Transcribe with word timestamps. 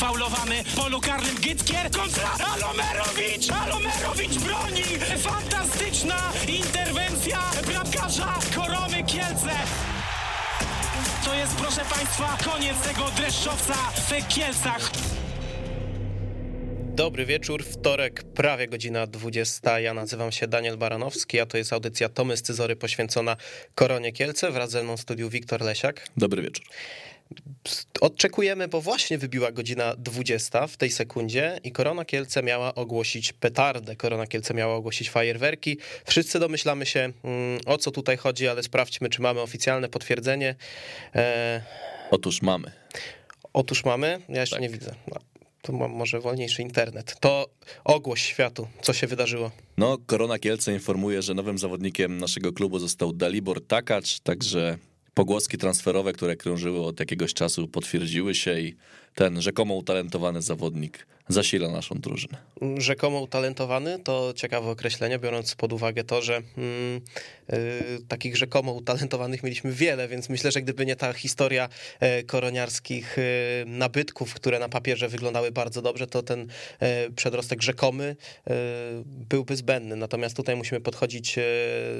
sfaulowany 0.00 0.64
w 0.64 0.74
polu 0.74 1.00
karnym 1.00 1.34
Gytkier 1.34 1.90
kontra 1.90 2.30
Alomerowicz! 2.54 3.50
Alomerowicz 3.50 4.38
broni! 4.38 4.82
Fantastyczna 5.18 6.32
interwencja 6.48 7.38
bramkarza 7.66 8.34
Koromy 8.54 9.04
Kielce! 9.04 9.50
To 11.24 11.34
jest, 11.34 11.54
proszę 11.56 11.80
Państwa, 11.94 12.38
koniec 12.44 12.80
tego 12.80 13.10
dreszczowca 13.16 13.74
w 13.74 14.28
Kielcach. 14.28 14.90
Dobry 16.94 17.26
wieczór, 17.26 17.64
wtorek, 17.64 18.22
prawie 18.22 18.68
godzina 18.68 19.06
20. 19.06 19.80
Ja 19.80 19.94
nazywam 19.94 20.32
się 20.32 20.46
Daniel 20.46 20.78
Baranowski, 20.78 21.40
a 21.40 21.46
to 21.46 21.56
jest 21.56 21.72
audycja 21.72 22.08
Tomy 22.08 22.36
Scyzory 22.36 22.76
poświęcona 22.76 23.36
Koronie 23.74 24.12
Kielce. 24.12 24.50
Wraz 24.50 24.70
ze 24.70 24.82
mną 24.82 24.96
w 24.96 25.00
studiu 25.00 25.30
Wiktor 25.30 25.60
Lesiak. 25.60 26.08
Dobry 26.16 26.42
wieczór. 26.42 26.64
Odczekujemy, 28.00 28.68
bo 28.68 28.80
właśnie 28.80 29.18
wybiła 29.18 29.52
godzina 29.52 29.96
20 29.96 30.66
w 30.66 30.76
tej 30.76 30.90
sekundzie 30.90 31.60
i 31.64 31.72
Korona 31.72 32.04
Kielce 32.04 32.42
miała 32.42 32.74
ogłosić 32.74 33.32
petardę. 33.32 33.96
Korona 33.96 34.26
Kielce 34.26 34.54
miała 34.54 34.74
ogłosić 34.74 35.10
fajerwerki. 35.10 35.78
Wszyscy 36.04 36.38
domyślamy 36.38 36.86
się, 36.86 37.12
mm, 37.24 37.60
o 37.66 37.78
co 37.78 37.90
tutaj 37.90 38.16
chodzi, 38.16 38.48
ale 38.48 38.62
sprawdźmy, 38.62 39.08
czy 39.08 39.22
mamy 39.22 39.40
oficjalne 39.40 39.88
potwierdzenie. 39.88 40.54
E... 41.14 41.62
Otóż 42.10 42.42
mamy. 42.42 42.72
Otóż 43.52 43.84
mamy, 43.84 44.20
ja 44.28 44.40
jeszcze 44.40 44.56
tak. 44.56 44.62
nie 44.62 44.68
widzę. 44.68 44.94
No 45.08 45.20
to 45.62 45.72
mam 45.72 45.90
może 45.90 46.20
wolniejszy 46.20 46.62
internet. 46.62 47.16
To 47.20 47.46
ogłoś 47.84 48.22
światu, 48.22 48.68
co 48.82 48.92
się 48.92 49.06
wydarzyło. 49.06 49.50
No, 49.76 49.98
Korona 50.06 50.38
Kielce 50.38 50.72
informuje, 50.72 51.22
że 51.22 51.34
nowym 51.34 51.58
zawodnikiem 51.58 52.18
naszego 52.18 52.52
klubu 52.52 52.78
został 52.78 53.12
Dalibor 53.12 53.66
Takacz, 53.66 54.20
także 54.20 54.78
pogłoski 55.20 55.58
transferowe, 55.58 56.12
które 56.12 56.36
krążyły 56.36 56.80
od 56.86 57.00
jakiegoś 57.00 57.34
czasu, 57.34 57.68
potwierdziły 57.68 58.34
się 58.34 58.60
i 58.60 58.76
ten 59.14 59.42
rzekomo 59.42 59.74
utalentowany 59.74 60.42
zawodnik 60.42 61.06
zasila 61.32 61.68
naszą 61.68 61.94
drużynę. 61.94 62.38
Rzekomo 62.78 63.20
utalentowany 63.20 63.98
to 63.98 64.32
ciekawe 64.36 64.70
określenie, 64.70 65.18
biorąc 65.18 65.54
pod 65.54 65.72
uwagę 65.72 66.04
to, 66.04 66.22
że 66.22 66.36
mm, 66.36 67.00
y, 67.52 67.98
takich 68.08 68.36
rzekomo 68.36 68.72
utalentowanych 68.72 69.42
mieliśmy 69.42 69.72
wiele, 69.72 70.08
więc 70.08 70.28
myślę, 70.28 70.52
że 70.52 70.62
gdyby 70.62 70.86
nie 70.86 70.96
ta 70.96 71.12
historia 71.12 71.68
y, 72.02 72.24
koroniarskich 72.24 73.18
y, 73.18 73.64
nabytków, 73.66 74.34
które 74.34 74.58
na 74.58 74.68
papierze 74.68 75.08
wyglądały 75.08 75.52
bardzo 75.52 75.82
dobrze, 75.82 76.06
to 76.06 76.22
ten 76.22 76.46
przedrostek 77.16 77.62
rzekomy 77.62 78.16
byłby 79.06 79.56
zbędny. 79.56 79.96
Natomiast 79.96 80.36
tutaj 80.36 80.56
musimy 80.56 80.80
podchodzić 80.80 81.34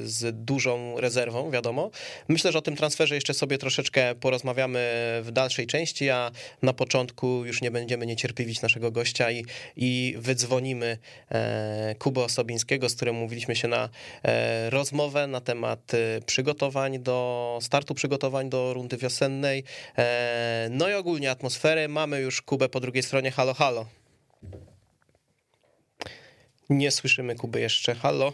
z 0.03 0.45
dużą 0.45 1.01
rezerwą, 1.01 1.51
wiadomo. 1.51 1.91
Myślę, 2.29 2.53
że 2.53 2.59
o 2.59 2.63
tym 2.63 2.77
transferze 2.77 3.15
jeszcze 3.15 3.35
sobie 3.35 3.59
troszeczkę 3.59 4.15
porozmawiamy 4.15 4.79
w 5.23 5.31
dalszej 5.33 5.67
części, 5.67 6.11
a 6.11 6.31
na 6.63 6.73
początku 6.73 7.45
już 7.45 7.63
nie 7.63 7.71
będziemy 7.71 8.07
niecierpliwić 8.07 8.63
naszego 8.63 8.91
gościa 8.91 9.20
gościa 9.21 9.31
i, 9.31 9.45
i 9.77 10.15
wydzwonimy 10.19 10.99
e, 11.31 11.95
Kubę 11.99 12.25
Osobińskiego, 12.25 12.89
z 12.89 12.97
którym 12.97 13.17
mówiliśmy 13.17 13.57
się 13.57 13.69
na 13.69 13.89
e, 14.23 14.71
rozmowę 14.71 15.27
na 15.27 15.41
temat 15.41 15.95
e, 15.95 16.21
przygotowań 16.27 16.99
do 16.99 17.59
startu 17.63 17.95
przygotowań 17.95 18.51
do 18.51 18.75
rundy 18.75 18.97
wiosennej. 18.97 19.65
No 20.71 20.89
i 20.89 20.95
ogólnie 20.95 21.31
atmosferę. 21.31 21.89
Mamy 21.89 22.21
już 22.21 22.43
Kubę 22.43 22.69
po 22.69 22.81
drugiej 22.81 23.03
stronie. 23.03 23.31
Halo, 23.31 23.55
halo. 23.55 23.87
Nie 26.71 26.91
słyszymy 26.91 27.35
Kuby 27.35 27.61
jeszcze. 27.61 27.95
Halo. 27.95 28.33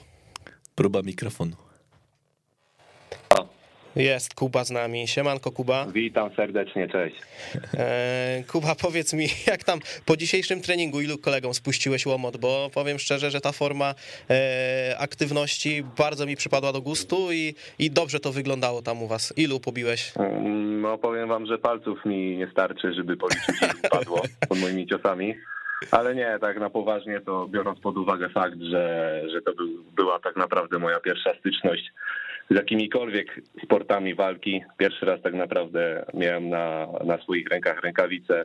Próba 0.75 1.03
mikrofonu. 1.03 1.66
Jest 3.97 4.34
Kuba 4.34 4.64
z 4.64 4.70
nami. 4.70 5.08
Siemanko 5.08 5.52
Kuba. 5.52 5.86
Witam 5.92 6.30
serdecznie, 6.36 6.89
cześć. 6.89 7.16
E, 7.75 8.42
Kuba, 8.48 8.75
powiedz 8.75 9.12
mi, 9.12 9.27
jak 9.47 9.64
tam 9.64 9.78
po 10.06 10.16
dzisiejszym 10.16 10.61
treningu, 10.61 11.00
ilu 11.00 11.19
kolegom 11.19 11.55
spuściłeś 11.55 12.06
łomot? 12.06 12.36
Bo 12.36 12.70
powiem 12.75 12.98
szczerze, 12.98 13.30
że 13.30 13.41
ta 13.41 13.53
forma 13.53 13.94
e, 14.30 14.97
aktywności 14.98 15.84
bardzo 15.98 16.27
mi 16.27 16.36
przypadła 16.36 16.72
do 16.72 16.81
gustu 16.81 17.32
i, 17.32 17.54
i 17.78 17.91
dobrze 17.91 18.21
to 18.21 18.32
wyglądało 18.32 18.82
tam 18.82 19.03
u 19.03 19.06
was. 19.06 19.34
Ilu 19.37 19.60
pobiłeś? 19.60 20.12
Mm, 20.16 20.81
no 20.81 20.98
powiem 20.98 21.28
wam, 21.28 21.47
że 21.47 21.59
palców 21.59 22.04
mi 22.04 22.37
nie 22.37 22.48
starczy, 22.50 22.94
żeby 22.94 23.16
policzyć, 23.16 23.62
ile 23.62 23.91
padło 23.91 24.22
pod 24.48 24.59
moimi 24.59 24.87
ciosami. 24.87 25.34
Ale 25.91 26.15
nie, 26.15 26.38
tak 26.41 26.60
na 26.60 26.71
poważnie 26.71 27.21
to 27.21 27.48
biorąc 27.48 27.81
pod 27.81 27.97
uwagę 27.97 28.28
fakt, 28.28 28.60
że, 28.60 29.22
że 29.32 29.42
to 29.42 29.54
był, 29.54 29.84
była 29.97 30.19
tak 30.19 30.37
naprawdę 30.37 30.78
moja 30.78 31.00
pierwsza 31.00 31.31
styczność 31.41 31.92
z 32.51 32.55
jakimikolwiek 32.55 33.41
sportami 33.65 34.15
walki. 34.15 34.62
Pierwszy 34.79 35.07
raz 35.07 35.23
tak 35.23 35.34
naprawdę 35.34 36.05
miałem 36.15 36.49
na, 36.49 36.87
na 37.05 37.19
swoich 37.19 37.49
rękach 37.49 37.81
rękawice 37.81 38.45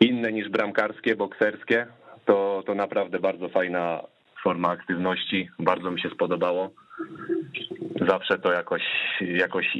inne 0.00 0.32
niż 0.32 0.48
bramkarskie, 0.48 1.16
bokserskie. 1.16 1.86
To, 2.24 2.62
to 2.66 2.74
naprawdę 2.74 3.18
bardzo 3.18 3.48
fajna 3.48 4.02
forma 4.42 4.68
aktywności. 4.68 5.48
Bardzo 5.58 5.90
mi 5.90 6.00
się 6.00 6.10
spodobało. 6.10 6.70
Zawsze 8.08 8.38
to 8.38 8.52
jakoś, 8.52 8.82
jakoś 9.20 9.76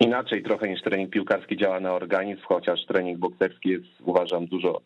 inaczej 0.00 0.42
trochę 0.42 0.68
niż 0.68 0.82
trening 0.82 1.10
piłkarski 1.10 1.56
działa 1.56 1.80
na 1.80 1.92
organizm, 1.92 2.42
chociaż 2.44 2.86
trening 2.86 3.18
bokserski 3.18 3.68
jest 3.68 3.86
uważam 4.00 4.46
dużo, 4.46 4.80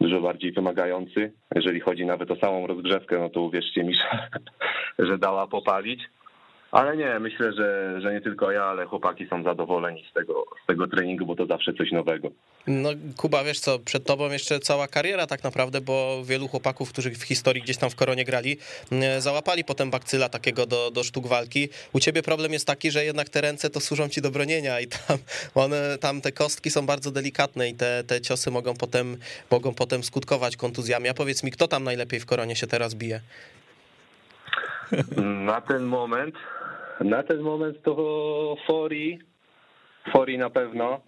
dużo 0.00 0.20
bardziej 0.20 0.52
wymagający. 0.52 1.32
Jeżeli 1.54 1.80
chodzi 1.80 2.06
nawet 2.06 2.30
o 2.30 2.36
samą 2.36 2.66
rozgrzewkę, 2.66 3.18
no 3.18 3.30
to 3.30 3.40
uwierzcie 3.40 3.84
mi, 3.84 3.94
że, 4.00 4.28
że 4.98 5.18
dała 5.18 5.46
popalić. 5.46 6.00
Ale 6.72 6.96
nie, 6.96 7.18
myślę, 7.18 7.52
że, 7.52 8.00
że 8.00 8.12
nie 8.12 8.20
tylko 8.20 8.50
ja, 8.50 8.64
ale 8.64 8.86
chłopaki 8.86 9.26
są 9.26 9.42
zadowoleni 9.42 10.04
z 10.10 10.12
tego, 10.12 10.44
z 10.64 10.66
tego 10.66 10.86
treningu, 10.86 11.26
bo 11.26 11.36
to 11.36 11.46
zawsze 11.46 11.72
coś 11.72 11.92
nowego. 11.92 12.30
No 12.66 12.90
Kuba, 13.16 13.44
wiesz 13.44 13.60
co, 13.60 13.78
przed 13.78 14.04
tobą 14.04 14.30
jeszcze 14.30 14.60
cała 14.60 14.88
kariera 14.88 15.26
tak 15.26 15.44
naprawdę, 15.44 15.80
bo 15.80 16.22
wielu 16.24 16.48
chłopaków, 16.48 16.92
którzy 16.92 17.10
w 17.10 17.22
historii 17.22 17.62
gdzieś 17.62 17.76
tam 17.76 17.90
w 17.90 17.96
koronie 17.96 18.24
grali, 18.24 18.56
mm, 18.92 19.20
załapali 19.20 19.64
potem 19.64 19.90
bakcyla 19.90 20.28
takiego 20.28 20.66
do, 20.66 20.90
do 20.90 21.04
sztuk 21.04 21.26
walki. 21.26 21.68
U 21.92 22.00
ciebie 22.00 22.22
problem 22.22 22.52
jest 22.52 22.66
taki, 22.66 22.90
że 22.90 23.04
jednak 23.04 23.28
te 23.28 23.40
ręce 23.40 23.70
to 23.70 23.80
służą 23.80 24.08
ci 24.08 24.22
do 24.22 24.30
bronienia 24.30 24.80
i 24.80 24.86
tam, 24.86 25.18
one, 25.64 25.98
tam 26.00 26.20
te 26.20 26.32
kostki 26.32 26.70
są 26.70 26.86
bardzo 26.86 27.10
delikatne 27.10 27.68
i 27.68 27.74
te, 27.74 28.04
te 28.04 28.20
ciosy 28.20 28.50
mogą 28.50 28.74
potem, 28.74 29.16
mogą 29.50 29.74
potem 29.74 30.02
skutkować 30.02 30.56
kontuzjami. 30.56 31.08
A 31.08 31.14
powiedz 31.14 31.42
mi, 31.42 31.50
kto 31.50 31.68
tam 31.68 31.84
najlepiej 31.84 32.20
w 32.20 32.26
koronie 32.26 32.56
się 32.56 32.66
teraz 32.66 32.94
bije? 32.94 33.20
Na 35.46 35.60
ten 35.60 35.82
moment 35.82 36.34
na 37.00 37.22
ten 37.22 37.40
moment 37.40 37.82
to 37.82 38.56
Fori, 38.66 39.18
Fori 40.12 40.38
na 40.38 40.50
pewno 40.50 41.00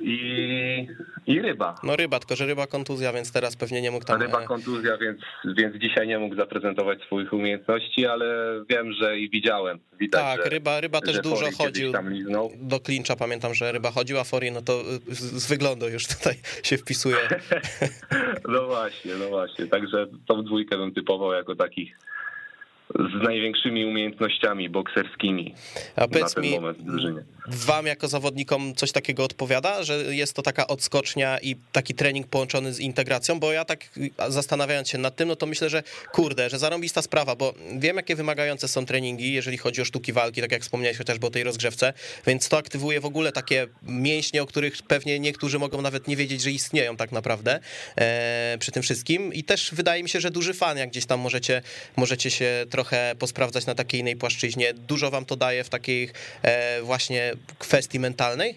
i, 0.00 0.86
i 1.26 1.40
ryba. 1.40 1.74
No 1.82 1.96
ryba, 1.96 2.18
tylko 2.18 2.36
że 2.36 2.46
ryba 2.46 2.66
kontuzja, 2.66 3.12
więc 3.12 3.32
teraz 3.32 3.56
pewnie 3.56 3.82
nie 3.82 3.90
mógł 3.90 4.04
tam... 4.04 4.22
Ryba 4.22 4.42
e, 4.42 4.46
kontuzja, 4.46 4.96
więc, 4.96 5.20
więc 5.56 5.76
dzisiaj 5.76 6.08
nie 6.08 6.18
mógł 6.18 6.36
zaprezentować 6.36 7.02
swoich 7.02 7.32
umiejętności, 7.32 8.06
ale 8.06 8.26
wiem, 8.70 8.92
że 8.92 9.18
i 9.18 9.30
widziałem. 9.30 9.78
Widać, 10.00 10.22
tak, 10.22 10.44
że, 10.44 10.50
ryba, 10.50 10.80
ryba 10.80 11.00
też 11.00 11.20
dużo 11.20 11.46
chodził 11.58 11.92
do 12.56 12.80
klincza, 12.80 13.16
pamiętam, 13.16 13.54
że 13.54 13.72
ryba 13.72 13.90
chodził, 13.90 14.18
a 14.18 14.24
Fori 14.24 14.52
no 14.52 14.62
to 14.62 14.82
z, 15.08 15.18
z 15.18 15.48
wyglądu 15.48 15.88
już 15.88 16.06
tutaj 16.06 16.34
się 16.68 16.76
wpisuje. 16.76 17.16
no 18.54 18.66
właśnie, 18.66 19.14
no 19.14 19.28
właśnie, 19.28 19.66
także 19.66 20.06
tą 20.26 20.44
dwójkę 20.44 20.76
bym 20.76 20.94
typował 20.94 21.32
jako 21.32 21.56
takich 21.56 21.98
z 22.90 23.22
największymi 23.22 23.84
umiejętnościami 23.84 24.70
bokserskimi 24.70 25.54
A 25.96 26.00
na 26.00 26.06
ten 26.06 26.42
mi. 26.42 26.58
Wam 27.46 27.86
jako 27.86 28.08
zawodnikom 28.08 28.74
coś 28.74 28.92
takiego 28.92 29.24
odpowiada, 29.24 29.84
że 29.84 30.14
jest 30.14 30.36
to 30.36 30.42
taka 30.42 30.66
odskocznia 30.66 31.38
i 31.38 31.56
taki 31.72 31.94
trening 31.94 32.26
połączony 32.26 32.72
z 32.72 32.80
integracją? 32.80 33.40
Bo 33.40 33.52
ja 33.52 33.64
tak 33.64 33.78
zastanawiając 34.28 34.88
się 34.88 34.98
nad 34.98 35.16
tym, 35.16 35.28
no 35.28 35.36
to 35.36 35.46
myślę, 35.46 35.70
że 35.70 35.82
kurde, 36.12 36.50
że 36.50 36.58
zarąbista 36.58 37.02
sprawa, 37.02 37.36
bo 37.36 37.54
wiem 37.78 37.96
jakie 37.96 38.16
wymagające 38.16 38.68
są 38.68 38.86
treningi, 38.86 39.32
jeżeli 39.32 39.58
chodzi 39.58 39.82
o 39.82 39.84
sztuki 39.84 40.12
walki, 40.12 40.40
tak 40.40 40.52
jak 40.52 40.62
wspomniałeś 40.62 40.98
chociażby 40.98 41.26
o 41.26 41.30
tej 41.30 41.44
rozgrzewce, 41.44 41.92
więc 42.26 42.48
to 42.48 42.58
aktywuje 42.58 43.00
w 43.00 43.04
ogóle 43.04 43.32
takie 43.32 43.66
mięśnie, 43.82 44.42
o 44.42 44.46
których 44.46 44.82
pewnie 44.82 45.18
niektórzy 45.18 45.58
mogą 45.58 45.82
nawet 45.82 46.08
nie 46.08 46.16
wiedzieć, 46.16 46.42
że 46.42 46.50
istnieją 46.50 46.96
tak 46.96 47.12
naprawdę 47.12 47.60
e, 47.96 48.56
przy 48.60 48.72
tym 48.72 48.82
wszystkim 48.82 49.34
i 49.34 49.44
też 49.44 49.70
wydaje 49.74 50.02
mi 50.02 50.08
się, 50.08 50.20
że 50.20 50.30
duży 50.30 50.54
fan, 50.54 50.78
jak 50.78 50.90
gdzieś 50.90 51.06
tam 51.06 51.20
możecie, 51.20 51.62
możecie 51.96 52.30
się 52.30 52.66
trochę 52.74 53.14
posprawdzać 53.18 53.66
na 53.66 53.74
takiej 53.74 54.00
innej 54.00 54.16
płaszczyźnie. 54.16 54.74
Dużo 54.74 55.10
wam 55.10 55.24
to 55.24 55.36
daje 55.36 55.64
w 55.64 55.70
takiej 55.70 56.08
e, 56.42 56.82
właśnie 56.82 57.32
kwestii 57.58 58.00
mentalnej? 58.00 58.50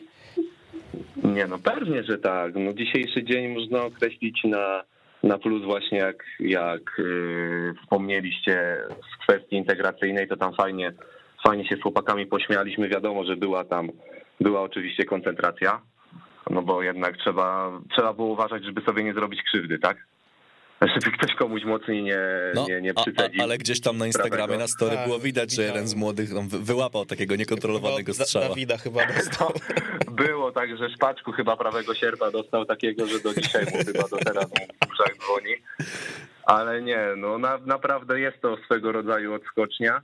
Nie, 1.24 1.48
no 1.48 1.60
pewnie, 1.60 2.04
że 2.04 2.18
tak. 2.18 2.56
No 2.56 2.74
dzisiejszy 2.74 3.24
dzień 3.24 3.48
można 3.48 3.84
określić 3.84 4.44
na, 4.44 4.84
na 5.24 5.38
plus 5.38 5.64
właśnie 5.64 5.98
jak, 5.98 6.24
jak 6.40 6.82
yy, 6.98 7.74
wspomnieliście 7.82 8.78
z 9.12 9.24
kwestii 9.24 9.56
integracyjnej, 9.56 10.28
to 10.28 10.38
tam 10.38 10.54
fajnie, 10.54 10.92
fajnie 11.48 11.68
się 11.70 11.76
z 11.76 11.82
chłopakami 11.82 12.26
pośmialiśmy. 12.26 12.90
Wiadomo, 12.90 13.26
że 13.26 13.36
była 13.36 13.66
tam, 13.66 13.90
była 14.40 14.62
oczywiście 14.62 15.06
koncentracja, 15.06 15.82
no 16.50 16.62
bo 16.62 16.84
jednak 16.84 17.18
trzeba, 17.18 17.72
trzeba 17.96 18.14
było 18.14 18.28
uważać, 18.28 18.66
żeby 18.66 18.82
sobie 18.82 19.04
nie 19.04 19.14
zrobić 19.14 19.44
krzywdy, 19.44 19.80
tak? 19.80 19.98
Żeby 20.82 21.12
ktoś 21.18 21.36
komuś 21.36 21.64
mocniej 21.64 22.04
nie, 22.04 22.20
No, 22.56 22.66
nie, 22.68 22.82
nie 22.82 22.94
ale 23.42 23.58
gdzieś 23.58 23.82
tam 23.82 23.98
na 23.98 24.06
Instagramie, 24.06 24.38
prawego. 24.38 24.60
na 24.60 24.68
story 24.68 24.96
Tak, 24.96 25.06
było 25.06 25.20
widać, 25.20 25.52
że 25.52 25.64
jeden 25.64 25.88
z 25.88 25.96
młodych 25.96 26.30
wyłapał 26.48 27.06
takiego 27.06 27.36
niekontrolowanego 27.36 28.14
strzała. 28.14 28.50
Dawida 28.50 28.78
chyba 28.78 29.06
dostał. 29.06 29.52
To 30.06 30.12
było 30.24 30.52
tak, 30.52 30.78
że 30.78 30.90
szpaczku 30.90 31.32
chyba 31.32 31.58
prawego 31.58 31.96
sierpa 31.96 32.32
dostał 32.32 32.66
takiego, 32.66 33.08
że 33.08 33.20
do 33.20 33.34
dzisiaj 33.34 33.66
mu 33.66 33.78
chyba 33.86 34.08
do 34.08 34.18
teraz 34.18 34.46
mu 34.50 34.66
w 34.88 34.92
uszach 34.92 35.18
dzwoni. 35.18 35.56
Ale 36.44 36.82
nie, 36.82 37.00
no 37.18 37.38
na, 37.38 37.58
naprawdę 37.58 38.20
jest 38.20 38.42
to 38.42 38.58
swego 38.66 38.92
rodzaju 38.92 39.34
odskocznia. 39.34 40.02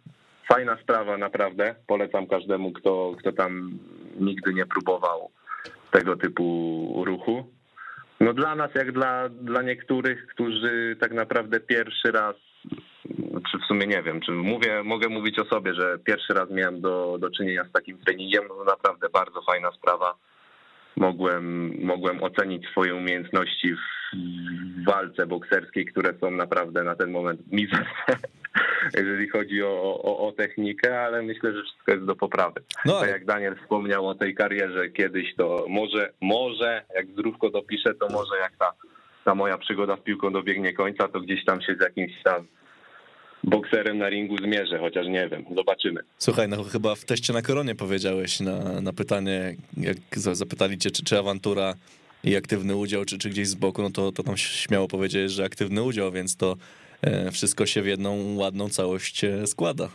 Fajna 0.47 0.77
sprawa 0.83 1.17
naprawdę. 1.17 1.75
Polecam 1.87 2.27
każdemu, 2.27 2.71
kto, 2.71 3.15
kto 3.19 3.31
tam 3.31 3.79
nigdy 4.19 4.53
nie 4.53 4.65
próbował 4.65 5.31
tego 5.91 6.15
typu 6.15 7.03
ruchu. 7.05 7.45
No 8.19 8.33
dla 8.33 8.55
nas, 8.55 8.75
jak 8.75 8.91
dla, 8.91 9.29
dla 9.29 9.61
niektórych, 9.61 10.27
którzy 10.27 10.97
tak 10.99 11.11
naprawdę 11.11 11.59
pierwszy 11.59 12.11
raz, 12.11 12.35
czy 13.51 13.57
w 13.57 13.65
sumie 13.67 13.87
nie 13.87 14.03
wiem, 14.03 14.21
czy 14.21 14.31
mówię, 14.31 14.83
mogę 14.83 15.09
mówić 15.09 15.39
o 15.39 15.45
sobie, 15.45 15.73
że 15.73 15.99
pierwszy 16.05 16.33
raz 16.33 16.49
miałem 16.49 16.81
do, 16.81 17.17
do 17.19 17.29
czynienia 17.29 17.65
z 17.69 17.71
takim 17.71 17.97
treningiem, 17.97 18.43
no 18.49 18.63
naprawdę 18.63 19.09
bardzo 19.09 19.41
fajna 19.41 19.71
sprawa. 19.71 20.15
Mogłem, 20.95 21.75
mogłem 21.85 22.23
ocenić 22.23 22.67
swoje 22.67 22.95
umiejętności 22.95 23.75
w 23.75 24.85
walce 24.85 25.25
bokserskiej, 25.25 25.85
które 25.85 26.13
są 26.19 26.31
naprawdę 26.31 26.83
na 26.83 26.95
ten 26.95 27.11
moment 27.11 27.41
mizerne, 27.51 27.85
jeżeli 28.97 29.29
chodzi 29.29 29.63
o, 29.63 29.99
o, 30.03 30.27
o 30.27 30.31
technikę, 30.31 31.01
ale 31.01 31.21
myślę, 31.21 31.53
że 31.53 31.63
wszystko 31.63 31.91
jest 31.91 32.05
do 32.05 32.15
poprawy. 32.15 32.61
No 32.85 32.93
Tak 32.93 33.01
ale 33.03 33.11
jak 33.11 33.25
Daniel 33.25 33.55
wspomniał 33.63 34.07
o 34.07 34.15
tej 34.15 34.35
karierze 34.35 34.89
kiedyś, 34.89 35.35
to 35.37 35.65
może, 35.69 36.13
może 36.21 36.83
jak 36.95 37.07
zdrówko 37.07 37.49
dopiszę, 37.49 37.93
to 37.93 38.07
może 38.09 38.37
jak 38.41 38.57
ta, 38.59 38.73
ta 39.25 39.35
moja 39.35 39.57
przygoda 39.57 39.97
z 39.97 39.99
piłką 39.99 40.33
dobiegnie 40.33 40.73
końca, 40.73 41.07
to 41.07 41.19
gdzieś 41.21 41.45
tam 41.45 41.61
się 41.61 41.75
z 41.75 41.81
jakimś 41.81 42.23
tam 42.23 42.47
bokserem 43.43 43.97
na 43.97 44.09
ringu 44.09 44.37
zmierzę, 44.37 44.79
chociaż 44.79 45.07
nie 45.07 45.29
wiem, 45.29 45.45
zobaczymy. 45.55 46.01
słuchaj, 46.17 46.47
no 46.47 46.63
chyba 46.63 46.95
w 46.95 47.05
teście 47.05 47.33
na 47.33 47.41
koronie 47.41 47.75
powiedziałeś 47.75 48.39
na, 48.39 48.81
na 48.81 48.93
pytanie, 48.93 49.55
jak 49.77 49.97
za- 50.15 50.35
zapytali 50.35 50.77
cię, 50.77 50.91
czy, 50.91 51.03
czy 51.03 51.19
awantura 51.19 51.73
i 52.23 52.35
aktywny 52.35 52.75
udział, 52.75 53.05
czy, 53.05 53.17
czy 53.17 53.29
gdzieś 53.29 53.47
z 53.47 53.55
boku, 53.55 53.81
no 53.81 53.89
to, 53.89 54.11
to 54.11 54.23
tam 54.23 54.37
śmiało 54.37 54.87
powiedziałeś, 54.87 55.31
że 55.31 55.43
aktywny 55.45 55.83
udział, 55.83 56.11
więc 56.11 56.37
to 56.37 56.55
wszystko 57.31 57.65
się 57.65 57.81
w 57.81 57.85
jedną 57.87 58.35
ładną 58.35 58.69
całość 58.69 59.23
e, 59.23 59.47
składa. 59.47 59.89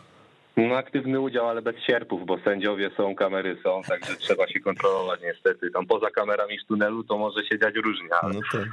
No 0.56 0.76
aktywny 0.76 1.20
udział, 1.20 1.48
ale 1.48 1.62
bez 1.62 1.76
sierpów, 1.86 2.26
bo 2.26 2.38
sędziowie 2.44 2.90
są, 2.96 3.14
kamery 3.14 3.56
są, 3.64 3.82
także 3.88 4.16
trzeba 4.26 4.48
się 4.48 4.60
kontrolować 4.60 5.20
niestety. 5.22 5.70
Tam 5.70 5.86
poza 5.86 6.10
kamerami 6.10 6.58
w 6.58 6.64
tunelu 6.64 7.04
to 7.04 7.18
może 7.18 7.44
się 7.46 7.58
dziać 7.58 7.74
różnie, 7.74 8.08
ale 8.22 8.34
No 8.34 8.40
tak. 8.52 8.68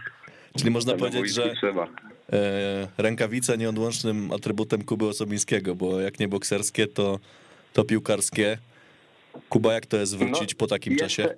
Czyli 0.57 0.71
można 0.71 0.93
na 0.93 0.99
powiedzieć, 0.99 1.33
że 1.35 1.53
trzeba. 1.55 1.87
e, 2.33 2.87
rękawice 2.97 3.57
nieodłącznym 3.57 4.31
atrybutem 4.31 4.83
Kuby 4.83 5.05
Osobińskiego, 5.07 5.75
bo 5.75 5.99
jak 6.01 6.19
nie 6.19 6.27
bokserskie, 6.27 6.87
to, 6.87 7.19
to 7.73 7.83
piłkarskie. 7.83 8.57
Kuba, 9.49 9.73
jak 9.73 9.85
to 9.85 9.97
jest 9.97 10.17
wrócić 10.17 10.51
No, 10.53 10.57
po 10.57 10.67
takim 10.67 10.95
czasie? 10.97 11.35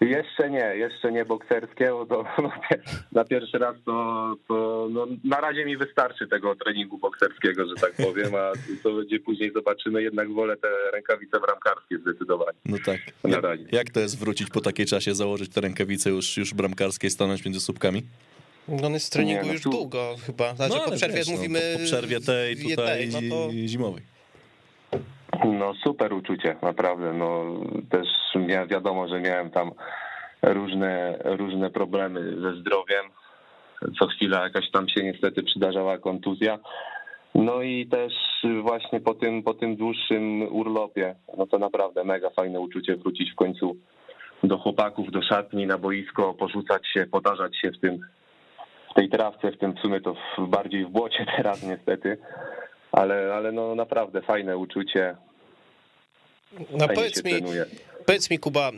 Jeszcze- 0.00 0.50
nie, 0.50 0.58
jeszcze 0.76 1.12
nie 1.12 1.24
bokserskie, 1.24 1.90
bo 1.90 2.06
to, 2.06 2.24
no, 2.42 2.50
na 3.12 3.24
pierwszy 3.24 3.58
raz 3.58 3.76
to, 3.84 4.34
to 4.48 4.88
no, 4.90 5.06
na 5.24 5.40
razie 5.40 5.64
mi 5.64 5.76
wystarczy 5.76 6.26
tego 6.28 6.54
treningu 6.56 6.98
bokserskiego, 6.98 7.68
że 7.68 7.74
tak 7.74 7.92
powiem, 8.06 8.34
a 8.34 8.52
co 8.82 8.92
będzie 8.92 9.20
później 9.20 9.52
zobaczymy, 9.52 10.02
jednak 10.02 10.32
wolę 10.32 10.56
te 10.56 10.68
rękawice 10.92 11.40
bramkarskie 11.40 11.98
zdecydowanie. 11.98 12.58
No 12.64 12.76
tak. 12.86 13.00
Na 13.24 13.30
Jak, 13.30 13.42
razie. 13.44 13.64
jak 13.72 13.90
to 13.90 14.00
jest 14.00 14.18
wrócić 14.18 14.50
po 14.50 14.60
takiej 14.60 14.86
czasie, 14.86 15.14
założyć 15.14 15.52
te 15.52 15.60
rękawice 15.60 16.10
już, 16.10 16.36
już 16.36 16.54
bramkarskie 16.54 17.06
i 17.06 17.10
stanąć 17.10 17.44
między 17.44 17.60
słupkami? 17.60 18.02
No 18.68 18.86
on 18.86 18.92
jest 18.92 19.06
w 19.06 19.10
treningu 19.10 19.40
Nie, 19.42 19.46
no 19.46 19.52
już 19.52 19.62
tu- 19.62 19.70
długo 19.70 20.16
chyba. 20.26 20.54
Znaczy 20.54 20.74
ale 20.74 20.84
po 20.84 20.90
przerwie 20.96 21.16
wiesz, 21.16 21.28
no, 21.28 21.34
mówimy... 21.36 21.60
po, 21.72 21.78
po 21.78 21.84
przerwie 21.84 22.20
tej 22.20 22.56
tutaj 22.56 23.00
jednej, 23.00 23.28
no 23.28 23.36
to... 23.36 23.52
zimowej. 23.66 24.02
No 25.44 25.74
super 25.74 26.12
uczucie, 26.12 26.56
naprawdę. 26.62 27.12
No 27.12 27.44
też 27.90 28.08
wiadomo, 28.68 29.08
że 29.08 29.20
miałem 29.20 29.50
tam 29.50 29.70
różne, 30.42 31.18
różne 31.24 31.70
problemy 31.70 32.20
ze 32.40 32.60
zdrowiem. 32.60 33.04
Co 33.98 34.06
chwila 34.06 34.42
jakaś 34.42 34.70
tam 34.70 34.88
się 34.88 35.04
niestety 35.04 35.42
przydarzała 35.42 35.98
kontuzja. 35.98 36.58
No 37.34 37.62
i 37.62 37.86
też 37.86 38.12
właśnie 38.62 39.00
po 39.00 39.14
tym, 39.14 39.42
po 39.42 39.54
tym 39.54 39.76
dłuższym 39.76 40.42
urlopie, 40.52 41.14
no 41.38 41.46
to 41.46 41.58
naprawdę 41.58 42.04
mega 42.04 42.30
fajne 42.30 42.60
uczucie 42.60 42.96
wrócić 42.96 43.32
w 43.32 43.36
końcu 43.36 43.76
do 44.42 44.58
chłopaków, 44.58 45.10
do 45.10 45.22
szatni, 45.22 45.66
na 45.66 45.78
boisko, 45.78 46.34
porzucać 46.34 46.86
się, 46.94 47.06
potarzać 47.06 47.56
się 47.56 47.70
w 47.70 47.80
tym, 47.80 47.98
w 48.90 48.94
tej 48.94 49.08
trawce, 49.08 49.52
w 49.52 49.58
tym 49.58 49.74
w 49.74 49.78
sumie 49.78 50.00
to 50.00 50.14
w, 50.14 50.48
bardziej 50.48 50.84
w 50.84 50.88
błocie 50.88 51.26
teraz 51.36 51.62
niestety. 51.62 52.18
Ale, 52.92 53.34
ale 53.34 53.52
no 53.52 53.74
naprawdę 53.74 54.22
fajne 54.22 54.56
uczucie. 54.56 55.16
No 56.52 56.78
Fajnie 56.78 56.94
powiedz 56.94 57.24
mi, 57.24 57.30
trenuje. 57.30 57.66
Powiedz 58.08 58.30
mi 58.30 58.38
Kuba, 58.38 58.72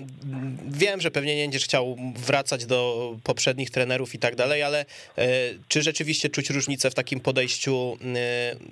wiem, 0.69 1.01
że 1.01 1.11
pewnie 1.11 1.37
nie 1.37 1.43
będziesz 1.43 1.65
chciał 1.65 1.97
wracać 2.17 2.67
do 2.67 3.17
poprzednich 3.25 3.71
trenerów 3.71 4.15
i 4.15 4.19
tak 4.19 4.37
dalej, 4.37 4.63
ale 4.63 4.81
e, 5.19 5.29
czy 5.69 5.83
rzeczywiście 5.83 6.29
czuć 6.29 6.51
różnicę 6.51 6.91
w 6.91 6.95
takim 6.95 7.21
podejściu 7.21 7.93
e, 7.93 7.97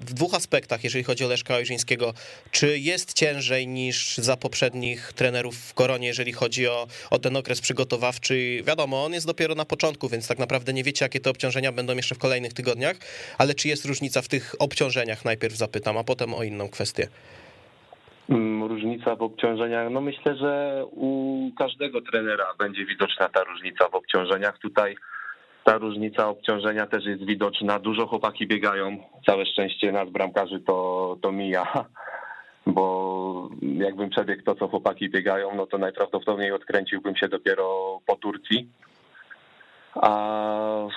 w 0.01 0.15
dwóch 0.15 0.35
aspektach, 0.35 0.85
jeżeli 0.85 1.05
chodzi 1.05 1.25
o 1.25 1.29
Leszka 1.29 1.55
Ojrzyńskiego? 1.55 2.15
Czy 2.51 2.79
jest 2.79 3.13
ciężej 3.13 3.67
niż 3.67 4.19
za 4.19 4.37
poprzednich 4.37 5.13
trenerów 5.17 5.57
w 5.57 5.75
Koronie, 5.75 6.07
jeżeli 6.07 6.33
chodzi 6.33 6.69
o, 6.69 6.87
o 7.11 7.19
ten 7.19 7.37
okres 7.37 7.61
przygotowawczy? 7.61 8.63
Wiadomo, 8.67 9.05
on 9.05 9.13
jest 9.13 9.27
dopiero 9.27 9.55
na 9.55 9.65
początku, 9.65 10.09
więc 10.09 10.27
tak 10.27 10.39
naprawdę 10.39 10.73
nie 10.73 10.85
wiecie, 10.85 11.05
jakie 11.05 11.21
te 11.21 11.31
obciążenia 11.31 11.73
będą 11.73 11.97
jeszcze 11.97 12.15
w 12.15 12.19
kolejnych 12.19 12.53
tygodniach, 12.53 12.97
ale 13.39 13.55
czy 13.55 13.69
jest 13.69 13.85
różnica 13.85 14.23
w 14.23 14.29
tych 14.29 14.55
obciążeniach, 14.59 15.25
najpierw 15.25 15.57
zapytam, 15.57 15.97
a 15.97 16.05
potem 16.05 16.35
o 16.35 16.43
inną 16.43 16.69
kwestię. 16.69 17.09
Mm, 18.29 18.65
Różnica 18.65 19.17
w 19.17 19.23
obciążeniach. 19.23 19.91
No 19.91 20.01
myślę, 20.01 20.37
że 20.37 20.83
u 20.91 21.41
każdego 21.59 22.01
trenera 22.03 22.47
będzie 22.59 22.87
widoczna 22.87 23.29
ta 23.29 23.45
różnica 23.45 23.89
w 23.89 23.95
obciążeniach. 23.95 24.59
Tutaj 24.59 24.97
ta 25.65 25.79
różnica 25.79 26.29
obciążenia 26.29 26.87
też 26.87 27.05
jest 27.05 27.27
widoczna. 27.27 27.79
Dużo 27.79 28.07
chłopaki 28.07 28.47
biegają. 28.47 28.97
Całe 29.27 29.47
szczęście 29.47 29.93
nas 29.93 30.11
bramkarzy 30.11 30.61
to, 30.61 31.17
to 31.23 31.33
mija. 31.33 31.67
Bo 32.67 33.49
jakbym 33.63 34.11
przebiegł 34.11 34.43
to, 34.43 34.55
co 34.55 34.69
chłopaki 34.69 35.11
biegają, 35.11 35.55
no 35.57 35.67
to 35.67 35.79
najprawdopodobniej 35.79 36.53
odkręciłbym 36.53 37.17
się 37.17 37.29
dopiero 37.29 37.99
po 38.07 38.17
Turcji. 38.17 38.69
A 39.95 40.89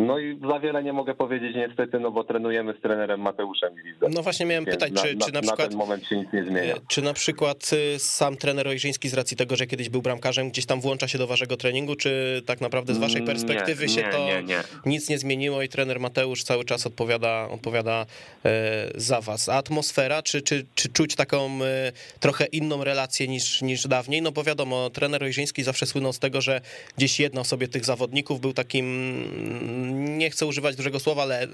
no 0.00 0.18
i 0.18 0.38
za 0.48 0.60
wiele 0.60 0.82
nie 0.82 0.92
mogę 0.92 1.14
powiedzieć 1.14 1.56
niestety, 1.56 2.00
no 2.00 2.10
bo 2.10 2.24
trenujemy 2.24 2.74
z 2.78 2.82
trenerem 2.82 3.20
Mateuszem 3.20 3.74
Gwizdem. 3.74 4.12
No 4.14 4.22
właśnie 4.22 4.46
miałem 4.46 4.64
Więc 4.64 4.76
pytać, 4.76 4.92
na, 4.92 5.02
czy, 5.02 5.08
czy 5.08 5.32
na 5.32 5.40
na 5.40 5.42
przykład... 5.42 5.68
ten 5.68 5.78
moment 5.78 6.06
się 6.06 6.16
nic 6.16 6.32
nie 6.32 6.44
zmienia. 6.44 6.74
E, 6.74 6.80
Czy 6.88 7.02
na 7.02 7.12
przykład 7.12 7.70
y, 7.72 7.98
sam 7.98 8.36
trener 8.36 8.68
Ojrzyński 8.68 9.08
z 9.08 9.14
racji 9.14 9.36
tego, 9.36 9.56
że 9.56 9.66
kiedyś 9.66 9.88
był 9.88 10.02
bramkarzem, 10.02 10.50
gdzieś 10.50 10.66
tam 10.66 10.80
włącza 10.80 11.08
się 11.08 11.18
do 11.18 11.26
waszego 11.26 11.56
treningu, 11.56 11.96
czy 11.96 12.42
tak 12.46 12.60
naprawdę 12.60 12.94
z 12.94 12.98
waszej 12.98 13.20
Nie, 13.20 13.26
perspektywy 13.26 13.88
się 13.88 14.02
nie, 14.02 14.08
to 14.08 14.18
nie, 14.26 14.42
nie. 14.42 14.60
nic 14.86 15.08
nie 15.08 15.18
zmieniło 15.18 15.62
i 15.62 15.68
trener 15.68 16.00
Mateusz 16.00 16.42
cały 16.44 16.64
czas 16.64 16.86
odpowiada, 16.86 17.48
odpowiada 17.50 18.06
e, 18.44 18.90
za 18.94 19.20
was? 19.20 19.48
A 19.48 19.54
atmosfera, 19.54 20.22
czy, 20.22 20.42
czy, 20.42 20.64
czy 20.74 20.88
czuć 20.88 21.14
taką 21.14 21.50
e, 21.64 21.92
trochę 22.20 22.44
inną 22.46 22.84
relację 22.84 23.28
niż, 23.28 23.62
niż 23.62 23.86
dawniej? 23.88 24.22
No 24.22 24.32
bo 24.32 24.44
wiadomo, 24.44 24.90
trener 24.90 25.24
Ojrzyński 25.24 25.62
zawsze 25.62 25.86
słynął 25.86 26.12
z 26.12 26.18
tego, 26.18 26.40
że 26.40 26.60
gdzieś 26.96 27.20
jednał 27.20 27.44
sobie 27.44 27.68
tych 27.68 27.84
zawodników, 27.84 28.40
był 28.40 28.52
takim, 28.52 28.84
mm, 28.86 29.85
nie 29.92 30.30
chcę 30.30 30.46
używać 30.46 30.76
dużego 30.76 31.00
słowa, 31.00 31.22
ale 31.22 31.46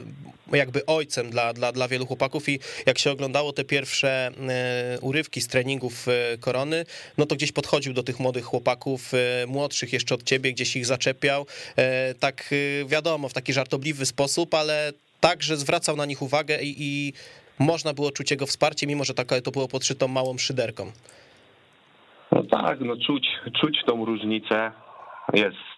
jakby 0.52 0.86
ojcem 0.86 1.30
dla, 1.30 1.52
dla, 1.52 1.72
dla 1.72 1.88
wielu 1.88 2.06
chłopaków 2.06 2.48
i 2.48 2.58
jak 2.86 2.98
się 2.98 3.10
oglądało 3.10 3.52
te 3.52 3.64
pierwsze 3.64 4.30
e, 4.48 5.00
urywki 5.00 5.40
z 5.40 5.48
treningów 5.48 6.08
e, 6.08 6.38
Korony, 6.38 6.84
no 7.18 7.26
to 7.26 7.34
gdzieś 7.34 7.52
podchodził 7.52 7.92
do 7.92 8.02
tych 8.02 8.20
młodych 8.20 8.44
chłopaków, 8.44 9.12
e, 9.14 9.46
młodszych 9.46 9.92
jeszcze 9.92 10.14
od 10.14 10.22
ciebie, 10.22 10.52
gdzieś 10.52 10.76
ich 10.76 10.86
zaczepiał, 10.86 11.46
tak 12.20 12.54
wiadomo, 12.86 13.28
w 13.28 13.32
taki 13.32 13.52
żartobliwy 13.52 14.06
sposób, 14.06 14.54
ale 14.54 14.92
tak, 15.20 15.42
że 15.42 15.56
zwracał 15.56 15.96
na 15.96 16.06
nich 16.06 16.22
uwagę 16.22 16.62
i, 16.62 16.74
i 16.78 17.12
można 17.58 17.94
było 17.94 18.10
czuć 18.10 18.30
jego 18.30 18.46
wsparcie, 18.46 18.86
mimo 18.86 19.04
że 19.04 19.14
taka, 19.14 19.40
to 19.40 19.50
było 19.50 19.68
podszytą 19.68 20.08
małą 20.08 20.38
szyderką. 20.38 20.92
No 22.32 22.42
tak, 22.42 22.80
no 22.80 22.96
czuć, 23.06 23.26
czuć 23.60 23.76
tą 23.86 24.04
różnicę. 24.04 24.72
Jest, 25.34 25.71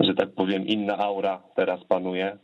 że 0.00 0.14
tak 0.14 0.34
powiem, 0.34 0.66
inna 0.66 0.98
aura 0.98 1.42
teraz 1.56 1.84
panuje. 1.84 2.38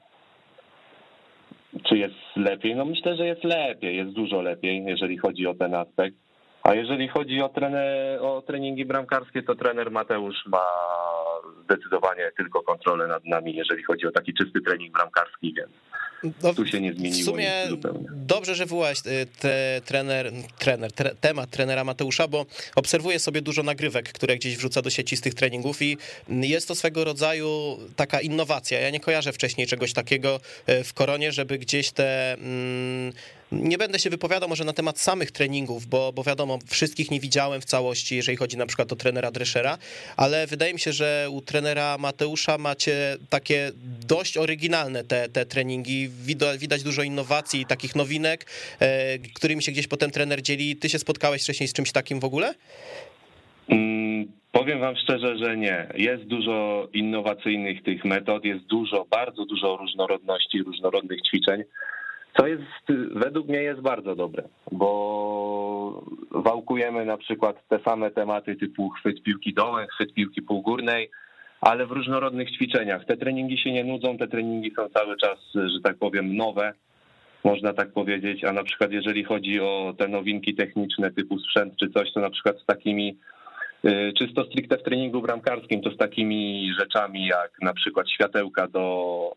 Czy 1.88 1.98
jest 1.98 2.14
lepiej? 2.36 2.76
No 2.76 2.84
myślę, 2.84 3.16
że 3.16 3.26
jest 3.26 3.44
lepiej, 3.44 3.96
jest 3.96 4.10
dużo 4.10 4.42
lepiej, 4.42 4.84
jeżeli 4.84 5.18
chodzi 5.18 5.46
o 5.46 5.54
ten 5.54 5.74
aspekt. 5.74 6.16
A 6.62 6.74
jeżeli 6.74 7.08
chodzi 7.08 7.42
o, 7.42 7.48
trener, 7.48 8.22
o 8.22 8.42
treningi 8.42 8.84
bramkarskie, 8.84 9.42
to 9.42 9.54
trener 9.54 9.90
Mateusz 9.90 10.46
ma 10.46 10.66
zdecydowanie 11.64 12.30
tylko 12.36 12.62
kontrolę 12.62 13.06
nad 13.06 13.24
nami, 13.24 13.54
jeżeli 13.54 13.82
chodzi 13.82 14.06
o 14.06 14.12
taki 14.12 14.34
czysty 14.34 14.60
trening 14.60 14.94
bramkarski, 14.94 15.54
więc 15.54 15.70
No, 16.42 16.54
tu 16.54 16.66
się 16.66 16.80
nie 16.80 16.92
zmieniło. 16.92 17.22
W 17.22 17.24
sumie 17.24 17.52
dobrze, 18.10 18.54
że 18.54 18.64
wywołałeś 18.64 18.98
y, 18.98 19.26
te, 19.40 19.80
trener, 19.84 20.32
trener 20.58 20.92
tre, 20.92 21.14
temat 21.20 21.50
trenera 21.50 21.84
Mateusza, 21.84 22.28
bo 22.28 22.46
obserwuję 22.74 23.18
sobie 23.18 23.42
dużo 23.42 23.62
nagrywek, 23.62 24.12
które 24.12 24.36
gdzieś 24.36 24.56
wrzuca 24.56 24.82
do 24.82 24.90
sieci 24.90 25.16
z 25.16 25.20
tych 25.20 25.34
treningów 25.34 25.82
i 25.82 25.98
jest 26.28 26.68
to 26.68 26.74
swego 26.74 27.04
rodzaju 27.04 27.78
taka 27.96 28.20
innowacja. 28.20 28.80
Ja 28.80 28.90
nie 28.90 29.00
kojarzę 29.00 29.32
wcześniej 29.32 29.66
czegoś 29.66 29.92
takiego 29.92 30.40
y, 30.68 30.84
w 30.84 30.94
koronie, 30.94 31.32
żeby 31.32 31.58
gdzieś 31.58 31.90
te. 31.90 32.32
Mm, 32.32 33.12
nie 33.52 33.78
będę 33.78 33.98
się 33.98 34.10
wypowiadał 34.10 34.48
może 34.48 34.64
na 34.64 34.72
temat 34.72 34.98
samych 34.98 35.30
treningów, 35.30 35.86
bo, 35.86 36.12
bo 36.12 36.22
wiadomo, 36.22 36.58
wszystkich 36.66 37.10
nie 37.10 37.20
widziałem 37.20 37.60
w 37.60 37.64
całości, 37.64 38.16
jeżeli 38.16 38.36
chodzi 38.36 38.56
na 38.56 38.66
przykład 38.66 38.92
o 38.92 38.96
trenera 38.96 39.30
Dreschera, 39.30 39.78
ale 40.16 40.46
wydaje 40.46 40.72
mi 40.72 40.80
się, 40.80 40.92
że 40.92 41.26
u 41.30 41.40
trenera 41.40 41.98
Mateusza 41.98 42.58
macie 42.58 43.16
takie 43.30 43.70
dość 44.06 44.36
oryginalne 44.36 45.04
te, 45.04 45.28
te 45.28 45.46
treningi. 45.46 46.08
Widać, 46.08 46.60
widać 46.60 46.82
dużo 46.82 47.02
innowacji 47.02 47.66
takich 47.66 47.96
nowinek, 47.96 48.46
e, 48.80 49.18
którymi 49.18 49.62
się 49.62 49.72
gdzieś 49.72 49.86
potem 49.86 50.10
trener 50.10 50.42
dzieli. 50.42 50.76
Ty 50.76 50.88
się 50.88 50.98
spotkałeś 50.98 51.42
wcześniej 51.42 51.68
z 51.68 51.72
czymś 51.72 51.92
takim 51.92 52.20
w 52.20 52.24
ogóle? 52.24 52.54
Mm, 53.68 54.32
powiem 54.52 54.80
wam 54.80 54.96
szczerze, 54.96 55.38
że 55.38 55.56
nie. 55.56 55.86
Jest 55.94 56.24
dużo 56.24 56.88
innowacyjnych 56.92 57.82
tych 57.82 58.04
metod, 58.04 58.44
jest 58.44 58.64
dużo, 58.64 59.06
bardzo 59.10 59.44
dużo 59.44 59.76
różnorodności, 59.76 60.62
różnorodnych 60.62 61.22
ćwiczeń. 61.22 61.64
Co 62.36 62.46
jest, 62.46 62.62
według 63.14 63.48
mnie 63.48 63.62
jest 63.62 63.80
bardzo 63.80 64.14
dobre, 64.14 64.42
bo 64.72 66.02
wałkujemy 66.30 67.04
na 67.04 67.16
przykład 67.16 67.68
te 67.68 67.78
same 67.78 68.10
tematy 68.10 68.56
typu 68.56 68.90
chwyt 68.90 69.22
piłki 69.22 69.54
dołem, 69.54 69.86
chwyt 69.86 70.14
piłki 70.14 70.42
półgórnej, 70.42 71.10
ale 71.60 71.86
w 71.86 71.90
różnorodnych 71.90 72.50
ćwiczeniach. 72.50 73.04
Te 73.04 73.16
treningi 73.16 73.58
się 73.58 73.72
nie 73.72 73.84
nudzą, 73.84 74.18
te 74.18 74.28
treningi 74.28 74.72
są 74.76 74.88
cały 74.88 75.16
czas, 75.16 75.38
że 75.54 75.80
tak 75.82 75.96
powiem, 75.96 76.36
nowe, 76.36 76.72
można 77.44 77.72
tak 77.72 77.92
powiedzieć, 77.92 78.44
a 78.44 78.52
na 78.52 78.64
przykład 78.64 78.92
jeżeli 78.92 79.24
chodzi 79.24 79.60
o 79.60 79.94
te 79.98 80.08
nowinki 80.08 80.54
techniczne 80.54 81.10
typu 81.10 81.38
sprzęt 81.38 81.76
czy 81.76 81.90
coś, 81.90 82.12
to 82.12 82.20
na 82.20 82.30
przykład 82.30 82.58
z 82.58 82.66
takimi 82.66 83.18
y, 83.84 84.12
czysto 84.18 84.44
stricte 84.44 84.78
w 84.78 84.82
treningu 84.82 85.22
bramkarskim, 85.22 85.82
to 85.82 85.90
z 85.90 85.96
takimi 85.96 86.72
rzeczami 86.80 87.26
jak 87.26 87.50
na 87.62 87.74
przykład 87.74 88.10
światełka 88.10 88.68
do 88.68 89.36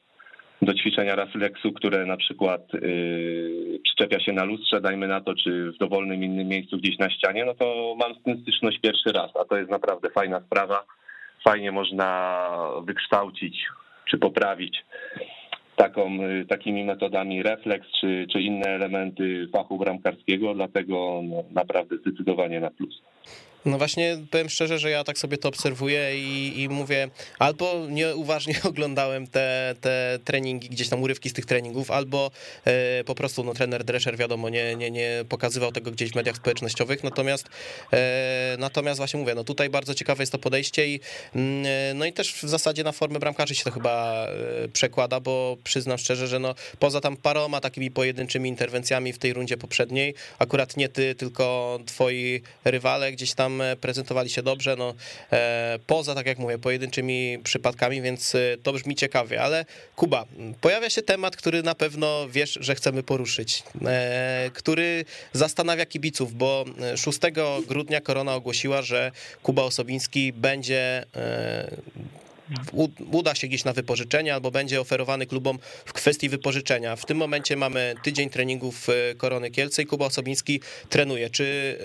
do 0.62 0.74
ćwiczenia 0.74 1.16
refleksu, 1.16 1.74
które 1.74 2.06
na 2.06 2.18
przykład 2.18 2.74
yy, 2.74 3.80
przyczepia 3.84 4.20
się 4.20 4.34
na 4.34 4.44
lustrze, 4.44 4.82
dajmy 4.82 5.08
na 5.08 5.22
to, 5.22 5.36
czy 5.36 5.72
w 5.72 5.78
dowolnym 5.78 6.24
innym 6.24 6.48
miejscu 6.48 6.78
gdzieś 6.78 6.98
na 6.98 7.10
ścianie, 7.10 7.46
no 7.46 7.54
to 7.54 7.96
mam 8.00 8.16
z 8.16 8.24
tym 8.24 8.42
styczność 8.42 8.80
pierwszy 8.80 9.12
raz, 9.12 9.32
a 9.42 9.46
to 9.46 9.58
jest 9.58 9.72
naprawdę 9.72 10.10
fajna 10.10 10.42
sprawa. 10.42 10.84
Fajnie 11.44 11.72
można 11.72 12.50
wykształcić 12.86 13.66
czy 14.10 14.18
poprawić 14.18 14.86
taką, 15.76 16.24
y, 16.24 16.46
takimi 16.46 16.84
metodami 16.84 17.44
refleks 17.44 17.88
czy, 18.02 18.28
czy 18.32 18.42
inne 18.42 18.70
elementy 18.70 19.48
fachu 19.54 19.78
bramkarskiego, 19.78 20.54
dlatego 20.54 21.22
no, 21.24 21.44
naprawdę 21.52 21.98
zdecydowanie 21.98 22.60
na 22.60 22.72
plus. 22.72 23.02
No 23.68 23.78
właśnie 23.78 24.18
powiem 24.32 24.50
szczerze, 24.50 24.80
że 24.80 24.90
ja 24.90 25.04
tak 25.04 25.18
sobie 25.18 25.38
to 25.38 25.50
obserwuję 25.50 26.20
i, 26.20 26.62
i 26.62 26.70
mówię, 26.70 27.10
albo 27.40 27.88
nieuważnie 27.90 28.56
oglądałem 28.70 29.28
te, 29.28 29.76
te 29.82 30.20
treningi, 30.24 30.70
gdzieś 30.70 30.90
tam 30.90 31.02
urywki 31.02 31.30
z 31.30 31.34
tych 31.34 31.46
treningów, 31.46 31.92
albo 31.92 32.32
e, 32.66 33.04
po 33.04 33.16
prostu 33.16 33.44
no, 33.44 33.54
trener 33.54 33.84
Drescher, 33.84 34.18
wiadomo, 34.18 34.50
nie, 34.50 34.76
nie, 34.76 34.92
nie 34.92 35.26
pokazywał 35.30 35.72
tego 35.72 35.92
gdzieś 35.92 36.12
w 36.12 36.16
mediach 36.16 36.36
społecznościowych, 36.36 37.04
natomiast 37.04 37.46
e, 37.94 38.56
natomiast 38.60 38.98
właśnie 38.98 39.20
mówię, 39.20 39.36
no 39.36 39.44
tutaj 39.44 39.70
bardzo 39.70 39.94
ciekawe 39.94 40.24
jest 40.24 40.32
to 40.32 40.40
podejście 40.40 40.88
i 40.88 41.00
mm, 41.36 41.66
e, 41.66 41.94
no 41.94 42.06
i 42.06 42.14
też 42.14 42.34
w 42.34 42.50
zasadzie 42.50 42.84
na 42.84 42.92
formę 42.92 43.20
bramkarzy 43.20 43.56
się 43.56 43.64
to 43.64 43.72
chyba 43.72 44.26
e, 44.64 44.68
przekłada, 44.68 45.20
bo 45.20 45.58
przyznam 45.64 45.98
szczerze, 45.98 46.28
że 46.28 46.40
no 46.40 46.56
poza 46.80 47.02
tam 47.02 47.18
paroma 47.18 47.62
takimi 47.62 47.92
pojedynczymi 47.92 48.50
interwencjami 48.50 49.14
w 49.14 49.18
tej 49.18 49.34
rundzie 49.34 49.58
poprzedniej, 49.58 50.14
akurat 50.40 50.78
nie 50.78 50.90
ty, 50.90 51.16
tylko 51.16 51.80
twoi 51.86 52.42
rywale 52.66 53.12
gdzieś 53.12 53.34
tam 53.34 53.57
E, 53.62 53.76
prezentowali 53.76 54.30
się 54.30 54.44
dobrze, 54.44 54.76
no 54.76 54.94
e, 55.32 55.80
poza, 55.88 56.16
tak 56.16 56.26
jak 56.26 56.40
mówię, 56.40 56.58
pojedynczymi 56.58 57.40
przypadkami, 57.44 58.02
więc 58.02 58.36
e, 58.36 58.40
to 58.64 58.74
brzmi 58.74 58.96
ciekawie, 58.96 59.42
ale 59.42 59.66
Kuba, 59.96 60.26
pojawia 60.62 60.90
się 60.90 61.02
temat, 61.02 61.36
który 61.36 61.64
na 61.64 61.76
pewno 61.76 62.30
wiesz, 62.30 62.58
że 62.62 62.76
chcemy 62.76 63.04
poruszyć, 63.04 63.64
który 64.54 65.06
zastanawia 65.34 65.86
kibiców, 65.86 66.34
bo 66.34 66.66
6 66.96 67.20
grudnia 67.68 68.02
Korona 68.02 68.36
ogłosiła, 68.36 68.82
że 68.82 69.12
Kuba 69.44 69.64
Osobiński 69.64 70.34
będzie 70.34 71.06
uda 73.12 73.36
się 73.36 73.48
gdzieś 73.48 73.64
na 73.64 73.74
wypożyczenie 73.74 74.34
albo 74.34 74.52
będzie 74.52 74.82
oferowany 74.82 75.26
klubom 75.26 75.60
w 75.86 75.94
kwestii 75.94 76.30
wypożyczenia. 76.30 76.96
W 76.96 77.06
tym 77.06 77.18
momencie 77.18 77.56
mamy 77.56 77.96
tydzień 78.04 78.30
treningów 78.30 78.88
Korony 79.18 79.52
Kielce 79.52 79.82
i 79.82 79.86
Kuba 79.86 80.06
Osobiński 80.06 80.62
trenuje. 80.90 81.30
Czy 81.30 81.78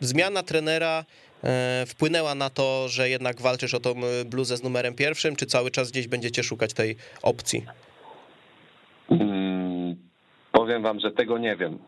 zmiana 0.00 0.42
trenera 0.42 1.04
e, 1.44 1.84
wpłynęła 1.86 2.34
na 2.34 2.50
to, 2.50 2.88
że 2.88 3.08
jednak 3.08 3.40
walczysz 3.40 3.74
o 3.74 3.80
tą 3.80 3.94
bluzę 4.26 4.56
z 4.56 4.62
numerem 4.62 4.94
pierwszym, 4.94 5.36
czy 5.36 5.46
cały 5.46 5.70
czas 5.70 5.90
gdzieś 5.90 6.08
będziecie 6.08 6.42
szukać 6.42 6.74
tej 6.74 6.96
opcji? 7.22 7.66
Hmm, 9.08 9.96
powiem 10.52 10.82
wam, 10.82 11.00
że 11.00 11.10
tego 11.10 11.38
nie 11.38 11.56
wiem. 11.56 11.78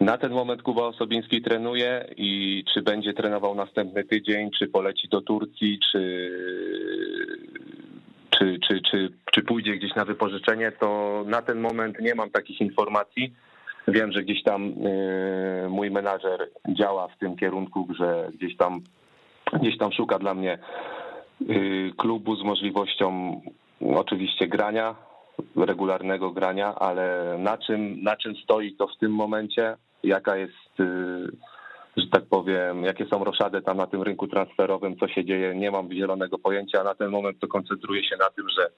Na 0.00 0.18
ten 0.18 0.32
moment 0.32 0.62
Kuba 0.62 0.82
Osobiński 0.82 1.42
trenuje 1.42 2.04
i 2.16 2.64
czy 2.74 2.82
będzie 2.82 3.12
trenował 3.12 3.54
następny 3.54 4.04
tydzień, 4.04 4.50
czy 4.58 4.68
poleci 4.68 5.08
do 5.08 5.20
Turcji, 5.20 5.78
czy, 5.92 6.28
czy, 8.30 8.58
czy, 8.68 8.80
czy, 8.90 9.12
czy 9.32 9.42
pójdzie 9.42 9.76
gdzieś 9.76 9.94
na 9.94 10.04
wypożyczenie, 10.04 10.72
to 10.72 11.22
na 11.26 11.42
ten 11.42 11.60
moment 11.60 12.00
nie 12.00 12.14
mam 12.14 12.30
takich 12.30 12.60
informacji. 12.60 13.32
Wiem, 13.88 14.12
że 14.12 14.22
gdzieś 14.22 14.42
tam 14.42 14.86
y, 14.86 15.66
mój 15.68 15.90
menadżer 15.90 16.48
działa 16.68 17.08
w 17.08 17.18
tym 17.18 17.36
kierunku, 17.36 17.88
że 17.98 18.28
gdzieś 18.34 18.56
tam, 18.56 18.80
gdzieś 19.52 19.78
tam 19.78 19.92
szuka 19.92 20.18
dla 20.18 20.34
mnie 20.34 20.58
y, 21.50 21.92
klubu 21.96 22.36
z 22.36 22.44
możliwością 22.44 23.40
oczywiście 23.94 24.48
grania, 24.48 24.94
regularnego 25.56 26.30
grania, 26.30 26.74
ale 26.74 27.36
na 27.38 27.58
czym, 27.58 28.02
na 28.02 28.16
czym 28.16 28.36
stoi 28.36 28.76
to 28.76 28.86
w 28.86 28.98
tym 28.98 29.12
momencie, 29.12 29.76
jaka 30.02 30.36
jest, 30.36 30.80
y, 30.80 31.30
że 31.96 32.06
tak 32.12 32.24
powiem, 32.24 32.84
jakie 32.84 33.06
są 33.06 33.24
roszady 33.24 33.62
tam 33.62 33.76
na 33.76 33.86
tym 33.86 34.02
rynku 34.02 34.28
transferowym, 34.28 34.96
co 34.96 35.08
się 35.08 35.24
dzieje, 35.24 35.54
nie 35.54 35.70
mam 35.70 35.92
zielonego 35.92 36.38
pojęcia, 36.38 36.84
na 36.84 36.94
ten 36.94 37.10
moment 37.10 37.38
to 37.40 37.48
koncentruję 37.48 38.04
się 38.04 38.16
na 38.16 38.30
tym, 38.30 38.48
że 38.58 38.70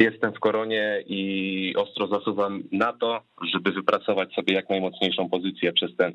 jestem 0.00 0.32
w 0.32 0.40
koronie 0.40 1.02
i 1.06 1.74
ostro 1.76 2.06
zasuwam 2.06 2.62
na 2.72 2.92
to, 2.92 3.22
żeby 3.54 3.72
wypracować 3.72 4.34
sobie 4.34 4.54
jak 4.54 4.70
najmocniejszą 4.70 5.28
pozycję 5.28 5.72
przez 5.72 5.96
ten 5.96 6.12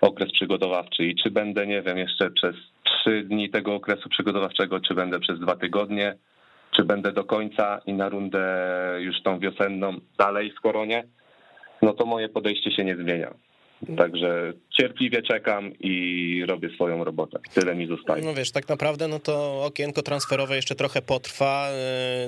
okres 0.00 0.32
przygotowawczy. 0.32 1.04
I 1.04 1.16
czy 1.16 1.30
będę, 1.30 1.66
nie 1.66 1.82
wiem, 1.82 1.98
jeszcze 1.98 2.30
przez 2.30 2.56
trzy 2.84 3.22
dni 3.22 3.50
tego 3.50 3.74
okresu 3.74 4.08
przygotowawczego, 4.08 4.80
czy 4.80 4.94
będę 4.94 5.20
przez 5.20 5.40
dwa 5.40 5.56
tygodnie, 5.56 6.14
czy 6.70 6.84
będę 6.84 7.12
do 7.12 7.24
końca 7.24 7.80
i 7.86 7.92
na 7.92 8.08
rundę 8.08 8.44
już 9.00 9.22
tą 9.22 9.38
wiosenną 9.38 9.96
dalej 10.18 10.50
w 10.50 10.60
koronie, 10.60 11.04
no 11.82 11.92
to 11.92 12.06
moje 12.06 12.28
podejście 12.28 12.70
się 12.70 12.84
nie 12.84 12.96
zmienia. 12.96 13.34
Także 13.96 14.52
cierpliwie 14.76 15.22
czekam 15.22 15.72
i 15.80 16.44
robię 16.46 16.68
swoją 16.74 17.04
robotę. 17.04 17.38
Tyle 17.54 17.74
mi 17.74 17.86
zostaje. 17.86 18.24
No 18.24 18.34
wiesz, 18.34 18.50
tak 18.50 18.68
naprawdę 18.68 19.08
no 19.08 19.18
to 19.18 19.64
okienko 19.64 20.02
transferowe 20.02 20.56
jeszcze 20.56 20.74
trochę 20.74 21.02
potrwa. 21.02 21.70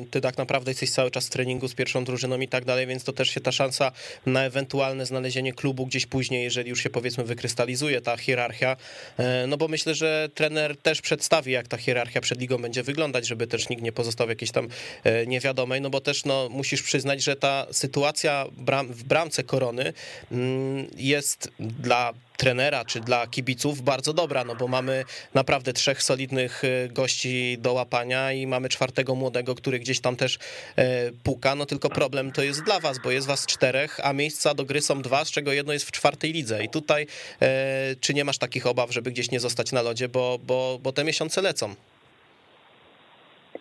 Y, 0.03 0.07
ty 0.11 0.21
tak 0.21 0.39
naprawdę 0.39 0.71
jesteś 0.71 0.91
cały 0.91 1.11
czas 1.11 1.27
w 1.27 1.31
treningu 1.31 1.69
z 1.69 1.75
pierwszą 1.75 2.05
drużyną 2.05 2.41
i 2.41 2.49
tak 2.49 2.65
dalej, 2.65 2.87
więc 2.87 3.05
to 3.05 3.13
też 3.13 3.31
się 3.31 3.41
ta 3.41 3.53
szansa 3.53 3.93
na 4.27 4.45
ewentualne 4.45 5.07
znalezienie 5.07 5.53
klubu 5.53 5.87
gdzieś 5.87 6.07
później, 6.07 6.45
jeżeli 6.45 6.71
już 6.71 6.83
się 6.83 6.91
powiedzmy 6.91 7.25
wykrystalizuje 7.25 8.01
ta 8.01 8.17
hierarchia. 8.17 8.77
Y, 9.21 9.47
no 9.47 9.57
bo 9.57 9.69
myślę, 9.69 9.95
że 9.95 10.29
trener 10.35 10.77
też 10.77 11.01
przedstawi, 11.01 11.53
jak 11.53 11.69
ta 11.69 11.77
hierarchia 11.77 12.21
przed 12.21 12.41
ligą 12.41 12.59
będzie 12.59 12.83
wyglądać, 12.83 13.27
żeby 13.27 13.47
też 13.47 13.69
nikt 13.69 13.83
nie 13.83 13.93
pozostał 13.93 14.29
jakiejś 14.29 14.51
tam 14.51 14.65
y, 14.67 15.27
niewiadomej, 15.27 15.81
no 15.81 15.91
bo 15.91 16.01
też 16.01 16.25
no, 16.25 16.49
musisz 16.49 16.83
przyznać, 16.83 17.23
że 17.23 17.37
ta 17.37 17.67
sytuacja 17.71 18.47
w 18.89 19.05
bramce 19.05 19.45
korony 19.45 19.93
mm, 20.33 20.87
jest 20.97 21.53
dla 21.59 22.13
trenera 22.37 22.85
czy 22.85 23.01
dla 23.01 23.27
kibiców 23.27 23.83
bardzo 23.83 24.13
dobra, 24.13 24.45
no 24.45 24.55
bo 24.55 24.69
mamy 24.69 25.05
naprawdę 25.35 25.73
trzech 25.73 26.03
solidnych 26.03 26.65
y, 26.65 26.89
gości 26.93 27.57
do 27.59 27.73
łapania 27.73 28.33
i 28.33 28.47
mamy 28.47 28.69
czwartego 28.69 29.15
młodego, 29.15 29.55
który 29.55 29.79
gdzieś 29.79 30.01
tam 30.01 30.17
też 30.17 30.39
e, 30.77 31.13
puka, 31.25 31.55
no 31.55 31.67
tylko 31.67 31.89
problem 31.89 32.33
to 32.33 32.43
jest 32.43 32.65
dla 32.65 32.81
was, 32.81 32.99
bo 33.05 33.11
jest 33.11 33.27
was 33.27 33.47
czterech, 33.47 34.01
a 34.03 34.13
miejsca 34.13 34.55
do 34.55 34.65
gry 34.65 34.81
są 34.81 35.03
dwa, 35.03 35.25
z 35.25 35.31
czego 35.31 35.53
jedno 35.53 35.73
jest 35.73 35.89
w 35.89 35.93
czwartej 35.93 36.33
lidze 36.33 36.65
i 36.65 36.69
tutaj 36.69 37.07
e, 37.43 37.97
czy 38.01 38.15
nie 38.15 38.25
masz 38.25 38.39
takich 38.39 38.67
obaw, 38.67 38.93
żeby 38.93 39.11
gdzieś 39.11 39.31
nie 39.31 39.41
zostać 39.41 39.73
na 39.73 39.83
lodzie, 39.83 40.09
bo, 40.09 40.39
bo, 40.47 40.79
bo 40.83 40.93
te 40.93 41.05
miesiące 41.05 41.43
lecą? 41.43 41.75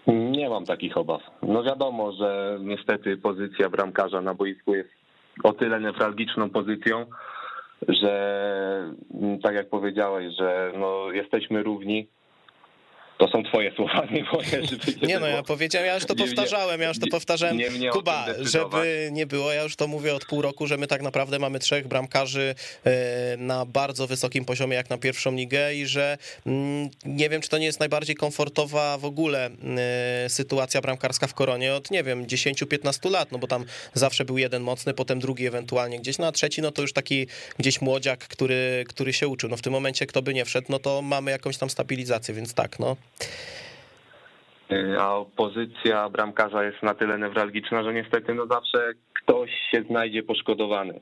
Nie 0.08 0.50
mam 0.50 0.66
takich 0.66 0.98
obaw. 0.98 1.22
No 1.42 1.64
wiadomo, 1.64 2.12
że 2.12 2.58
niestety 2.62 3.18
pozycja 3.18 3.70
bramkarza 3.70 4.22
na 4.22 4.34
boisku 4.34 4.76
jest 4.76 4.90
o 5.44 5.54
tyle 5.54 5.80
newralgiczną 5.80 6.50
pozycją, 6.50 7.06
że 7.88 8.94
mm, 9.14 9.40
tak 9.40 9.56
jak 9.56 9.70
powiedziałeś, 9.70 10.36
że 10.40 10.72
no, 10.78 11.12
jesteśmy 11.12 11.64
równi 11.64 12.08
To 13.18 13.28
są 13.28 13.44
twoje 13.44 13.72
słowa, 13.76 14.06
nie 14.12 14.24
moje. 14.24 14.68
Żeby 14.68 15.08
Nie 15.08 15.20
no, 15.20 15.28
ja 15.28 15.44
powiedziałem, 15.44 15.88
ja 15.88 15.96
już 15.96 16.06
to 16.06 16.14
Nie 16.14 16.26
powtarzałem, 16.26 16.82
ja 16.82 16.88
już 16.88 17.00
to 17.00 17.06
nie- 17.06 17.12
powtarzałem. 17.12 17.58
nie 17.58 17.90
Kuba, 17.90 18.26
żeby 18.40 19.10
nie 19.12 19.26
było, 19.26 19.54
ja 19.54 19.64
już 19.64 19.76
to 19.76 19.88
mówię 19.88 20.16
od 20.16 20.26
pół 20.26 20.42
roku, 20.42 20.68
że 20.68 20.78
my 20.78 20.88
tak 20.88 21.02
naprawdę 21.02 21.40
mamy 21.40 21.60
trzech 21.60 21.88
bramkarzy 21.88 22.56
e, 22.86 23.38
na 23.38 23.66
bardzo 23.66 24.08
wysokim 24.08 24.46
poziomie, 24.46 24.76
jak 24.76 24.90
na 24.90 24.98
pierwszą 24.98 25.36
ligę 25.36 25.76
i 25.76 25.86
że 25.86 26.18
mm, 26.46 26.90
nie 27.06 27.30
wiem, 27.30 27.42
czy 27.42 27.50
to 27.50 27.58
nie 27.58 27.66
jest 27.66 27.80
najbardziej 27.80 28.16
komfortowa 28.16 28.98
w 28.98 29.06
ogóle 29.06 29.50
e, 30.26 30.30
sytuacja 30.30 30.82
bramkarska 30.82 31.28
w 31.28 31.34
Koronie 31.34 31.74
od, 31.74 31.92
nie 31.92 32.04
wiem, 32.04 32.26
10-15 32.26 33.12
lat, 33.12 33.32
no 33.32 33.38
bo 33.38 33.48
tam 33.48 33.66
zawsze 33.94 34.26
był 34.26 34.38
jeden 34.38 34.62
mocny, 34.64 34.94
potem 34.94 35.20
drugi 35.20 35.48
ewentualnie 35.48 36.00
gdzieś, 36.00 36.18
no 36.18 36.28
a 36.28 36.32
trzeci, 36.32 36.62
no 36.62 36.72
to 36.72 36.82
już 36.82 36.94
taki 36.94 37.28
gdzieś 37.60 37.82
młodziak, 37.82 38.28
który, 38.28 38.84
który 38.90 39.14
się 39.14 39.28
uczył. 39.28 39.50
No 39.50 39.58
w 39.58 39.62
tym 39.62 39.74
momencie, 39.74 40.06
kto 40.06 40.22
by 40.22 40.34
nie 40.34 40.46
wszedł, 40.46 40.68
no 40.70 40.80
to 40.80 41.02
mamy 41.02 41.32
jakąś 41.32 41.58
tam 41.58 41.70
stabilizację, 41.70 42.34
więc 42.34 42.54
tak, 42.54 42.80
no. 42.80 42.96
Y, 44.72 44.98
A 45.00 45.26
pozycja 45.36 46.10
bramkarza 46.10 46.64
jest 46.64 46.84
na 46.84 46.94
tyle 46.94 47.18
newralgiczna, 47.18 47.84
że 47.84 47.94
niestety 47.94 48.34
no 48.34 48.46
zawsze 48.46 48.94
ktoś 49.14 49.52
się 49.72 49.84
znajdzie 49.90 50.24
poszkodowany. 50.24 51.00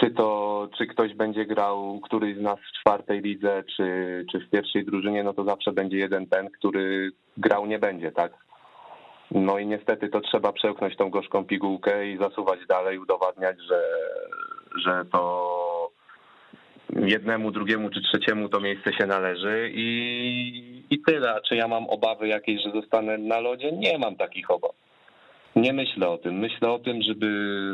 Czy 0.00 0.10
to, 0.10 0.68
czy 0.78 0.86
ktoś 0.86 1.14
będzie 1.14 1.46
grał 1.46 2.00
któryś 2.00 2.36
z 2.36 2.40
nas 2.40 2.58
w 2.58 2.80
czwartej 2.80 3.20
lidze, 3.20 3.64
czy, 3.76 3.86
czy 4.32 4.40
w 4.40 4.50
pierwszej 4.50 4.84
drużynie, 4.84 5.24
no 5.24 5.34
to 5.34 5.44
zawsze 5.44 5.72
będzie 5.72 5.96
jeden 5.96 6.26
ten, 6.26 6.50
który 6.50 7.10
grał 7.36 7.66
nie 7.66 7.78
będzie, 7.78 8.12
tak? 8.12 8.32
No 9.30 9.58
i 9.58 9.66
niestety 9.66 10.08
to 10.08 10.20
trzeba 10.20 10.52
przełknąć 10.52 10.96
tą 10.96 11.10
gorzką 11.10 11.44
pigułkę 11.44 12.08
i 12.08 12.18
zasuwać 12.18 12.66
dalej, 12.66 12.98
udowadniać, 12.98 13.56
że, 13.68 13.82
że 14.84 15.04
to 15.12 15.83
jednemu, 16.90 17.50
drugiemu 17.50 17.90
czy 17.90 18.02
trzeciemu 18.02 18.48
to 18.48 18.60
miejsce 18.60 18.92
się 18.92 19.06
należy 19.06 19.70
i, 19.74 20.82
i 20.90 21.02
tyle. 21.02 21.34
A 21.34 21.40
czy 21.40 21.56
ja 21.56 21.68
mam 21.68 21.86
obawy 21.86 22.28
jakieś, 22.28 22.62
że 22.62 22.70
zostanę 22.70 23.18
na 23.18 23.40
lodzie? 23.40 23.72
Nie 23.72 23.98
mam 23.98 24.16
takich 24.16 24.50
obaw. 24.50 24.72
Nie 25.56 25.72
myślę 25.72 26.08
o 26.08 26.18
tym. 26.18 26.34
Myślę 26.34 26.70
o 26.70 26.78
tym, 26.78 27.02
żeby, 27.02 27.28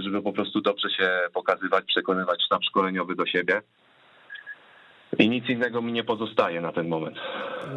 żeby 0.04 0.22
po 0.22 0.32
prostu 0.32 0.60
dobrze 0.60 0.90
się 0.90 1.08
pokazywać, 1.32 1.84
przekonywać 1.84 2.42
sztab 2.46 2.64
szkoleniowy 2.64 3.14
do 3.14 3.26
siebie. 3.26 3.62
I 5.18 5.28
nic 5.28 5.48
innego 5.48 5.82
mi 5.82 5.92
nie 5.92 6.04
pozostaje 6.04 6.60
na 6.60 6.72
ten 6.72 6.88
moment. 6.88 7.16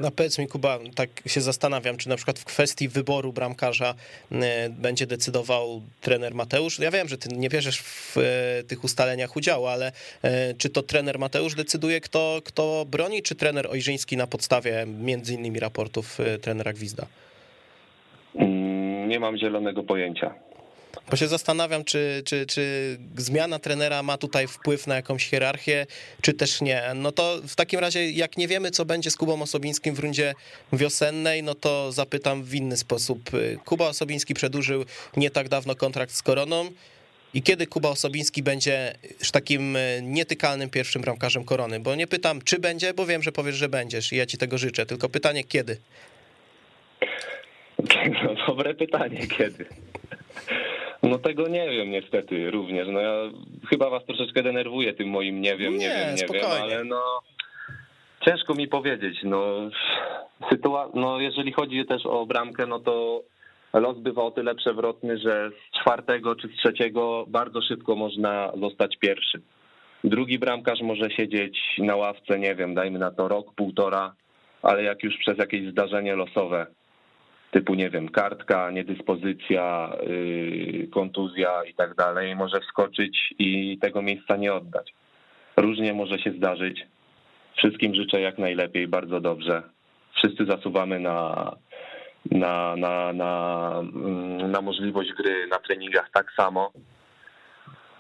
No 0.01 0.11
powiedz 0.11 0.39
mi, 0.39 0.47
Kuba, 0.47 0.79
tak 0.95 1.09
się 1.27 1.41
zastanawiam, 1.41 1.97
czy 1.97 2.09
na 2.09 2.15
przykład 2.15 2.39
w 2.39 2.45
kwestii 2.45 2.87
wyboru 2.89 3.33
bramkarza 3.33 3.95
e, 4.31 4.69
będzie 4.69 5.07
decydował 5.07 5.81
trener 6.01 6.35
Mateusz. 6.35 6.79
Ja 6.79 6.91
wiem, 6.91 7.07
że 7.07 7.17
ty 7.17 7.29
nie 7.35 7.49
bierzesz 7.49 7.79
w 7.81 8.17
e, 8.17 8.63
tych 8.63 8.83
ustaleniach 8.83 9.35
udziału, 9.35 9.65
ale 9.65 9.91
e, 10.21 10.53
czy 10.53 10.69
to 10.69 10.83
trener 10.83 11.19
Mateusz 11.19 11.55
decyduje, 11.55 12.01
kto, 12.01 12.41
kto 12.45 12.85
broni, 12.85 13.21
czy 13.23 13.35
trener 13.35 13.67
Ojrzyński 13.67 14.17
na 14.17 14.27
podstawie 14.27 14.85
między 15.01 15.33
innymi 15.33 15.59
raportów 15.59 16.17
trenera 16.41 16.73
Gwizda? 16.73 17.05
Mm, 18.35 19.09
Nie 19.09 19.19
mam 19.19 19.37
zielonego 19.37 19.83
pojęcia. 19.83 20.33
Bo 21.09 21.17
się 21.17 21.27
zastanawiam, 21.27 21.83
czy, 21.83 22.23
czy, 22.25 22.45
czy 22.45 22.97
zmiana 23.17 23.59
trenera 23.59 24.03
ma 24.03 24.17
tutaj 24.17 24.47
wpływ 24.47 24.87
na 24.87 24.95
jakąś 24.95 25.29
hierarchię, 25.29 25.85
czy 26.21 26.33
też 26.33 26.61
nie. 26.61 26.83
No 26.95 27.11
to 27.11 27.39
w 27.47 27.55
takim 27.55 27.79
razie, 27.79 28.11
jak 28.11 28.37
nie 28.37 28.47
wiemy, 28.47 28.71
co 28.71 28.85
będzie 28.85 29.11
z 29.11 29.15
Kubą 29.15 29.41
Osobińskim 29.41 29.95
w 29.95 29.99
rundzie 29.99 30.33
wiosennej, 30.73 31.43
no 31.43 31.55
to 31.55 31.91
zapytam 31.91 32.43
w 32.43 32.55
inny 32.55 32.77
sposób. 32.77 33.29
Kuba 33.65 33.87
Osobiński 33.87 34.33
przedłużył 34.33 34.85
nie 35.17 35.29
tak 35.29 35.49
dawno 35.49 35.75
kontrakt 35.75 36.13
z 36.13 36.21
Koroną. 36.21 36.69
I 37.33 37.41
kiedy 37.41 37.67
Kuba 37.67 37.89
Osobiński 37.89 38.43
będzie 38.43 38.93
takim 39.31 39.75
e, 39.75 40.01
nietykalnym 40.01 40.69
pierwszym 40.69 41.01
bramkarzem 41.01 41.45
Korony? 41.45 41.79
Bo 41.79 41.95
nie 41.95 42.07
pytam, 42.07 42.41
czy 42.41 42.59
będzie, 42.59 42.93
bo 42.93 43.05
wiem, 43.05 43.23
że 43.23 43.31
powiesz, 43.31 43.55
że 43.55 43.69
będziesz 43.69 44.13
i 44.13 44.15
ja 44.15 44.25
ci 44.25 44.37
tego 44.37 44.57
życzę. 44.57 44.85
Tylko 44.85 45.09
pytanie, 45.09 45.43
kiedy? 45.43 45.77
No, 48.23 48.35
dobre 48.47 48.73
pytanie, 48.73 49.27
kiedy? 49.27 49.65
No 51.03 51.17
tego 51.17 51.47
nie 51.47 51.69
wiem 51.69 51.91
niestety 51.91 52.51
również. 52.51 52.87
No 52.91 52.99
ja 52.99 53.13
chyba 53.69 53.89
was 53.89 54.05
troszeczkę 54.05 54.43
denerwuję 54.43 54.93
tym 54.93 55.09
moim 55.09 55.41
nie 55.41 55.55
wiem, 55.57 55.73
nie, 55.73 55.87
Nie, 55.87 55.95
wiem, 55.95 56.11
nie 56.11 56.17
spokojnie. 56.17 56.47
wiem, 56.47 56.61
ale 56.61 56.83
no 56.83 57.01
ciężko 58.25 58.53
mi 58.53 58.67
powiedzieć. 58.67 59.17
No, 59.23 59.45
sytua- 60.51 60.89
no 60.93 61.19
jeżeli 61.19 61.51
chodzi 61.51 61.85
też 61.85 62.05
o 62.05 62.25
bramkę, 62.25 62.65
no 62.67 62.79
to 62.79 63.23
los 63.73 63.97
bywa 63.99 64.23
o 64.23 64.31
tyle 64.31 64.55
przewrotny, 64.55 65.17
że 65.17 65.49
z 65.49 65.81
czwartego 65.81 66.35
czy 66.35 66.47
z 66.47 66.51
trzeciego 66.57 67.25
bardzo 67.27 67.61
szybko 67.61 67.95
można 67.95 68.51
zostać 68.61 68.97
pierwszy. 68.97 69.41
Drugi 70.03 70.39
bramkarz 70.39 70.81
może 70.81 71.09
siedzieć 71.11 71.57
na 71.77 71.95
ławce, 71.95 72.39
nie 72.39 72.55
wiem, 72.55 72.73
dajmy 72.73 72.99
na 72.99 73.11
to 73.11 73.27
rok, 73.27 73.55
półtora, 73.55 74.13
ale 74.61 74.83
jak 74.83 75.03
już 75.03 75.17
przez 75.17 75.37
jakieś 75.37 75.71
zdarzenie 75.71 76.15
losowe 76.15 76.67
typu, 77.53 77.75
nie 77.75 77.89
wiem, 77.89 78.09
kartka, 78.09 78.71
niedyspozycja, 78.71 79.95
yy, 80.07 80.87
kontuzja 80.87 81.63
i 81.63 81.73
tak 81.73 81.95
dalej, 81.95 82.35
może 82.35 82.59
wskoczyć 82.59 83.33
i 83.39 83.77
tego 83.81 84.01
miejsca 84.01 84.35
nie 84.35 84.53
oddać. 84.53 84.93
Różnie 85.57 85.93
może 85.93 86.19
się 86.19 86.31
zdarzyć. 86.31 86.85
Wszystkim 87.57 87.95
życzę 87.95 88.21
jak 88.21 88.37
najlepiej, 88.37 88.87
bardzo 88.87 89.21
dobrze. 89.21 89.63
Wszyscy 90.15 90.45
zasuwamy 90.45 90.99
na, 90.99 91.51
na, 92.31 92.75
na, 92.75 93.13
na, 93.13 93.71
mm, 93.95 94.51
na 94.51 94.61
możliwość 94.61 95.13
gry 95.13 95.47
na 95.47 95.59
treningach 95.59 96.09
tak 96.13 96.31
samo. 96.37 96.71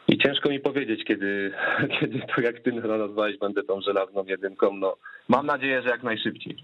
I 0.07 0.17
ciężko 0.17 0.49
mi 0.49 0.59
powiedzieć, 0.59 1.03
kiedy, 1.03 1.53
kiedy 1.99 2.19
to 2.35 2.41
jak 2.41 2.59
ty 2.59 2.71
nazwałeś, 2.71 3.37
będę 3.37 3.63
tą 3.63 3.81
żelazną 3.81 4.25
jedynką. 4.25 4.73
No, 4.73 4.97
mam 5.27 5.45
nadzieję, 5.45 5.81
że 5.81 5.89
jak 5.89 6.03
najszybciej. 6.03 6.57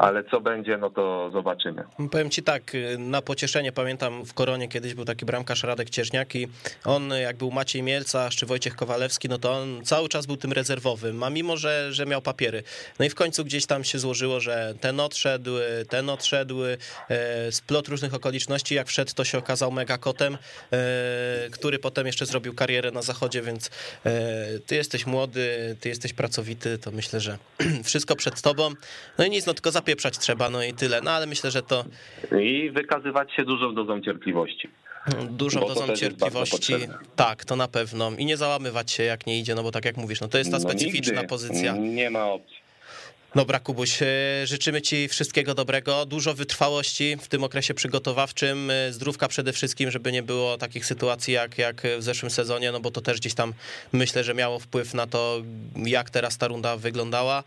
Ale 0.00 0.24
co 0.24 0.40
będzie, 0.40 0.78
no 0.78 0.90
to 0.90 1.30
zobaczymy. 1.32 1.84
Powiem 2.10 2.30
ci 2.30 2.42
tak, 2.42 2.72
na 2.98 3.22
pocieszenie 3.22 3.72
pamiętam 3.72 4.24
w 4.24 4.34
Koronie 4.34 4.68
kiedyś 4.68 4.94
był 4.94 5.04
taki 5.04 5.24
bramkarz 5.24 5.62
Radek 5.62 5.90
Cieśniak 5.90 6.34
i 6.34 6.48
on 6.84 7.10
jak 7.22 7.36
był 7.36 7.50
Maciej 7.50 7.82
Mielca 7.82 8.30
czy 8.30 8.46
Wojciech 8.46 8.76
Kowalewski, 8.76 9.28
no 9.28 9.38
to 9.38 9.52
on 9.52 9.84
cały 9.84 10.08
czas 10.08 10.26
był 10.26 10.36
tym 10.36 10.52
rezerwowym, 10.52 11.22
a 11.22 11.30
mimo, 11.30 11.56
że, 11.56 11.92
że 11.92 12.06
miał 12.06 12.22
papiery. 12.22 12.62
No 12.98 13.04
i 13.04 13.10
w 13.10 13.14
końcu 13.14 13.44
gdzieś 13.44 13.66
tam 13.66 13.84
się 13.84 13.98
złożyło, 13.98 14.40
że 14.40 14.74
ten 14.80 15.00
odszedł, 15.00 15.50
ten 15.88 16.10
odszedł, 16.10 16.56
splot 17.50 17.88
różnych 17.88 18.14
okoliczności, 18.14 18.74
jak 18.74 18.86
wszedł 18.86 19.12
to 19.14 19.24
się 19.24 19.38
okazał 19.38 19.72
mega 19.72 19.98
kotem, 19.98 20.38
e, 20.72 20.78
który 21.50 21.78
potem 21.78 22.06
jeszcze 22.06 22.26
zrobił 22.26 22.54
karierę 22.54 22.90
na 22.90 23.02
zachodzie, 23.02 23.42
więc 23.42 23.70
ty 24.66 24.74
jesteś 24.74 25.06
młody, 25.06 25.76
ty 25.80 25.88
jesteś 25.88 26.12
pracowity, 26.12 26.78
to 26.78 26.90
myślę, 26.90 27.20
że 27.20 27.38
wszystko 27.84 28.16
przed 28.16 28.40
tobą. 28.40 28.70
No 29.18 29.24
i 29.24 29.30
nic, 29.30 29.46
no 29.46 29.54
tylko 29.54 29.70
zapieprzać 29.90 30.18
trzeba, 30.18 30.50
no 30.50 30.62
i 30.64 30.72
tyle. 30.72 31.00
No 31.00 31.10
ale 31.10 31.26
myślę, 31.26 31.50
że 31.50 31.62
to 31.62 31.84
I 32.40 32.70
wykazywać 32.70 33.32
się 33.34 33.44
dużą 33.44 33.74
dozą 33.74 34.00
cierpliwości. 34.00 34.68
dużą 35.30 35.60
dozą 35.60 35.96
cierpliwości. 35.96 36.74
Tak, 37.16 37.44
to 37.44 37.56
na 37.56 37.68
pewno. 37.68 38.10
I 38.18 38.24
nie 38.24 38.36
załamywać 38.36 38.90
się, 38.90 39.02
jak 39.02 39.26
nie 39.26 39.38
idzie, 39.38 39.54
no 39.54 39.62
bo 39.62 39.70
tak 39.72 39.84
jak 39.84 39.96
mówisz, 39.96 40.20
no 40.20 40.28
to 40.28 40.38
jest 40.38 40.50
ta 40.50 40.58
No 40.58 40.62
specyficzna 40.70 41.12
nigdy. 41.14 41.28
pozycja. 41.28 41.76
Nie 41.76 42.10
ma 42.10 42.24
opcji. 42.26 42.59
Dobra, 43.34 43.60
Kubuś, 43.60 44.02
e, 44.02 44.06
życzymy 44.44 44.82
Ci 44.82 45.08
wszystkiego 45.08 45.54
dobrego, 45.54 46.06
dużo 46.06 46.34
wytrwałości 46.34 47.16
w 47.20 47.28
tym 47.28 47.44
okresie 47.44 47.74
przygotowawczym, 47.74 48.70
e, 48.70 48.92
zdrówka 48.92 49.28
przede 49.28 49.52
wszystkim, 49.52 49.90
żeby 49.90 50.12
nie 50.12 50.22
było 50.22 50.58
takich 50.58 50.86
sytuacji 50.86 51.34
jak, 51.34 51.58
jak 51.58 51.82
w 51.98 52.02
zeszłym 52.02 52.30
sezonie, 52.30 52.72
no 52.72 52.80
bo 52.80 52.90
to 52.90 53.00
też 53.00 53.18
gdzieś 53.20 53.34
tam 53.34 53.54
myślę, 53.92 54.24
że 54.24 54.34
miało 54.34 54.58
wpływ 54.58 54.94
na 54.94 55.06
to, 55.06 55.42
jak 55.76 56.10
teraz 56.10 56.38
ta 56.38 56.48
runda 56.48 56.76
wyglądała. 56.76 57.44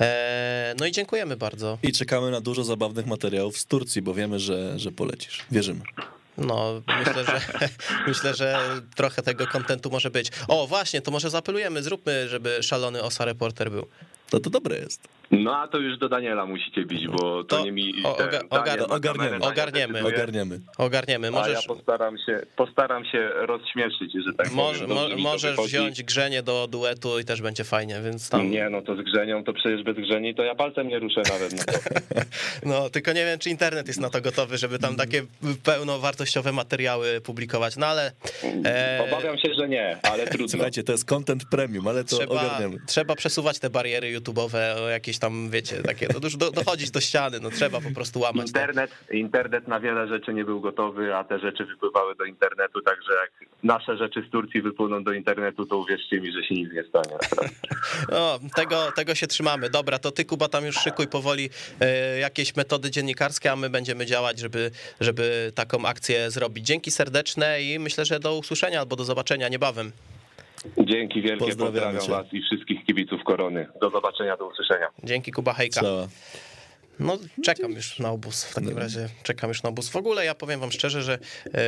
E, 0.00 0.74
No 0.80 0.86
i 0.86 0.92
dziękujemy 0.92 1.36
bardzo. 1.36 1.78
I 1.82 1.92
czekamy 1.92 2.30
na 2.30 2.40
dużo 2.40 2.64
zabawnych 2.64 3.06
materiałów 3.06 3.58
z 3.58 3.66
Turcji, 3.66 4.02
bo 4.02 4.14
wiemy, 4.14 4.38
że, 4.38 4.78
że 4.78 4.92
polecisz. 4.92 5.40
Wierzymy. 5.50 5.80
No, 6.38 6.82
myślę, 6.98 7.24
że 7.24 7.40
myślę, 8.08 8.34
że 8.34 8.58
trochę 8.96 9.22
tego 9.22 9.46
kontentu 9.46 9.90
może 9.90 10.10
być. 10.10 10.28
O, 10.48 10.66
właśnie, 10.66 11.02
to 11.02 11.10
może 11.10 11.30
zaapelujemy, 11.30 11.82
zróbmy, 11.82 12.28
żeby 12.28 12.62
szalony 12.62 13.02
Osa 13.02 13.24
reporter 13.24 13.70
był. 13.70 13.86
No 14.32 14.40
to 14.40 14.50
dobre 14.50 14.78
jest. 14.78 15.00
No 15.32 15.56
a 15.56 15.68
to 15.68 15.78
już 15.78 15.98
do 15.98 16.08
Daniela 16.08 16.46
musicie 16.46 16.84
bić, 16.84 17.08
bo 17.08 17.44
to, 17.44 17.56
To 17.58 17.64
nie 17.64 17.72
mi. 17.72 17.94
o- 18.04 18.12
ten 18.14 18.28
Daniel 18.30 18.86
ma 18.90 18.96
ogarniemy, 18.96 19.30
Daniel 19.30 19.48
ogarniemy. 19.48 19.92
decyduje, 19.92 20.14
Ogarniemy. 20.14 20.60
Ogarniemy. 20.78 21.28
A 21.28 21.30
Możesz, 21.30 21.54
ja 21.68 21.74
postaram 21.74 22.18
się, 22.26 22.40
postaram 22.56 23.04
się 23.04 23.28
rozśmieszyć, 23.34 24.12
że 24.26 24.32
tak 24.32 24.52
może, 24.52 24.86
powiem. 24.88 25.18
Mo, 25.18 25.30
możesz 25.30 25.56
wziąć 25.56 26.02
grzenie 26.02 26.42
do 26.42 26.66
duetu 26.66 27.18
i 27.18 27.24
też 27.24 27.42
będzie 27.42 27.64
fajnie, 27.64 28.00
więc 28.04 28.30
tam. 28.30 28.50
Nie, 28.50 28.70
no 28.70 28.82
to 28.82 28.96
z 28.96 29.00
grzenią, 29.00 29.44
to 29.44 29.52
przecież 29.52 29.82
bez 29.82 29.96
grzeni 29.96 30.34
to 30.34 30.42
ja 30.42 30.54
palcem 30.54 30.88
nie 30.88 30.98
ruszę 30.98 31.22
nawet. 31.32 31.52
No. 31.52 31.62
No, 32.64 32.90
tylko 32.90 33.12
nie 33.12 33.24
wiem, 33.24 33.38
czy 33.38 33.50
internet 33.50 33.86
jest 33.86 34.00
na 34.00 34.10
to 34.10 34.20
gotowy, 34.20 34.58
żeby 34.58 34.78
tam 34.78 34.96
takie 34.96 35.22
pełnowartościowe 35.64 36.52
materiały 36.52 37.20
publikować. 37.20 37.76
No 37.76 37.86
ale 37.86 38.12
e, 38.64 39.04
Obawiam 39.08 39.38
się, 39.38 39.48
że 39.58 39.68
nie, 39.68 39.96
ale 40.02 40.26
trudno. 40.26 40.48
Słuchajcie, 40.48 40.82
to 40.84 40.92
jest 40.92 41.04
content 41.04 41.44
premium, 41.50 41.88
ale 41.88 42.04
to 42.04 42.16
trzeba, 42.16 42.32
ogarniemy. 42.34 42.76
trzeba 42.86 43.14
przesuwać 43.16 43.58
te 43.58 43.70
bariery 43.70 44.18
YouTube'owe 44.20 44.80
o 44.80 44.88
jakieś 44.88 45.18
tam, 45.22 45.50
wiecie, 45.50 45.82
takie, 45.82 46.08
no 46.14 46.20
już 46.22 46.36
do, 46.36 46.50
dochodzić 46.50 46.90
do 46.90 47.00
ściany, 47.00 47.40
no 47.40 47.50
trzeba 47.50 47.80
po 47.80 47.90
prostu 47.90 48.20
łamać. 48.20 48.46
Internet, 48.46 48.90
internet 49.10 49.68
na 49.68 49.80
wiele 49.80 50.08
rzeczy 50.08 50.34
nie 50.34 50.44
był 50.44 50.60
gotowy, 50.60 51.14
a 51.14 51.24
te 51.24 51.38
rzeczy 51.38 51.64
wypływały 51.64 52.14
do 52.14 52.24
internetu, 52.24 52.80
także 52.82 53.12
jak 53.12 53.50
nasze 53.62 53.96
rzeczy 53.96 54.24
z 54.28 54.30
Turcji 54.30 54.62
wypłyną 54.62 55.04
do 55.04 55.12
internetu, 55.12 55.66
to 55.66 55.78
uwierzcie 55.78 56.20
mi, 56.20 56.32
że 56.32 56.44
się 56.44 56.54
nic 56.54 56.72
nie 56.72 56.84
stanie. 56.84 57.16
No, 58.10 58.38
tego, 58.56 58.92
tego 58.96 59.14
się 59.14 59.26
trzymamy. 59.26 59.70
Dobra, 59.70 59.98
to 59.98 60.10
ty, 60.10 60.24
Kuba, 60.24 60.48
tam 60.48 60.66
już 60.66 60.76
szykuj 60.76 61.08
powoli 61.08 61.50
e, 61.80 62.18
jakieś 62.18 62.56
metody 62.56 62.90
dziennikarskie, 62.90 63.52
a 63.52 63.56
my 63.56 63.70
będziemy 63.70 64.06
działać, 64.06 64.38
żeby, 64.38 64.70
żeby 65.00 65.52
taką 65.54 65.86
akcję 65.86 66.30
zrobić. 66.30 66.66
Dzięki 66.66 66.90
serdeczne 66.90 67.62
i 67.62 67.78
myślę, 67.78 68.04
że 68.04 68.20
do 68.20 68.38
usłyszenia 68.38 68.80
albo 68.80 68.96
do 68.96 69.04
zobaczenia 69.04 69.48
niebawem. 69.48 69.92
Dzięki 70.78 71.22
wielkie, 71.22 71.56
pozdrawiam 71.56 72.00
cię. 72.00 72.10
was 72.10 72.26
i 72.32 72.42
wszystkich 72.42 72.84
kibiców 72.86 73.24
Korony. 73.24 73.66
Do 73.80 73.90
zobaczenia, 73.90 74.36
do 74.36 74.46
usłyszenia. 74.46 74.88
Dzięki, 75.04 75.32
Kuba 75.32 75.52
Hejka. 75.52 75.80
Cała. 75.80 76.08
No, 77.00 77.18
czekam 77.44 77.72
już 77.72 77.98
na 77.98 78.10
obóz. 78.10 78.44
W 78.44 78.54
takim 78.54 78.78
razie 78.78 79.08
czekam 79.22 79.48
już 79.48 79.62
na 79.62 79.68
obóz. 79.68 79.88
W 79.88 79.96
ogóle 79.96 80.24
ja 80.24 80.34
powiem 80.34 80.60
wam 80.60 80.72
szczerze, 80.72 81.02
że 81.02 81.14
e, 81.14 81.60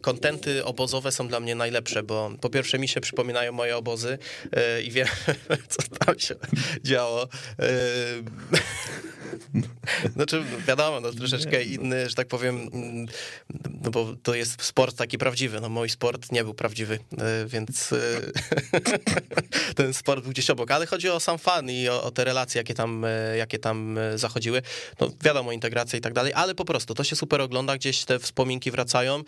kontenty 0.00 0.64
obozowe 0.64 1.12
są 1.12 1.28
dla 1.28 1.40
mnie 1.40 1.54
najlepsze, 1.54 2.02
bo 2.02 2.30
po 2.40 2.50
pierwsze 2.50 2.78
mi 2.78 2.88
się 2.88 3.00
przypominają 3.00 3.52
moje 3.52 3.76
obozy 3.76 4.18
e, 4.52 4.82
i 4.82 4.90
wiem, 4.90 5.06
co 5.68 5.82
tam 6.04 6.18
się 6.18 6.34
działo. 6.84 7.22
E, 7.22 7.68
znaczy, 10.14 10.42
wiadomo, 10.68 11.00
no, 11.00 11.12
troszeczkę 11.12 11.62
inny, 11.62 12.08
że 12.08 12.14
tak 12.14 12.28
powiem, 12.28 12.70
no 13.82 13.90
bo 13.90 14.14
to 14.22 14.34
jest 14.34 14.62
sport 14.62 14.96
taki 14.96 15.18
prawdziwy. 15.18 15.60
No, 15.60 15.68
mój 15.68 15.88
sport 15.88 16.32
nie 16.32 16.44
był 16.44 16.54
prawdziwy, 16.54 16.98
e, 17.18 17.46
więc 17.46 17.92
e, 17.92 17.98
ten 19.76 19.94
sport 19.94 20.22
był 20.22 20.32
gdzieś 20.32 20.50
obok. 20.50 20.70
Ale 20.70 20.86
chodzi 20.86 21.08
o 21.08 21.20
sam 21.20 21.38
fan 21.38 21.70
i 21.70 21.88
o, 21.88 22.02
o 22.02 22.10
te 22.10 22.24
relacje, 22.24 22.58
jakie 22.58 22.74
tam, 22.74 23.04
e, 23.04 23.36
jakie 23.36 23.58
tam 23.58 23.98
zachodziły. 24.14 24.62
No, 25.00 25.10
wiadomo, 25.24 25.52
integracja 25.52 25.98
i 25.98 26.02
tak 26.02 26.12
dalej, 26.12 26.32
ale 26.34 26.54
po 26.54 26.64
prostu 26.64 26.94
to 26.94 27.04
się 27.04 27.16
super 27.16 27.40
ogląda, 27.40 27.76
gdzieś 27.76 28.04
te 28.04 28.18
wspominki 28.18 28.70
wracają. 28.70 29.22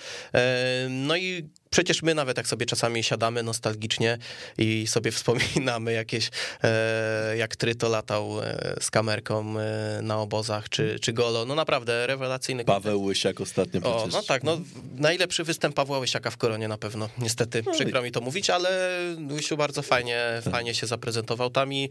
No 0.90 1.16
i 1.16 1.48
Przecież 1.70 2.02
my 2.02 2.14
nawet 2.14 2.36
jak 2.36 2.46
sobie 2.46 2.66
czasami 2.66 3.02
siadamy 3.02 3.42
nostalgicznie 3.42 4.18
i 4.58 4.86
sobie 4.86 5.12
wspominamy 5.20 5.92
jakieś, 5.92 6.30
e, 6.62 7.36
jak 7.36 7.56
Tryto 7.56 7.88
latał 7.88 8.42
e, 8.42 8.76
z 8.80 8.90
kamerką 8.90 9.58
e, 9.58 10.00
na 10.02 10.18
obozach, 10.18 10.68
czy, 10.68 10.98
czy 11.00 11.12
Golo, 11.12 11.44
no 11.44 11.54
naprawdę 11.54 12.06
rewelacyjny. 12.06 12.64
Paweł. 12.64 13.02
Łysiak 13.02 13.40
ostatnio 13.40 13.80
o. 13.80 14.08
No 14.12 14.22
tak, 14.22 14.44
no 14.44 14.60
najlepszy 14.96 15.44
występ 15.44 15.74
Pawła 15.74 15.98
Łysiaka 15.98 16.30
w 16.30 16.36
Koronie 16.36 16.68
na 16.68 16.78
pewno, 16.78 17.08
niestety, 17.18 17.62
no 17.66 17.72
przykro 17.72 18.00
i... 18.00 18.04
mi 18.04 18.12
to 18.12 18.20
mówić, 18.20 18.50
ale 18.50 18.98
Łysiu 19.30 19.56
bardzo 19.56 19.82
fajnie, 19.82 20.42
fajnie 20.50 20.74
się 20.74 20.86
zaprezentował 20.86 21.50
tam 21.50 21.72
i 21.72 21.88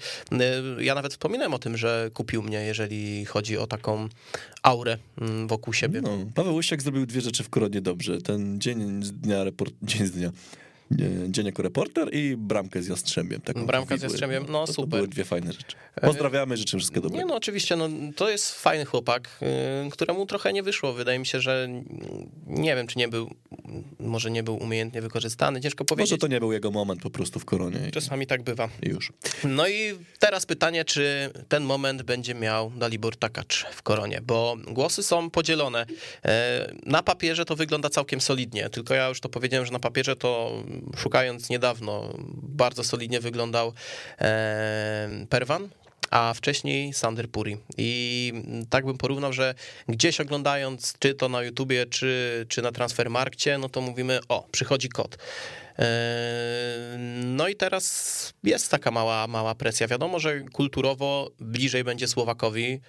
ja 0.80 0.96
nawet 0.96 1.12
wspominałem 1.12 1.54
o 1.54 1.60
tym, 1.60 1.78
że 1.78 2.10
kupił 2.13 2.42
mnie, 2.44 2.58
jeżeli 2.62 3.26
chodzi 3.26 3.58
o 3.58 3.68
taką 3.68 4.10
aurę 4.63 4.98
mm, 5.22 5.48
wokół 5.48 5.74
siebie. 5.74 6.02
No, 6.02 6.18
Paweł 6.36 6.56
Łysiak 6.56 6.82
zrobił 6.82 7.06
dwie 7.06 7.22
rzeczy 7.22 7.44
w 7.44 7.50
Koronie 7.50 7.82
dobrze. 7.82 8.22
Ten 8.22 8.62
dzień 8.62 9.02
dnia 9.02 9.44
reportażu 9.44 9.69
Jesus. 9.84 10.16
5. 10.16 10.34
nie, 10.91 11.10
dzień 11.32 11.45
jako 11.45 11.63
reporter 11.63 12.13
i 12.15 12.36
bramkę 12.38 12.82
z 12.84 12.88
Jastrzębiem. 12.88 13.41
Taką 13.41 13.65
Bramka 13.65 13.97
z. 13.97 14.02
Jastrzębiem, 14.04 14.45
no 14.49 14.65
to, 14.67 14.73
super. 14.73 14.89
To 14.89 14.95
były 14.95 15.08
dwie 15.08 15.25
fajne 15.25 15.54
rzeczy. 15.54 15.75
Pozdrawiamy, 16.02 16.58
życzymy 16.58 16.80
wszystkiego 16.80 17.08
Nie, 17.08 17.12
dobrego. 17.12 17.28
no 17.30 17.36
oczywiście, 17.36 17.75
no, 17.75 17.89
to 18.15 18.30
jest 18.30 18.52
fajny 18.56 18.86
chłopak, 18.86 19.30
y, 19.88 19.89
któremu 19.91 20.25
trochę 20.25 20.54
nie 20.54 20.63
wyszło. 20.63 20.93
Wydaje 20.93 21.19
mi 21.19 21.25
się, 21.25 21.41
że 21.41 21.69
nie 22.47 22.75
wiem, 22.75 22.88
czy 22.88 22.99
nie 22.99 23.08
był, 23.08 23.30
może 23.99 24.32
nie 24.32 24.43
był 24.43 24.58
umiejętnie 24.58 25.02
wykorzystany, 25.02 25.62
ciężko 25.62 25.84
Może 25.84 25.88
powiedzieć. 25.95 26.21
to 26.21 26.28
nie 26.28 26.39
był 26.39 26.52
jego 26.54 26.71
moment 26.71 27.02
po 27.02 27.10
prostu 27.10 27.39
w 27.39 27.45
Koronie 27.45 27.91
Czasami 27.91 28.28
tak 28.28 28.43
bywa. 28.43 28.69
i 28.84 28.89
już. 28.89 29.12
No 29.43 29.67
i 29.67 29.93
teraz 30.19 30.45
pytanie, 30.45 30.86
czy 30.86 31.30
ten 31.49 31.63
moment 31.63 32.02
będzie 32.04 32.36
miał 32.36 32.69
Dalibor 32.71 33.15
Takacz 33.17 33.65
w 33.71 33.82
koronie, 33.82 34.21
bo 34.23 34.56
głosy 34.67 35.04
są 35.04 35.30
podzielone. 35.30 35.86
E, 36.25 36.73
Na 36.86 37.04
papierze 37.04 37.45
to 37.45 37.56
wygląda 37.56 37.89
całkiem 37.89 38.21
solidnie, 38.21 38.69
tylko 38.69 38.93
ja 38.93 39.10
już 39.10 39.19
to 39.19 39.30
powiedziałem, 39.30 39.65
że 39.65 39.71
na 39.71 39.80
papierze 39.80 40.15
to 40.15 40.63
szukając 40.98 41.50
niedawno 41.50 42.13
bardzo 42.44 42.84
solidnie 42.84 43.20
wyglądał 43.20 43.74
e, 44.22 45.10
Perwan, 45.30 45.70
a 46.12 46.34
wcześniej 46.34 46.94
Sander 46.94 47.30
Puri. 47.30 47.58
I 47.78 48.34
tak 48.70 48.86
bym 48.86 48.98
porównał, 48.98 49.34
że 49.34 49.56
gdzieś 49.88 50.22
oglądając, 50.22 50.94
czy 51.00 51.13
to 51.13 51.30
na 51.30 51.44
YouTubie, 51.44 51.86
czy, 51.86 52.46
czy 52.50 52.62
na 52.62 52.72
Transfermarkcie, 52.72 53.58
no 53.58 53.70
to 53.70 53.82
mówimy, 53.82 54.20
o, 54.30 54.48
przychodzi 54.52 54.89
kot. 54.89 55.18
Eee, 55.78 55.86
No 57.26 57.48
i 57.48 57.56
teraz 57.56 58.34
jest 58.44 58.72
taka 58.72 58.92
mała, 58.92 59.28
mała 59.28 59.56
presja. 59.56 59.88
Wiadomo, 59.88 60.20
że 60.20 60.39
kulturowo 60.39 61.32
bliżej 61.39 61.84
będzie 61.84 62.08
Słowakowi 62.08 62.65
e, 62.65 62.80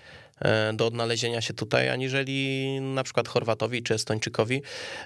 do 0.75 0.87
odnalezienia 0.87 1.41
się 1.41 1.55
tutaj, 1.55 1.89
aniżeli 1.89 2.67
na 2.81 3.03
przykład 3.03 3.29
Chorwatowi 3.29 3.83
czy 3.83 3.95
Estończykowi. 3.95 4.63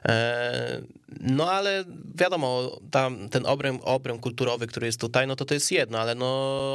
E, 0.09 0.83
No 1.21 1.51
ale 1.53 1.85
wiadomo, 2.15 2.81
tam 2.91 3.29
ten 3.29 3.47
obręb, 3.47 3.83
obręb 3.85 4.21
kulturowy, 4.21 4.67
który 4.67 4.87
jest 4.87 5.01
tutaj, 5.01 5.27
no 5.27 5.37
to 5.37 5.45
to 5.45 5.55
jest 5.55 5.73
jedno, 5.73 5.99
ale 5.99 6.15
no 6.15 6.27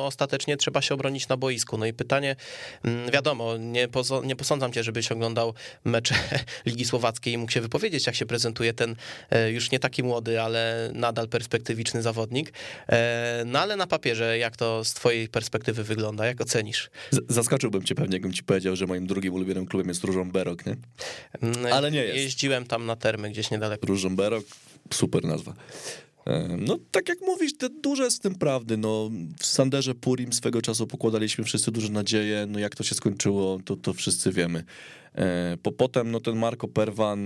ostatecznie 0.06 0.58
trzeba 0.58 0.82
się 0.82 0.94
obronić 0.96 1.28
na 1.28 1.38
boisku. 1.38 1.78
No 1.78 1.86
i 1.86 1.94
pytanie, 1.94 2.36
mm, 2.84 3.12
wiadomo, 3.12 3.58
nie, 3.58 3.88
nie 4.24 4.36
posądzam 4.36 4.72
cię, 4.74 4.84
żebyś 4.84 5.12
oglądał 5.12 5.54
mecze 5.84 6.16
Ligi 6.66 6.86
Słowackiej 6.86 7.34
i 7.34 7.38
mógł 7.38 7.52
się 7.52 7.62
wypowiedzieć, 7.62 8.06
jak 8.08 8.16
się 8.16 8.26
prezentuje 8.26 8.74
ten 8.74 8.96
e, 9.30 9.52
już 9.52 9.72
nie 9.72 9.80
taki 9.80 10.04
młody, 10.04 10.42
ale 10.42 10.92
nadal 10.94 11.28
perspektywiczny 11.28 12.02
zawodnik. 12.02 12.54
E, 12.90 13.44
No 13.46 13.60
ale 13.60 13.76
na 13.76 13.88
papierze, 13.88 14.38
jak 14.38 14.58
to 14.58 14.84
z 14.86 14.94
twojej 14.94 15.28
perspektywy 15.30 15.84
wygląda, 15.84 16.26
jak 16.26 16.42
ocenisz? 16.42 16.90
Z- 17.12 17.34
Zaskoczyłbym 17.34 17.84
cię 17.84 17.96
pewnie, 17.96 18.16
jakbym 18.16 18.34
ci 18.34 18.44
powiedział, 18.50 18.76
że 18.76 18.88
moim 18.88 19.08
drugim 19.08 19.34
ulubionym 19.34 19.66
klubem 19.66 19.88
jest 19.88 20.04
Różą 20.04 20.32
Berok, 20.32 20.66
nie? 20.66 20.76
Mm, 21.42 21.74
Ale 21.74 21.92
nie 21.92 22.04
jest. 22.04 22.18
Jeździłem 22.18 22.66
tam 22.66 22.86
na 22.86 22.96
termy 22.96 23.30
gdzieś 23.30 23.52
niedaleko. 23.52 23.88
Różą 23.88 24.16
Berok, 24.16 24.46
super 24.94 25.24
nazwa. 25.24 25.54
E, 26.28 26.58
No, 26.60 26.78
tak 26.92 27.10
jak 27.10 27.18
mówisz, 27.22 27.58
te 27.58 27.70
duże 27.70 28.04
jest 28.04 28.18
w 28.18 28.20
tym 28.20 28.36
prawdy. 28.36 28.78
No, 28.78 29.10
w 29.40 29.46
Sanderze 29.46 29.96
Purim 29.96 30.34
swego 30.34 30.62
czasu 30.62 30.88
pokładaliśmy 30.88 31.44
wszyscy 31.44 31.72
duże 31.72 31.90
nadzieje. 31.90 32.46
No, 32.50 32.60
jak 32.60 32.76
to 32.76 32.84
się 32.84 32.96
skończyło, 32.96 33.60
to, 33.66 33.76
to 33.76 33.94
wszyscy 33.94 34.32
wiemy. 34.32 34.64
E, 35.16 35.58
Po, 35.64 35.72
potem 35.72 36.12
no, 36.12 36.20
ten 36.20 36.36
Marco 36.38 36.68
Perwan, 36.68 37.20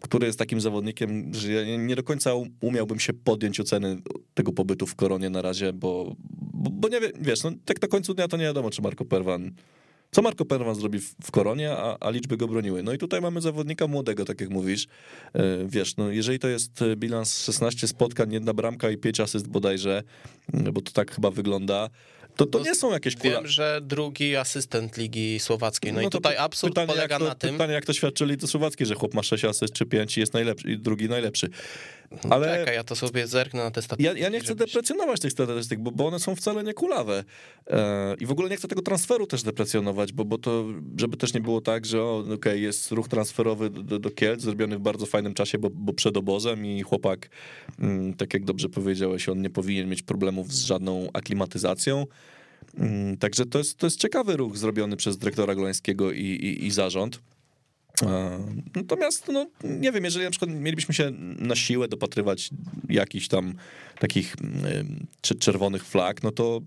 który 0.00 0.26
jest 0.26 0.38
takim 0.38 0.60
zawodnikiem, 0.60 1.34
że 1.34 1.52
ja 1.52 1.76
nie- 1.76 1.96
do 1.96 2.02
końca 2.02 2.30
umiałbym 2.60 3.00
się 3.00 3.12
podjąć 3.12 3.60
oceny 3.60 3.96
tego 4.34 4.52
pobytu 4.52 4.86
w 4.86 4.94
Koronie 4.94 5.30
na 5.30 5.42
razie, 5.42 5.72
bo, 5.72 6.16
bo, 6.52 6.70
bo 6.70 6.88
nie 6.88 7.00
wiem, 7.00 7.12
wiesz, 7.20 7.42
no, 7.42 7.50
tak 7.64 7.82
na 7.82 7.88
końcu 7.88 8.14
dnia 8.14 8.28
to 8.28 8.36
nie 8.36 8.44
wiadomo, 8.44 8.70
czy 8.70 8.82
Marco 8.82 9.04
Perwan 9.04 9.50
co 10.14 10.22
Marco 10.22 10.44
Perwan 10.44 10.74
zrobi 10.74 10.98
w, 10.98 11.30
Koronie, 11.30 11.70
a, 11.70 11.96
a 12.00 12.10
liczby 12.10 12.36
go 12.36 12.48
broniły. 12.48 12.82
No 12.82 12.92
i 12.92 12.98
tutaj 12.98 13.20
mamy 13.20 13.40
zawodnika 13.40 13.86
młodego, 13.86 14.24
tak 14.24 14.40
jak 14.40 14.50
mówisz. 14.50 14.86
E, 15.34 15.42
Wiesz, 15.66 15.96
no 15.96 16.10
jeżeli 16.10 16.38
to 16.38 16.48
jest 16.48 16.82
e, 16.82 16.96
bilans 16.96 17.44
16 17.44 17.88
spotkań, 17.88 18.32
jedna 18.32 18.54
bramka 18.54 18.90
i 18.90 18.96
5 18.96 19.20
asyst 19.20 19.48
bodajże, 19.48 20.02
m, 20.54 20.72
bo 20.72 20.80
to 20.80 20.92
tak 20.92 21.14
chyba 21.14 21.30
wygląda, 21.30 21.88
to, 22.36 22.46
to 22.46 22.58
No, 22.58 22.64
nie 22.64 22.74
są 22.74 22.92
jakieś 22.92 23.16
kula... 23.16 23.32
Wiem, 23.32 23.46
że 23.46 23.80
drugi 23.82 24.36
asystent 24.36 24.96
Ligi 24.96 25.40
Słowackiej. 25.40 25.92
No, 25.92 26.00
i 26.00 26.04
to 26.04 26.10
tutaj 26.10 26.36
absurd 26.36 26.72
pytanie, 26.74 26.86
polega 26.86 27.18
to, 27.18 27.24
na 27.24 27.34
tym. 27.34 27.52
Pytanie, 27.52 27.72
jak 27.72 27.84
to 27.84 27.92
świadczyli 27.92 28.36
to 28.36 28.46
Słowacki, 28.46 28.86
że 28.86 28.94
chłop 28.94 29.14
ma 29.14 29.22
6 29.22 29.44
asyst 29.44 29.72
czy 29.74 29.86
5 29.86 30.16
i 30.16 30.20
jest 30.20 30.34
najlepszy, 30.34 30.70
i 30.70 30.78
drugi 30.78 31.08
najlepszy. 31.08 31.48
Ale... 32.30 32.58
Czekaj, 32.58 32.74
ja 32.74 32.84
to 32.84 32.96
sobie 32.96 33.26
zerknę 33.26 33.64
na 33.64 33.70
te 33.70 33.78
Ja, 33.80 33.82
statystyki. 33.84 34.20
ja 34.20 34.28
nie 34.28 34.38
chcę 34.40 34.48
żebyś- 34.48 34.66
deprecjonować 34.72 35.20
tych 35.20 35.32
statystyk, 35.32 35.80
bo, 35.80 35.90
bo 35.90 36.06
one 36.06 36.18
są 36.18 36.36
wcale 36.36 36.64
nie 36.64 36.74
kulawe. 36.74 37.24
E, 37.70 38.14
I 38.20 38.26
w 38.26 38.30
ogóle 38.30 38.48
nie 38.50 38.56
chcę 38.56 38.68
tego 38.68 38.82
transferu 38.82 39.26
też 39.26 39.42
deprecjonować, 39.42 40.12
bo, 40.12 40.24
bo 40.24 40.38
to, 40.38 40.64
żeby 41.00 41.16
też 41.16 41.34
nie 41.34 41.40
było 41.40 41.60
tak, 41.60 41.86
że 41.86 42.02
okej, 42.04 42.62
jest 42.62 42.92
ruch 42.92 43.08
transferowy 43.08 43.70
do, 43.70 43.98
do 43.98 44.10
Kielc, 44.10 44.42
zrobiony 44.42 44.76
w 44.78 44.80
bardzo 44.80 45.06
fajnym 45.06 45.34
czasie, 45.34 45.58
bo, 45.58 45.70
bo 45.70 45.92
przed 45.92 46.16
obozem 46.16 46.66
i 46.66 46.82
chłopak, 46.82 47.28
mm, 47.78 48.14
tak 48.14 48.34
jak 48.34 48.44
dobrze 48.44 48.68
powiedziałeś, 48.68 49.28
on 49.28 49.42
nie 49.42 49.50
powinien 49.50 49.88
mieć 49.88 50.02
problemów 50.02 50.52
z 50.52 50.64
żadną 50.64 51.08
aklimatyzacją. 51.12 52.06
Mm, 52.78 53.16
Także 53.16 53.46
to 53.46 53.58
jest, 53.58 53.76
to 53.78 53.86
jest 53.86 54.00
ciekawy 54.00 54.36
ruch 54.36 54.56
zrobiony 54.56 54.96
przez 54.96 55.18
dyrektora 55.18 55.54
Glońskiego 55.54 56.12
i, 56.12 56.20
i, 56.24 56.66
i 56.66 56.70
zarząd. 56.70 57.20
Natomiast, 58.76 59.28
no, 59.28 59.46
nie 59.64 59.92
wiem, 59.92 60.04
jeżeli 60.04 60.24
na 60.24 60.30
przykład 60.30 60.50
mielibyśmy 60.50 60.94
się 60.94 61.10
na 61.38 61.56
siłę 61.56 61.88
dopatrywać 61.88 62.50
jakichś 62.88 63.28
tam 63.28 63.54
takich 63.98 64.36
czy- 65.20 65.34
czerwonych 65.34 65.84
flag, 65.84 66.22
no 66.22 66.30
to, 66.30 66.60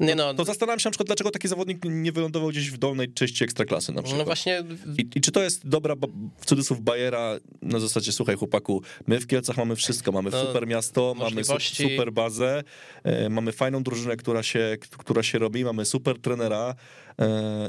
Nie 0.00 0.14
no, 0.14 0.34
to 0.34 0.44
zastanawiam 0.44 0.78
się 0.80 0.86
na 0.88 0.90
przykład, 0.90 1.06
dlaczego 1.06 1.30
taki 1.30 1.48
zawodnik 1.48 1.78
nie 1.84 2.12
wylądował 2.12 2.48
gdzieś 2.48 2.70
w 2.70 2.78
dolnej 2.78 3.12
części 3.12 3.44
ekstraklasy 3.44 3.92
na 3.92 4.02
przykład. 4.02 4.18
no 4.18 4.24
właśnie 4.24 4.62
I, 4.98 5.06
I 5.14 5.20
czy 5.20 5.32
to 5.32 5.42
jest 5.42 5.68
dobra, 5.68 5.94
w 6.38 6.46
cudzysłów 6.46 6.80
Bajera, 6.80 7.36
na 7.62 7.80
zasadzie, 7.80 8.12
słuchaj 8.12 8.36
chłopaku, 8.36 8.82
my 9.06 9.20
w 9.20 9.26
Kielcach 9.26 9.56
mamy 9.56 9.76
wszystko, 9.76 10.12
mamy 10.12 10.30
No, 10.30 10.46
super 10.46 10.66
miasto, 10.66 11.14
mamy 11.18 11.34
możliwości. 11.34 11.88
super 11.90 12.12
bazę, 12.12 12.62
e, 13.04 13.28
mamy 13.28 13.52
fajną 13.52 13.82
drużynę, 13.82 14.16
która 14.16 14.42
się, 14.42 14.76
która 14.98 15.22
się 15.22 15.38
robi, 15.38 15.64
mamy 15.64 15.84
super 15.84 16.18
trenera, 16.20 16.74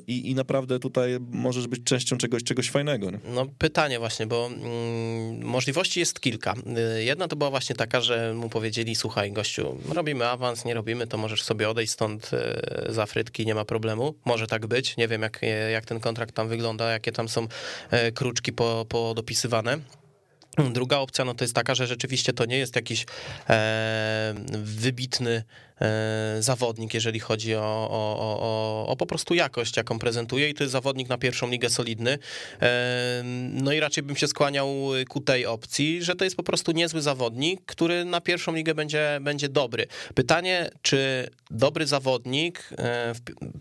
i, 0.07 0.29
i 0.29 0.35
naprawdę 0.35 0.79
tutaj 0.79 1.17
możesz 1.31 1.67
być 1.67 1.83
częścią 1.83 2.17
czegoś, 2.17 2.43
czegoś 2.43 2.69
fajnego. 2.69 3.11
Nie? 3.11 3.19
No 3.33 3.45
pytanie 3.57 3.99
właśnie, 3.99 4.27
bo 4.27 4.47
mm, 4.47 5.45
możliwości 5.45 5.99
jest 5.99 6.19
kilka. 6.19 6.53
Y, 6.97 7.03
Jedna 7.03 7.27
to 7.27 7.35
była 7.35 7.49
właśnie 7.49 7.75
taka, 7.75 8.01
że 8.01 8.33
mu 8.33 8.49
powiedzieli, 8.49 8.95
słuchaj 8.95 9.31
gościu, 9.31 9.77
robimy 9.93 10.27
awans, 10.27 10.65
nie 10.65 10.73
robimy, 10.73 11.07
to 11.07 11.17
możesz 11.17 11.43
sobie 11.43 11.69
odejść 11.69 11.93
stąd 11.93 12.31
y, 12.89 12.93
z 12.93 12.99
Afrytki, 12.99 13.45
nie 13.45 13.55
ma 13.55 13.65
problemu. 13.65 14.15
Może 14.25 14.47
tak 14.47 14.67
być, 14.67 14.97
nie 14.97 15.07
wiem 15.07 15.21
jak, 15.21 15.41
jak 15.71 15.85
ten 15.85 15.99
kontrakt 15.99 16.35
tam 16.35 16.47
wygląda, 16.47 16.91
jakie 16.91 17.11
tam 17.11 17.29
są 17.29 17.47
e, 17.89 18.11
kruczki 18.11 18.53
po, 18.53 18.85
podopisywane. 18.89 19.79
Druga 20.71 20.97
opcja 20.97 21.25
no 21.25 21.33
to 21.33 21.43
jest 21.43 21.55
taka, 21.55 21.75
że 21.75 21.87
rzeczywiście 21.87 22.33
to 22.33 22.45
nie 22.45 22.57
jest 22.57 22.75
jakiś 22.75 23.05
e, 23.49 24.33
wybitny 24.63 25.31
e, 25.31 25.43
zawodnik, 26.39 26.93
jeżeli 26.93 27.19
chodzi 27.19 27.55
o, 27.55 27.87
o, 27.91 28.17
o, 28.19 28.87
o 28.87 28.95
po 28.95 29.05
prostu 29.05 29.33
jakość, 29.33 29.77
jaką 29.77 29.99
prezentuje 29.99 30.49
i 30.49 30.53
to 30.53 30.63
jest 30.63 30.71
zawodnik 30.71 31.09
na 31.09 31.17
pierwszą 31.17 31.49
ligę 31.49 31.69
solidny. 31.69 32.17
E, 32.61 33.21
no 33.53 33.71
i 33.71 33.79
raczej 33.79 34.03
bym 34.03 34.15
się 34.15 34.27
skłaniał 34.27 34.69
ku 35.09 35.19
tej 35.19 35.45
opcji, 35.45 36.03
że 36.03 36.15
to 36.15 36.23
jest 36.23 36.35
po 36.35 36.43
prostu 36.43 36.71
niezły 36.71 37.01
zawodnik, 37.01 37.61
który 37.65 38.05
na 38.05 38.21
pierwszą 38.21 38.55
ligę 38.55 38.75
będzie, 38.75 39.19
będzie 39.21 39.49
dobry. 39.49 39.87
Pytanie, 40.15 40.69
czy 40.81 41.29
dobry 41.51 41.87
zawodnik, 41.87 42.69
e, 42.77 43.13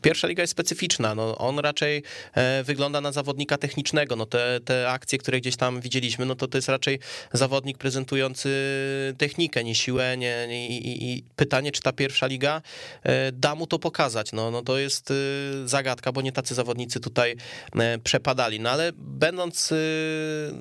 pierwsza 0.02 0.28
liga 0.28 0.42
jest 0.42 0.50
specyficzna, 0.50 1.14
no 1.14 1.38
on 1.38 1.59
raczej 1.59 2.02
e, 2.35 2.64
wygląda 2.64 3.00
na 3.00 3.12
zawodnika 3.12 3.59
technicznego, 3.59 4.16
no 4.16 4.26
te, 4.26 4.61
te 4.64 4.90
akcje, 4.90 5.18
które 5.18 5.40
gdzieś 5.40 5.57
tam 5.57 5.81
widzieliśmy, 5.81 6.26
no 6.26 6.35
to 6.35 6.48
to 6.48 6.59
jest 6.59 6.68
raczej 6.68 6.98
zawodnik 7.33 7.78
prezentujący 7.78 8.48
technikę, 9.18 9.64
nie 9.64 9.74
siłę, 9.74 10.16
nie, 10.16 10.66
i, 10.68 11.12
i 11.12 11.22
pytanie, 11.37 11.72
czy 11.72 11.83
ta 11.83 11.92
pierwsza 11.92 12.08
liga 12.27 12.62
e, 13.03 13.33
da 13.33 13.55
mu 13.55 13.66
to 13.66 13.79
pokazać, 13.79 14.33
no, 14.33 14.51
no 14.51 14.62
to 14.62 14.79
jest 14.79 15.11
e, 15.11 15.14
zagadka, 15.68 16.12
bo 16.12 16.23
nie 16.23 16.33
tacy 16.33 16.55
zawodnicy 16.55 17.01
tutaj 17.01 17.37
e, 17.77 17.99
przepadali, 17.99 18.61
no 18.61 18.71
ale 18.71 18.92
będąc, 18.97 19.73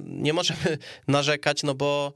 nie 0.03 0.33
możemy 0.33 0.77
narzekać, 1.07 1.63
no 1.63 1.73
bo 1.73 2.13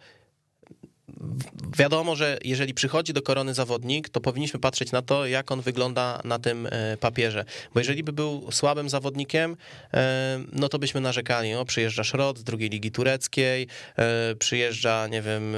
wiadomo, 1.77 2.15
że 2.15 2.37
jeżeli 2.43 2.73
przychodzi 2.73 3.13
do 3.13 3.21
korony 3.21 3.53
zawodnik, 3.53 4.09
to 4.09 4.21
powinniśmy 4.21 4.59
patrzeć 4.59 4.91
na 4.91 5.01
to, 5.01 5.25
jak 5.25 5.51
on 5.51 5.61
wygląda 5.61 6.21
na 6.23 6.39
tym 6.39 6.67
e, 6.71 6.97
papierze. 6.97 7.45
Bo 7.73 7.79
jeżeli 7.79 8.03
by 8.03 8.13
był 8.13 8.51
słabym 8.51 8.89
zawodnikiem, 8.89 9.57
e, 9.93 10.43
no 10.51 10.69
to 10.69 10.79
byśmy 10.79 11.01
narzekali, 11.01 11.51
no 11.51 11.65
przyjeżdża 11.65 12.03
Szrot 12.03 12.39
z 12.39 12.43
drugiej 12.43 12.69
ligi 12.69 12.91
tureckiej, 12.91 13.67
e, 13.97 14.35
przyjeżdża, 14.35 15.07
nie 15.07 15.21
wiem, 15.21 15.55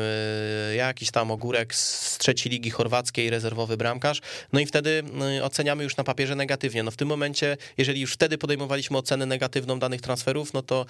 jakiś 0.77 1.11
tam 1.11 1.31
ogórek 1.31 1.75
z 1.75 2.17
trzeciej 2.17 2.51
ligi 2.51 2.69
chorwackiej, 2.69 3.29
rezerwowy 3.29 3.77
bramkarz, 3.77 4.21
no 4.53 4.59
i 4.59 4.65
wtedy 4.65 5.03
oceniamy 5.41 5.83
już 5.83 5.97
na 5.97 6.03
papierze 6.03 6.35
negatywnie. 6.35 6.83
No 6.83 6.91
w 6.91 6.95
tym 6.95 7.07
momencie, 7.07 7.57
jeżeli 7.77 8.01
już 8.01 8.13
wtedy 8.13 8.37
podejmowaliśmy 8.37 8.97
ocenę 8.97 9.25
negatywną 9.25 9.79
danych 9.79 10.01
transferów, 10.01 10.53
no 10.53 10.61
to 10.61 10.85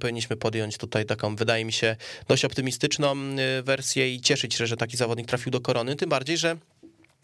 powinniśmy 0.00 0.36
podjąć 0.36 0.78
tutaj 0.78 1.04
taką, 1.06 1.36
wydaje 1.36 1.64
mi 1.64 1.72
się, 1.72 1.96
dość 2.28 2.44
optymistyczną 2.44 3.16
wersję 3.62 4.01
i 4.10 4.20
cieszyć 4.20 4.54
się, 4.54 4.66
że 4.66 4.76
taki 4.76 4.96
zawodnik 4.96 5.26
trafił 5.26 5.50
do 5.52 5.60
korony, 5.60 5.96
tym 5.96 6.08
bardziej, 6.08 6.38
że 6.38 6.56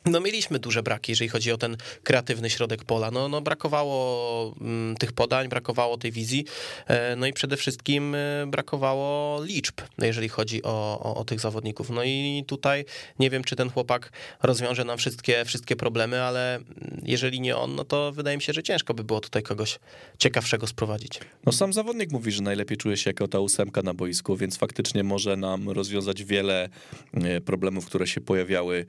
no 0.05 0.21
mieliśmy 0.21 0.59
duże 0.59 0.83
braki, 0.83 1.13
jeżeli 1.13 1.29
chodzi 1.29 1.53
o 1.53 1.59
ten 1.59 1.77
kreatywny 2.03 2.51
środek 2.51 2.85
pola. 2.85 3.11
No, 3.11 3.29
no 3.29 3.41
brakowało 3.41 4.55
mm, 4.61 4.97
tych 4.97 5.13
podań, 5.13 5.49
brakowało 5.49 5.99
tej 5.99 6.13
wizji, 6.13 6.45
e, 6.87 7.17
no 7.17 7.27
i 7.27 7.33
przede 7.33 7.57
wszystkim 7.57 8.15
e, 8.15 8.47
brakowało 8.47 9.43
liczb, 9.45 9.75
jeżeli 9.99 10.29
chodzi 10.29 10.63
o, 10.63 11.01
o, 11.03 11.15
o 11.15 11.25
tych 11.25 11.41
zawodników. 11.41 11.91
No 11.91 12.05
i 12.05 12.45
tutaj 12.47 12.85
nie 13.19 13.31
wiem, 13.31 13.45
czy 13.45 13.57
ten 13.57 13.71
chłopak 13.71 14.13
rozwiąże 14.43 14.85
nam 14.85 14.99
wszystkie, 14.99 15.45
wszystkie 15.45 15.77
problemy, 15.77 16.23
ale 16.23 16.57
mm, 16.57 16.67
jeżeli 17.03 17.41
nie 17.41 17.57
on, 17.57 17.75
no 17.75 17.85
to 17.85 18.13
wydaje 18.13 18.37
mi 18.37 18.43
się, 18.43 18.53
że 18.53 18.63
ciężko 18.63 18.95
by 18.95 19.05
było 19.05 19.21
tutaj 19.21 19.43
kogoś 19.43 19.79
ciekawszego 20.19 20.67
sprowadzić. 20.67 21.21
No 21.47 21.53
sam 21.53 21.73
zawodnik 21.73 22.13
mówi, 22.13 22.33
że 22.33 22.43
najlepiej 22.43 22.77
czuje 22.77 22.97
się 22.97 23.11
jako 23.11 23.29
ta 23.29 23.41
ósemka 23.41 23.83
na 23.83 23.95
boisku, 23.95 24.37
więc 24.37 24.57
faktycznie 24.57 25.05
może 25.05 25.37
nam 25.37 25.71
rozwiązać 25.71 26.25
wiele 26.25 26.69
e, 27.15 27.41
problemów, 27.41 27.87
które 27.87 28.07
się 28.07 28.21
pojawiały 28.21 28.87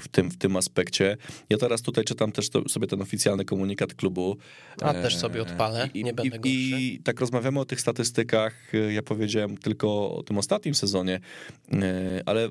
w 0.00 0.08
tym, 0.08 0.30
w 0.30 0.36
tym 0.36 0.56
aspekcie. 0.56 1.16
Ja 1.50 1.58
teraz 1.58 1.82
tutaj 1.82 2.04
czytam 2.04 2.32
też 2.32 2.50
to, 2.50 2.68
sobie 2.68 2.86
ten 2.86 3.02
oficjalny 3.02 3.44
komunikat 3.44 3.94
klubu. 3.94 4.36
A 4.82 4.94
też 4.94 5.16
sobie 5.16 5.42
odpalę, 5.42 5.88
I, 5.94 6.04
nie 6.04 6.12
będę 6.12 6.36
i, 6.36 6.40
gorszy. 6.40 6.82
I 6.82 7.00
tak 7.04 7.20
rozmawiamy 7.20 7.60
o 7.60 7.64
tych 7.64 7.80
statystykach, 7.80 8.72
ja 8.90 9.02
powiedziałem 9.02 9.56
tylko 9.56 10.16
o 10.16 10.22
tym 10.22 10.38
ostatnim 10.38 10.74
sezonie, 10.74 11.20
e, 11.72 12.22
ale 12.26 12.48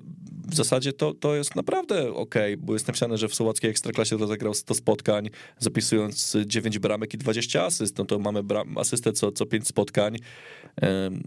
w 0.48 0.56
zasadzie 0.56 0.94
to, 0.94 1.14
to 1.14 1.36
jest 1.36 1.56
naprawdę 1.56 2.14
okej, 2.14 2.58
bo 2.58 2.74
jest 2.74 2.88
napisane, 2.88 3.18
że 3.18 3.28
w 3.28 3.36
Słowackiej 3.36 3.70
Ekstraklasie 3.72 4.18
rozegrał 4.18 4.54
100 4.54 4.74
spotkań, 4.74 5.30
zapisując 5.60 6.38
9 6.46 6.80
bramek 6.80 7.14
i 7.14 7.18
20 7.18 7.66
asyst, 7.66 7.98
no 7.98 8.06
to 8.06 8.20
mamy 8.20 8.44
bram, 8.44 8.78
asystę 8.78 9.12
co, 9.12 9.32
co 9.32 9.46
5 9.46 9.68
spotkań, 9.68 10.18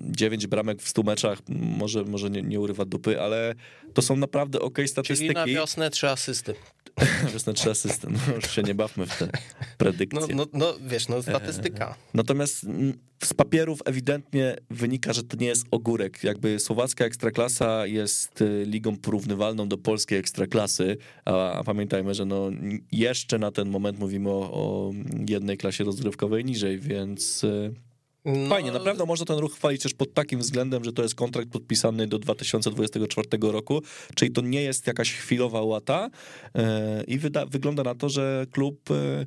9 0.01 0.47
bramek 0.47 0.83
w 0.83 0.89
100 0.89 1.03
meczach, 1.03 1.39
może, 1.49 2.05
może 2.05 2.31
nie, 2.31 2.43
nie 2.43 2.61
urywa 2.61 2.85
dupy, 2.85 3.21
ale 3.21 3.55
to 3.95 4.03
są 4.03 4.17
naprawdę 4.17 4.61
okej 4.61 4.85
Czyli 4.85 4.89
statystyki. 4.89 5.35
na 5.35 5.47
wiosnę 5.47 5.91
trzy 6.07 6.11
asysty. 6.11 6.55
Wiosnę 7.33 7.55
trzy 7.55 7.71
asysty, 7.71 8.07
no 8.11 8.35
już 8.35 8.51
się 8.51 8.63
nie 8.63 8.75
bawmy 8.75 9.07
w 9.07 9.19
te 9.19 9.29
predykcje. 9.79 10.21
No, 10.21 10.27
no, 10.35 10.47
no 10.53 10.75
wiesz, 10.89 11.09
no 11.09 11.23
statystyka. 11.23 11.95
Natomiast 12.15 12.65
mm, 12.65 12.99
z 13.25 13.35
papierów 13.35 13.81
ewidentnie 13.85 14.57
wynika, 14.71 15.13
że 15.13 15.23
to 15.23 15.37
nie 15.37 15.47
jest 15.47 15.67
ogórek. 15.71 16.25
Jakby 16.25 16.61
słowacka 16.61 17.05
ekstraklasa 17.05 17.87
jest 17.87 18.43
y, 18.43 18.65
ligą 18.67 18.97
porównywalną 18.97 19.69
do 19.69 19.79
polskiej 19.79 20.19
ekstraklasy, 20.19 20.97
a, 21.25 21.53
a 21.53 21.65
pamiętajmy, 21.65 22.15
że 22.15 22.25
no 22.25 22.51
jeszcze 22.93 23.39
na 23.39 23.51
ten 23.51 23.69
moment 23.69 23.99
mówimy 23.99 24.31
o, 24.31 24.53
o 24.53 24.93
jednej 25.29 25.57
klasie 25.57 25.85
rozgrywkowej 25.85 26.45
niżej, 26.45 26.79
więc 26.79 27.45
y, 27.45 27.75
No, 28.27 28.49
fajnie, 28.49 28.73
naprawdę 28.73 29.07
można 29.07 29.27
ten 29.27 29.39
ruch 29.39 29.55
chwalić 29.55 29.83
też 29.83 29.95
pod 29.95 30.15
takim 30.15 30.41
względem, 30.41 30.85
że 30.85 30.93
to 30.93 31.03
jest 31.03 31.15
kontrakt 31.15 31.49
podpisany 31.49 32.07
do 32.07 32.19
2024 32.19 33.29
roku, 33.41 33.83
czyli 34.15 34.31
to 34.31 34.41
nie 34.41 34.63
jest 34.63 34.87
jakaś 34.87 35.13
chwilowa 35.13 35.63
łata 35.63 36.11
y, 36.47 36.61
i 37.05 37.19
wyda, 37.19 37.47
wygląda 37.47 37.83
na 37.83 37.95
to, 37.95 38.09
że 38.09 38.47
klub 38.51 38.91
y, 38.91 39.27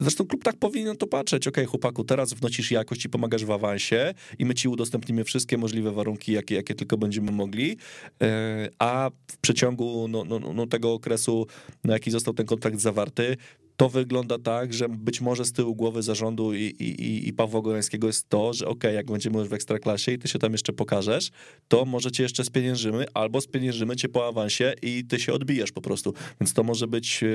Zresztą 0.00 0.26
klub 0.26 0.44
tak 0.44 0.56
powinien 0.56 0.96
to 0.96 1.06
patrzeć. 1.06 1.48
Okej, 1.48 1.66
chłopaku, 1.66 2.04
teraz 2.04 2.32
wnosisz 2.32 2.70
jakość 2.70 3.04
i 3.04 3.08
pomagasz 3.08 3.44
w 3.44 3.50
awansie 3.50 4.14
i 4.38 4.44
my 4.44 4.54
ci 4.54 4.68
udostępnimy 4.68 5.24
wszystkie 5.24 5.58
możliwe 5.58 5.92
warunki, 5.92 6.32
jakie, 6.32 6.54
jakie 6.54 6.74
tylko 6.74 6.96
będziemy 6.96 7.32
mogli, 7.32 7.76
e, 8.22 8.68
a 8.78 9.10
w 9.30 9.36
przeciągu 9.38 10.08
no, 10.08 10.24
no, 10.24 10.38
no, 10.38 10.66
tego 10.66 10.92
okresu, 10.92 11.46
na 11.84 11.92
jaki 11.92 12.10
został 12.10 12.34
ten 12.34 12.46
kontrakt 12.46 12.80
zawarty, 12.80 13.36
to 13.76 13.88
wygląda 13.88 14.38
tak, 14.38 14.74
że 14.74 14.88
być 14.88 15.20
może 15.20 15.44
z 15.44 15.52
tyłu 15.52 15.74
głowy 15.74 16.02
zarządu 16.02 16.54
i, 16.54 16.58
i, 16.60 17.28
i- 17.28 17.32
Pawła 17.32 17.62
Gorańskiego 17.62 18.06
jest 18.06 18.28
to, 18.28 18.52
że 18.52 18.66
okej, 18.68 18.94
jak 18.94 19.06
będziemy 19.06 19.38
już 19.38 19.48
w 19.48 19.52
Ekstraklasie 19.52 20.12
i 20.12 20.18
ty 20.18 20.28
się 20.28 20.38
tam 20.38 20.52
jeszcze 20.52 20.72
pokażesz, 20.72 21.30
to 21.68 21.84
może 21.84 22.10
cię 22.10 22.22
jeszcze 22.22 22.44
spieniężymy, 22.44 23.04
albo 23.14 23.40
spieniężymy 23.40 23.96
cię 23.96 24.08
po 24.08 24.26
awansie 24.28 24.74
i 24.82 25.04
ty 25.04 25.20
się 25.20 25.32
odbijesz 25.32 25.72
po 25.72 25.80
prostu. 25.80 26.14
Więc 26.40 26.52
to 26.54 26.62
może 26.62 26.86
być 26.86 27.22
e, 27.22 27.26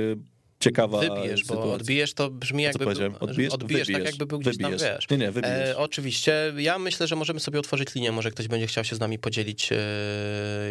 ciekawa 0.62 1.00
Wybijesz, 1.00 1.41
sytuacja. 1.41 1.65
bo 1.65 1.74
odbijesz 1.74 2.13
to 2.13 2.30
brzmi 2.30 2.63
jakby... 2.63 2.86
powiedziałem? 2.86 3.15
Odbijesz? 3.19 3.54
odbijesz 3.54 3.88
tak 3.88 4.06
jakby 4.06 4.26
był 4.26 4.39
gdzieś 4.39 4.58
Wybijesz. 4.58 4.82
tam, 4.82 4.95
wiesz. 4.95 5.10
Nie, 5.10 5.17
nie, 5.17 5.32
wybijesz. 5.32 5.69
E, 5.69 5.78
oczywiście, 5.78 6.54
ja 6.58 6.80
myślę, 6.80 7.08
że 7.08 7.15
możemy 7.15 7.39
sobie 7.39 7.60
otworzyć 7.60 7.95
linię, 7.95 8.12
może 8.12 8.32
ktoś 8.32 8.47
będzie 8.47 8.67
chciał 8.67 8.84
się 8.84 8.95
z 8.95 9.00
nami 9.00 9.19
podzielić 9.19 9.69
e, 9.71 9.78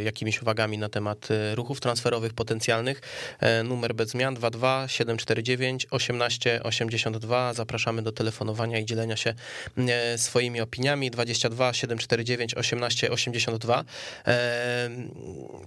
jakimiś 0.04 0.42
uwagami 0.42 0.78
na 0.78 0.88
temat 0.88 1.30
e, 1.30 1.54
ruchów 1.54 1.80
transferowych 1.80 2.32
potencjalnych. 2.32 3.00
E, 3.40 3.62
numer 3.62 3.94
bez 3.94 4.10
zmian 4.10 4.34
22 4.34 4.88
749 4.88 5.86
18 5.90 6.62
82. 6.62 7.54
Zapraszamy 7.54 8.02
do 8.02 8.12
telefonowania 8.12 8.78
i 8.78 8.84
dzielenia 8.84 9.16
się 9.16 9.34
e, 9.76 10.18
swoimi 10.18 10.60
opiniami. 10.60 11.10
22 11.10 11.72
749 11.72 12.54
18 12.54 13.10
82. 13.10 13.84
E, 14.26 14.90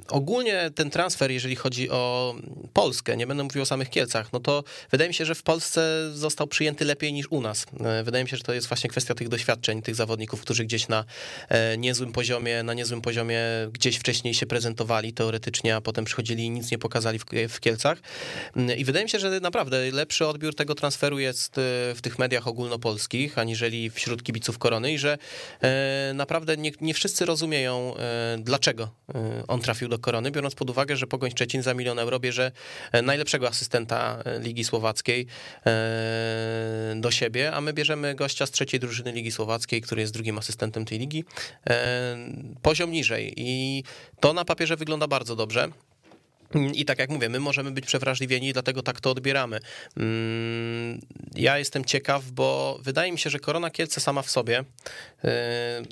ogólnie 0.10 0.72
ten 0.76 0.90
transfer, 0.90 1.32
jeżeli 1.32 1.56
chodzi 1.56 1.90
o 1.90 2.36
Polskę, 2.74 3.18
nie 3.18 3.28
będę 3.28 3.44
mówił 3.44 3.62
o 3.62 3.66
samych 3.66 3.90
Kielcach, 3.90 4.13
no 4.34 4.40
to 4.40 4.64
wydaje 4.92 5.08
mi 5.08 5.14
się, 5.14 5.26
że 5.26 5.36
w 5.36 5.44
Polsce 5.44 6.12
został 6.14 6.48
przyjęty 6.48 6.86
lepiej 6.86 7.14
niż 7.14 7.28
u 7.30 7.42
nas. 7.42 7.66
E, 7.80 8.04
Wydaje 8.04 8.24
mi 8.24 8.30
się, 8.30 8.38
że 8.38 8.44
to 8.44 8.54
jest 8.54 8.68
właśnie 8.68 8.90
kwestia 8.90 9.16
tych 9.16 9.30
doświadczeń, 9.30 9.82
tych 9.82 9.96
zawodników, 9.96 10.42
którzy 10.42 10.66
gdzieś 10.66 10.88
na 10.88 11.06
e, 11.50 11.78
niezłym 11.78 12.12
poziomie, 12.12 12.64
na 12.64 12.74
niezłym 12.74 13.02
poziomie 13.02 13.42
gdzieś 13.72 13.98
wcześniej 13.98 14.34
się 14.34 14.46
prezentowali 14.46 15.14
teoretycznie, 15.14 15.76
a 15.76 15.82
potem 15.82 16.06
przychodzili 16.06 16.46
i 16.46 16.50
nic 16.50 16.72
nie 16.72 16.78
pokazali 16.78 17.20
w, 17.50 17.60
Kielcach. 17.60 17.98
Mm, 18.56 18.78
I 18.78 18.86
wydaje 18.86 19.06
mi 19.06 19.10
się, 19.10 19.20
że 19.20 19.40
naprawdę 19.40 19.92
lepszy 19.92 20.28
odbiór 20.28 20.56
tego 20.56 20.76
transferu 20.76 21.20
jest 21.20 21.58
e, 21.58 21.62
w 21.96 22.00
tych 22.02 22.20
mediach 22.20 22.48
ogólnopolskich, 22.48 23.38
aniżeli 23.38 23.90
wśród 23.90 24.24
kibiców 24.24 24.58
Korony 24.58 24.94
i 24.94 24.98
że 24.98 25.18
naprawdę 26.14 26.58
nie, 26.58 26.72
nie 26.82 26.94
wszyscy 26.94 27.26
rozumieją, 27.26 27.96
dlaczego 28.38 28.90
on 29.48 29.62
trafił 29.62 29.88
do 29.88 30.00
Korony, 30.00 30.32
biorąc 30.32 30.56
pod 30.56 30.70
uwagę, 30.70 30.98
że 30.98 31.08
Pogoń 31.08 31.32
Szczecin 31.32 31.62
za 31.62 31.74
milion 31.74 32.00
euro 32.00 32.20
bierze 32.20 32.52
najlepszego 33.04 33.48
asystenta 33.48 34.03
e, 34.04 34.40
Ligi 34.40 34.64
Słowackiej 34.64 35.28
e, 35.66 36.94
do 36.96 37.12
siebie, 37.12 37.52
a 37.54 37.62
my 37.62 37.74
bierzemy 37.74 38.16
gościa 38.16 38.46
z 38.46 38.52
trzeciej 38.52 38.80
drużyny 38.80 39.12
Ligi 39.12 39.32
Słowackiej, 39.32 39.82
który 39.82 40.02
jest 40.02 40.14
drugim 40.14 40.38
asystentem 40.38 40.86
tej 40.86 41.00
ligi, 41.00 41.24
e, 41.70 42.18
poziom 42.62 42.92
niżej 42.92 43.34
i 43.38 43.84
to 44.20 44.34
na 44.34 44.46
papierze 44.46 44.76
wygląda 44.76 45.08
bardzo 45.08 45.36
dobrze. 45.36 45.70
I 46.74 46.86
tak 46.86 47.00
jak 47.00 47.10
mówię, 47.10 47.30
my 47.30 47.40
możemy 47.40 47.72
być 47.72 47.86
przewrażliwieni 47.86 48.48
i 48.48 48.54
dlatego 48.54 48.84
tak 48.84 49.02
to 49.02 49.12
odbieramy. 49.12 49.60
Mm, 49.98 51.02
ja 51.36 51.58
jestem 51.58 51.86
ciekaw, 51.86 52.32
bo 52.32 52.80
wydaje 52.82 53.12
mi 53.12 53.20
się, 53.20 53.30
że 53.30 53.40
Korona 53.40 53.70
Kielce 53.70 54.02
sama 54.02 54.22
w 54.22 54.30
sobie, 54.30 54.64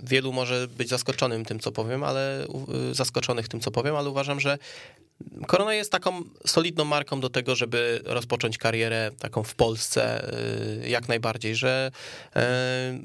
wielu 0.03 0.33
może 0.33 0.67
być 0.67 0.89
zaskoczonym 0.89 1.45
tym, 1.45 1.59
co 1.59 1.71
powiem, 1.71 2.03
ale 2.03 2.47
zaskoczonych 2.91 3.47
tym, 3.47 3.59
co 3.59 3.71
powiem, 3.71 3.95
ale 3.95 4.09
uważam, 4.09 4.39
że 4.39 4.57
Korona 5.47 5.73
jest 5.73 5.91
taką 5.91 6.23
solidną 6.45 6.85
marką 6.85 7.19
do 7.19 7.29
tego, 7.29 7.55
żeby 7.55 8.01
rozpocząć 8.05 8.57
karierę 8.57 9.11
taką 9.19 9.43
w 9.43 9.55
Polsce 9.55 10.33
y, 10.83 10.89
jak 10.89 11.07
najbardziej, 11.07 11.55
że 11.55 11.91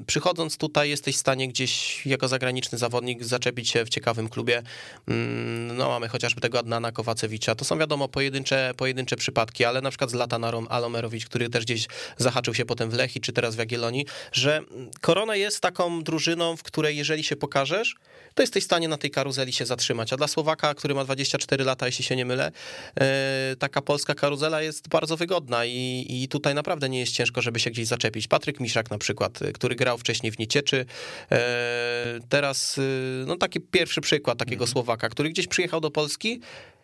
przychodząc 0.07 0.57
tutaj 0.57 0.89
jesteś 0.89 1.15
w 1.15 1.19
stanie 1.19 1.47
gdzieś 1.47 2.05
jako 2.05 2.27
zagraniczny 2.27 2.77
zawodnik 2.77 3.23
zaczepić 3.23 3.69
się 3.69 3.85
w 3.85 3.89
ciekawym 3.89 4.29
klubie. 4.29 4.63
Mm, 5.07 5.77
no 5.77 5.89
mamy 5.89 6.07
chociażby 6.07 6.41
tego 6.41 6.59
Adnana 6.59 6.91
Kowacewicza, 6.91 7.55
to 7.55 7.65
są 7.65 7.77
wiadomo 7.77 8.07
pojedyncze, 8.07 8.71
pojedyncze 8.77 9.15
przypadki, 9.15 9.65
ale 9.65 9.81
na 9.81 9.89
przykład 9.89 10.09
z 10.09 10.13
Latan 10.13 10.43
Alomerowicz, 10.69 11.25
który 11.25 11.49
też 11.49 11.63
gdzieś 11.65 11.87
zahaczył 12.17 12.53
się 12.53 12.65
potem 12.65 12.89
w 12.89 12.93
Lechi, 12.93 13.21
czy 13.21 13.33
teraz 13.33 13.55
w 13.55 13.59
Jagiellonii, 13.59 14.05
że 14.31 14.61
Korona 15.01 15.35
jest 15.35 15.61
taką 15.61 16.03
drużyną, 16.03 16.57
w 16.57 16.63
której 16.63 16.97
jeżeli 16.97 17.23
się 17.23 17.35
pokażesz, 17.35 17.95
to 18.37 18.43
jesteś 18.43 18.63
w 18.63 18.65
stanie 18.65 18.87
na 18.87 18.97
tej 18.97 19.11
karuzeli 19.11 19.53
się 19.53 19.65
zatrzymać. 19.65 20.13
A 20.13 20.17
dla 20.17 20.27
Słowaka, 20.27 20.73
który 20.73 20.95
ma 20.95 21.03
24 21.03 21.63
lata, 21.63 21.85
jeśli 21.85 22.03
się 22.05 22.15
nie 22.15 22.25
mylę, 22.25 22.51
e, 22.99 23.55
taka 23.59 23.81
polska 23.81 24.15
karuzela 24.15 24.61
jest 24.61 24.87
bardzo 24.89 25.17
wygodna 25.17 25.65
i, 25.65 26.05
i 26.09 26.27
tutaj 26.27 26.55
naprawdę 26.55 26.89
nie 26.89 26.99
jest 26.99 27.11
ciężko, 27.11 27.41
żeby 27.41 27.59
się 27.59 27.71
gdzieś 27.71 27.87
zaczepić. 27.87 28.27
Patryk 28.27 28.59
Miszak 28.59 28.91
na 28.91 28.97
przykład, 28.97 29.39
który 29.53 29.75
grał 29.75 29.97
wcześniej 29.97 30.31
w 30.31 30.39
Niecieczy, 30.39 30.85
e, 31.31 32.19
teraz 32.29 32.79
no 33.25 33.35
taki 33.35 33.59
pierwszy 33.59 34.01
przykład 34.01 34.37
takiego 34.37 34.63
mhm. 34.63 34.71
Słowaka, 34.71 35.09
który 35.09 35.29
gdzieś 35.29 35.47
przyjechał 35.47 35.81
do 35.81 35.91
Polski, 35.91 36.41
E, 36.41 36.76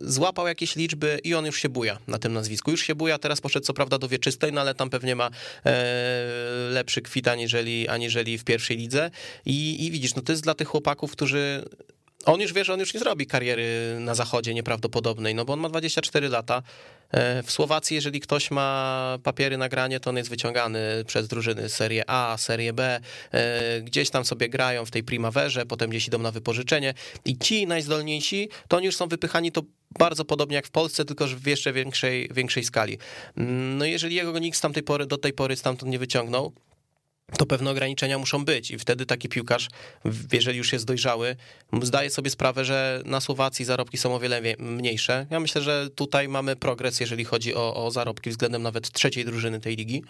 złapał 0.00 0.46
jakieś 0.46 0.76
liczby 0.76 1.18
i 1.24 1.34
on 1.34 1.46
już 1.46 1.60
się 1.60 1.68
buja 1.68 1.98
na 2.06 2.18
tym 2.18 2.32
nazwisku. 2.32 2.70
Już 2.70 2.82
się 2.82 2.94
buja, 2.94 3.18
teraz 3.18 3.40
poszedł 3.40 3.66
co 3.66 3.74
prawda 3.74 3.98
do 3.98 4.08
Wieczystej, 4.08 4.52
no 4.52 4.60
ale 4.60 4.74
tam 4.74 4.90
pewnie 4.90 5.16
ma 5.16 5.30
e, 5.66 5.72
lepszy 6.70 7.02
kwit 7.02 7.28
aniżeli, 7.28 7.88
aniżeli 7.88 8.38
w 8.38 8.44
pierwszej 8.44 8.76
lidze. 8.76 9.10
I, 9.46 9.86
I 9.86 9.90
widzisz, 9.90 10.14
no 10.14 10.22
to 10.22 10.32
jest 10.32 10.42
dla 10.42 10.54
tych 10.54 10.68
chłopaków, 10.68 11.12
którzy 11.12 11.64
on 12.26 12.40
już 12.40 12.52
wie, 12.52 12.64
że 12.64 12.74
on 12.74 12.80
już 12.80 12.94
nie 12.94 13.00
zrobi 13.00 13.26
kariery 13.26 13.96
na 14.00 14.14
zachodzie 14.14 14.54
nieprawdopodobnej, 14.54 15.34
no 15.34 15.44
bo 15.44 15.52
on 15.52 15.60
ma 15.60 15.68
24 15.68 16.28
lata. 16.28 16.62
E, 17.10 17.42
w 17.42 17.50
Słowacji, 17.50 17.94
jeżeli 17.94 18.20
ktoś 18.20 18.50
ma 18.50 19.18
papiery 19.22 19.58
na 19.58 19.68
granie, 19.68 20.00
to 20.00 20.10
on 20.10 20.16
jest 20.16 20.30
wyciągany 20.30 20.80
przez 21.06 21.28
drużyny 21.28 21.68
Serie 21.68 22.04
A, 22.06 22.36
Serie 22.38 22.72
B, 22.72 23.00
e, 23.32 23.80
gdzieś 23.80 24.10
tam 24.10 24.24
sobie 24.24 24.48
grają 24.48 24.84
w 24.84 24.90
tej 24.90 25.04
primaverze, 25.04 25.66
potem 25.66 25.90
gdzieś 25.90 26.06
idą 26.06 26.18
na 26.18 26.30
wypożyczenie 26.30 26.94
i 27.24 27.38
ci 27.38 27.66
najzdolniejsi, 27.66 28.48
to 28.68 28.76
oni 28.76 28.86
już 28.86 28.96
są 28.96 29.08
wypychani 29.08 29.52
to 29.52 29.62
bardzo 29.98 30.24
podobnie 30.24 30.56
jak 30.56 30.66
w 30.66 30.70
Polsce, 30.70 31.04
tylko 31.04 31.26
w 31.26 31.46
jeszcze 31.46 31.72
większej, 31.72 32.28
większej 32.34 32.64
skali. 32.64 32.98
Mm, 33.36 33.78
no 33.78 33.84
jeżeli 33.84 34.14
jego 34.14 34.38
nikt 34.38 34.58
z 34.58 34.60
tamtej 34.60 34.82
pory, 34.82 35.06
do 35.06 35.18
tej 35.18 35.32
pory 35.32 35.56
stamtąd 35.56 35.92
nie 35.92 35.98
wyciągnął, 35.98 36.52
to 37.38 37.46
pewne 37.46 37.70
ograniczenia 37.70 38.18
muszą 38.18 38.44
być 38.44 38.70
i 38.70 38.78
wtedy 38.78 39.06
taki 39.06 39.28
piłkarz, 39.28 39.68
jeżeli 40.32 40.58
już 40.58 40.72
jest 40.72 40.84
dojrzały, 40.84 41.36
zdaje 41.82 42.10
sobie 42.10 42.30
sprawę, 42.30 42.64
że 42.64 43.02
na 43.04 43.20
Słowacji 43.20 43.64
zarobki 43.64 43.98
są 43.98 44.14
o 44.14 44.18
wiele 44.18 44.40
mniejsze. 44.58 45.26
Ja 45.30 45.40
myślę, 45.40 45.62
że 45.62 45.90
tutaj 45.94 46.28
mamy 46.28 46.56
progres, 46.56 47.00
jeżeli 47.00 47.24
chodzi 47.24 47.54
o, 47.54 47.86
o 47.86 47.90
zarobki 47.90 48.30
względem 48.30 48.62
nawet 48.62 48.92
trzeciej 48.92 49.24
drużyny 49.24 49.60
tej 49.60 49.76
ligi. 49.76 50.04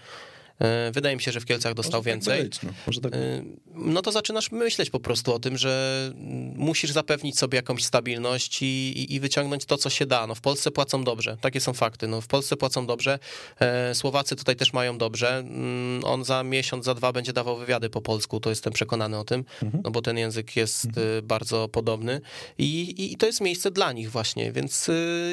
E, 0.58 0.90
wydaje 0.92 1.16
mi 1.16 1.22
się, 1.22 1.32
że 1.32 1.40
w 1.40 1.44
Kielcach 1.44 1.74
dostał 1.74 2.00
może 2.00 2.04
tak 2.04 2.14
więcej. 2.14 2.38
Tak 2.38 2.48
być, 2.48 2.62
no. 2.62 2.70
Może 2.86 3.00
tak 3.00 3.14
e, 3.14 3.42
no 3.74 4.02
to 4.02 4.12
zaczynasz 4.12 4.52
myśleć 4.52 4.90
po 4.90 5.00
prostu 5.00 5.34
o 5.34 5.38
tym, 5.38 5.58
że 5.58 6.12
musisz 6.56 6.90
zapewnić 6.90 7.38
sobie 7.38 7.56
jakąś 7.56 7.84
stabilność 7.84 8.62
i, 8.62 8.66
i, 8.66 9.14
i, 9.14 9.20
wyciągnąć 9.20 9.64
to, 9.64 9.76
co 9.76 9.90
się 9.90 10.06
da. 10.06 10.26
No 10.26 10.34
w 10.34 10.40
Polsce 10.40 10.70
płacą 10.70 11.04
dobrze, 11.04 11.36
takie 11.40 11.60
są 11.60 11.72
fakty. 11.72 12.08
No 12.08 12.20
w 12.20 12.26
Polsce 12.26 12.56
płacą 12.56 12.86
dobrze, 12.86 13.18
e, 13.60 13.94
Słowacy 13.94 14.36
tutaj 14.36 14.56
też 14.56 14.72
mają 14.72 14.98
dobrze. 14.98 15.38
Mm, 15.38 16.04
on 16.04 16.24
za 16.24 16.42
miesiąc, 16.42 16.84
za 16.84 16.94
dwa 16.94 17.12
będzie 17.12 17.32
dawał 17.32 17.56
wywiady 17.56 17.90
po 17.90 18.00
polsku, 18.02 18.40
to 18.40 18.50
jestem 18.50 18.72
przekonany 18.72 19.18
o 19.18 19.24
tym, 19.24 19.44
mhm. 19.62 19.82
no 19.84 19.90
bo 19.90 20.02
ten 20.02 20.18
język 20.18 20.56
jest 20.56 20.84
mhm. 20.84 21.26
bardzo 21.26 21.68
podobny 21.68 22.20
I, 22.58 22.94
i 23.12 23.16
to 23.16 23.26
jest 23.26 23.40
miejsce 23.40 23.70
dla 23.70 23.92
nich 23.92 24.10
właśnie, 24.10 24.52
więc 24.52 24.90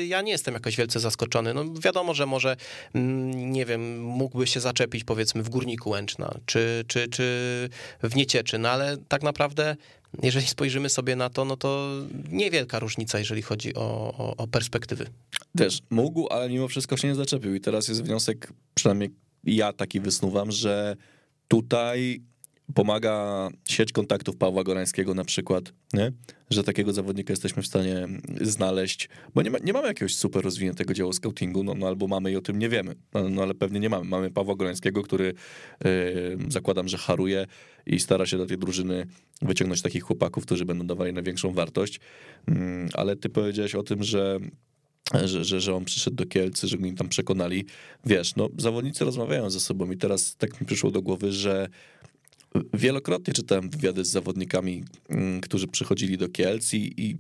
ja 0.08 0.22
nie 0.22 0.32
jestem 0.32 0.54
jakoś 0.54 0.76
wielce 0.76 1.00
zaskoczony. 1.00 1.54
No 1.54 1.66
wiadomo, 1.74 2.14
że 2.14 2.26
może, 2.26 2.58
mm, 2.94 3.52
nie 3.52 3.66
wiem, 3.66 4.02
mógłby 4.02 4.48
się 4.48 4.60
zaczepić 4.60 5.04
powiedzmy 5.14 5.44
w 5.44 5.50
Górniku 5.50 5.90
Łęczna, 5.90 6.34
czy, 6.46 6.84
czy, 6.88 7.08
czy 7.08 7.24
w 8.04 8.16
Niecieczy, 8.16 8.58
no 8.58 8.70
ale 8.70 8.98
tak 9.08 9.24
naprawdę 9.24 9.76
jeżeli 10.24 10.48
spojrzymy 10.48 10.90
sobie 10.90 11.16
na 11.16 11.30
to, 11.30 11.46
no 11.46 11.58
to 11.58 11.90
niewielka 12.30 12.80
różnica, 12.80 13.20
jeżeli 13.20 13.42
chodzi 13.42 13.76
o, 13.76 14.14
o, 14.18 14.36
o 14.38 14.48
perspektywy. 14.48 15.06
Też 15.58 15.80
mógł, 15.90 16.28
ale 16.34 16.50
mimo 16.50 16.68
wszystko 16.68 16.98
się 16.98 17.08
nie 17.08 17.16
zaczepił 17.16 17.56
i 17.56 17.62
teraz 17.62 17.88
jest 17.88 18.04
wniosek, 18.04 18.54
przynajmniej 18.74 19.10
ja 19.44 19.74
taki 19.74 20.00
wysnuwam, 20.00 20.52
że 20.52 20.96
tutaj 21.48 22.22
pomaga 22.74 23.50
sieć 23.68 23.92
kontaktów 23.92 24.38
Pawła 24.38 24.64
Gorańskiego 24.64 25.14
na 25.14 25.26
przykład, 25.26 25.74
nie? 25.94 26.12
Że 26.54 26.64
takiego 26.64 26.94
zawodnika 26.94 27.34
jesteśmy 27.34 27.64
w 27.64 27.68
stanie 27.68 28.08
znaleźć, 28.42 29.10
bo 29.36 29.42
nie, 29.42 29.52
ma, 29.52 29.58
nie 29.64 29.74
mamy 29.74 29.88
jakiegoś 29.88 30.16
super 30.16 30.44
rozwiniętego 30.44 30.94
działu 30.94 31.14
scoutingu, 31.14 31.64
no, 31.64 31.74
no 31.74 31.88
albo 31.88 32.08
mamy 32.08 32.32
i 32.32 32.36
o 32.36 32.42
tym 32.42 32.60
nie 32.60 32.70
wiemy, 32.70 32.96
no, 33.14 33.30
no 33.30 33.42
ale 33.44 33.54
pewnie 33.54 33.80
nie 33.80 33.90
mamy. 33.90 34.06
Mamy 34.06 34.32
Pawła 34.32 34.56
Gorańskiego, 34.56 35.04
który 35.04 35.34
yy, 35.86 36.38
zakładam, 36.48 36.88
że 36.88 36.98
haruje 36.98 37.48
i 37.86 38.00
stara 38.00 38.26
się 38.26 38.38
do 38.38 38.46
tej 38.46 38.58
drużyny 38.58 39.06
wyciągnąć 39.42 39.82
takich 39.82 40.04
chłopaków, 40.04 40.46
którzy 40.46 40.66
będą 40.66 40.88
dawali 40.88 41.14
największą 41.14 41.54
wartość, 41.54 42.00
yy, 42.48 42.56
ale 42.94 43.16
ty 43.16 43.30
powiedziałeś 43.30 43.76
o 43.76 43.84
tym, 43.84 44.04
że 44.04 44.40
że, 45.24 45.44
że, 45.44 45.62
że 45.62 45.76
on 45.76 45.86
przyszedł 45.86 46.16
do 46.16 46.26
Kielcy, 46.26 46.68
że 46.68 46.78
im 46.78 46.96
tam 46.96 47.10
przekonali. 47.10 47.66
Wiesz, 48.06 48.36
no 48.36 48.50
zawodnicy 48.58 49.06
rozmawiają 49.06 49.50
ze 49.50 49.60
sobą 49.60 49.92
i 49.92 49.98
teraz 49.98 50.36
tak 50.36 50.62
mi 50.62 50.68
przyszło 50.68 50.92
do 50.92 51.02
głowy, 51.02 51.32
że 51.32 51.70
Wielokrotnie 52.74 53.34
czytałem 53.34 53.70
wywiady 53.70 54.06
z 54.06 54.10
zawodnikami, 54.10 54.84
mm, 55.10 55.42
którzy 55.42 55.68
przychodzili 55.68 56.18
do 56.18 56.30
Kielc 56.30 56.74
i, 56.74 56.94
i 56.98 57.18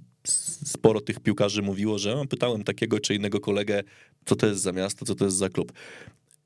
sporo 0.66 1.02
tych 1.02 1.20
piłkarzy 1.20 1.62
mówiło, 1.62 2.00
że 2.00 2.26
pytałem 2.30 2.64
takiego 2.64 3.00
czy 3.00 3.16
innego 3.16 3.40
kolegę, 3.40 3.84
co 4.26 4.36
to 4.36 4.48
jest 4.48 4.62
za 4.62 4.72
miasto, 4.72 5.06
co 5.06 5.16
to 5.16 5.26
jest 5.26 5.38
za 5.38 5.50
klub. 5.50 5.74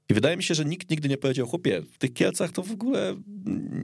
I 0.10 0.13
wydaje 0.13 0.38
mi 0.38 0.43
się, 0.43 0.56
że 0.56 0.65
nikt 0.65 0.89
nigdy 0.89 1.10
nie 1.10 1.17
powiedział, 1.17 1.48
chłopie, 1.48 1.82
w 1.91 1.98
tych 1.98 2.13
Kielcach 2.13 2.52
to 2.52 2.63
w 2.63 2.72
ogóle 2.72 3.15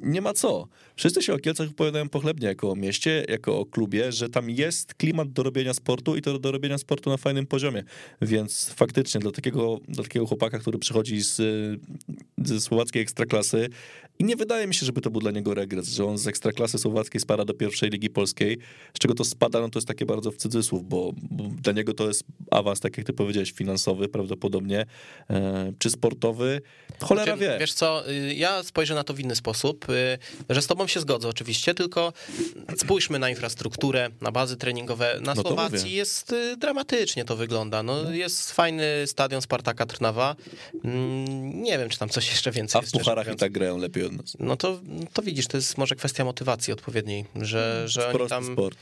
nie 0.02 0.22
ma 0.22 0.34
co. 0.34 0.68
Wszyscy 0.96 1.22
się 1.22 1.34
o 1.34 1.38
Kielcach 1.38 1.70
opowiadają 1.70 2.10
pochlebnie 2.10 2.48
jako 2.48 2.72
o 2.72 2.76
mieście, 2.76 3.26
jako 3.30 3.60
o 3.60 3.66
klubie, 3.66 4.12
że 4.12 4.30
tam 4.30 4.50
jest 4.50 4.94
klimat 4.94 5.32
do 5.32 5.44
robienia 5.44 5.74
sportu 5.74 6.16
i 6.16 6.22
to 6.22 6.40
do 6.40 6.52
robienia 6.52 6.78
sportu 6.78 7.10
na 7.10 7.18
fajnym 7.18 7.46
poziomie. 7.46 7.84
Więc 8.22 8.70
faktycznie 8.70 9.22
dla 9.22 9.32
takiego, 9.32 9.80
dla 9.88 10.04
takiego 10.04 10.26
chłopaka, 10.26 10.60
który 10.60 10.80
przychodzi 10.80 11.22
z, 11.22 11.42
ze 12.38 12.62
słowackiej 12.62 13.02
ekstraklasy 13.02 13.70
i 14.20 14.24
nie 14.24 14.36
wydaje 14.36 14.68
mi 14.68 14.76
się, 14.76 14.86
żeby 14.86 15.02
to 15.02 15.12
był 15.12 15.22
dla 15.22 15.32
niego 15.32 15.54
regres, 15.54 15.90
że 15.90 16.06
on 16.06 16.18
z 16.18 16.28
ekstraklasy 16.28 16.78
słowackiej 16.78 17.22
spada 17.22 17.46
do 17.46 17.54
pierwszej 17.54 17.90
ligi 17.90 18.10
polskiej, 18.10 18.58
z 18.94 19.00
czego 19.00 19.14
to 19.14 19.24
spada, 19.24 19.60
no 19.60 19.70
to 19.70 19.80
jest 19.80 19.88
takie 19.88 20.06
bardzo 20.06 20.32
w 20.32 20.38
cudzysłów, 20.38 20.90
bo, 20.90 21.14
bo 21.32 21.44
dla 21.44 21.74
niego 21.74 21.94
to 21.94 22.08
jest 22.08 22.24
awans, 22.52 22.80
tak 22.80 22.98
jak 22.98 23.08
ty 23.08 23.14
powiedziałeś, 23.14 23.52
finansowy 23.52 24.08
prawdopodobnie, 24.08 24.86
e, 25.30 25.74
czy 25.80 25.90
sportowy, 26.14 26.62
cholera 27.02 27.38
znaczy, 27.38 27.52
wie. 27.52 27.58
Wiesz 27.60 27.74
co, 27.74 28.10
y, 28.10 28.34
ja 28.34 28.64
spojrzę 28.64 28.96
na 28.96 29.04
to 29.04 29.14
w 29.14 29.20
inny 29.20 29.36
sposób, 29.36 29.90
y, 29.90 30.18
że 30.50 30.62
z 30.62 30.68
tobą 30.68 30.88
się 30.88 31.00
zgodzę 31.00 31.28
oczywiście, 31.28 31.74
tylko 31.74 32.14
spójrzmy 32.78 33.20
na 33.20 33.30
infrastrukturę, 33.30 34.10
na 34.22 34.32
bazy 34.32 34.58
treningowe. 34.58 35.20
Na 35.22 35.36
no 35.36 35.42
Słowacji 35.42 35.92
jest 35.92 36.32
y, 36.34 36.58
dramatycznie 36.58 37.26
to 37.26 37.36
wygląda. 37.36 37.84
No, 37.84 38.04
no, 38.04 38.12
Jest 38.12 38.52
fajny 38.52 38.84
stadion 39.06 39.42
Spartaka 39.42 39.86
Trnawa. 39.86 40.36
Mm, 40.84 41.64
nie 41.64 41.78
wiem, 41.78 41.90
czy 41.90 42.00
tam 42.00 42.10
coś 42.10 42.30
jeszcze 42.30 42.52
więcej 42.52 42.80
A 42.80 42.82
w 42.82 42.92
pucharach 42.92 43.34
i 43.34 43.36
tak 43.36 43.52
grają 43.52 43.78
lepiej 43.78 44.06
od 44.06 44.12
nas. 44.12 44.38
No 44.40 44.58
to, 44.58 44.80
to 45.14 45.22
widzisz, 45.22 45.48
to 45.48 45.58
jest 45.58 45.78
może 45.78 45.96
kwestia 45.96 46.26
motywacji 46.26 46.74
odpowiedniej, 46.74 47.26
że, 47.42 47.76
mm, 47.76 47.88
że 47.88 48.08
oni 48.08 48.30
tam 48.30 48.54
sport. 48.54 48.78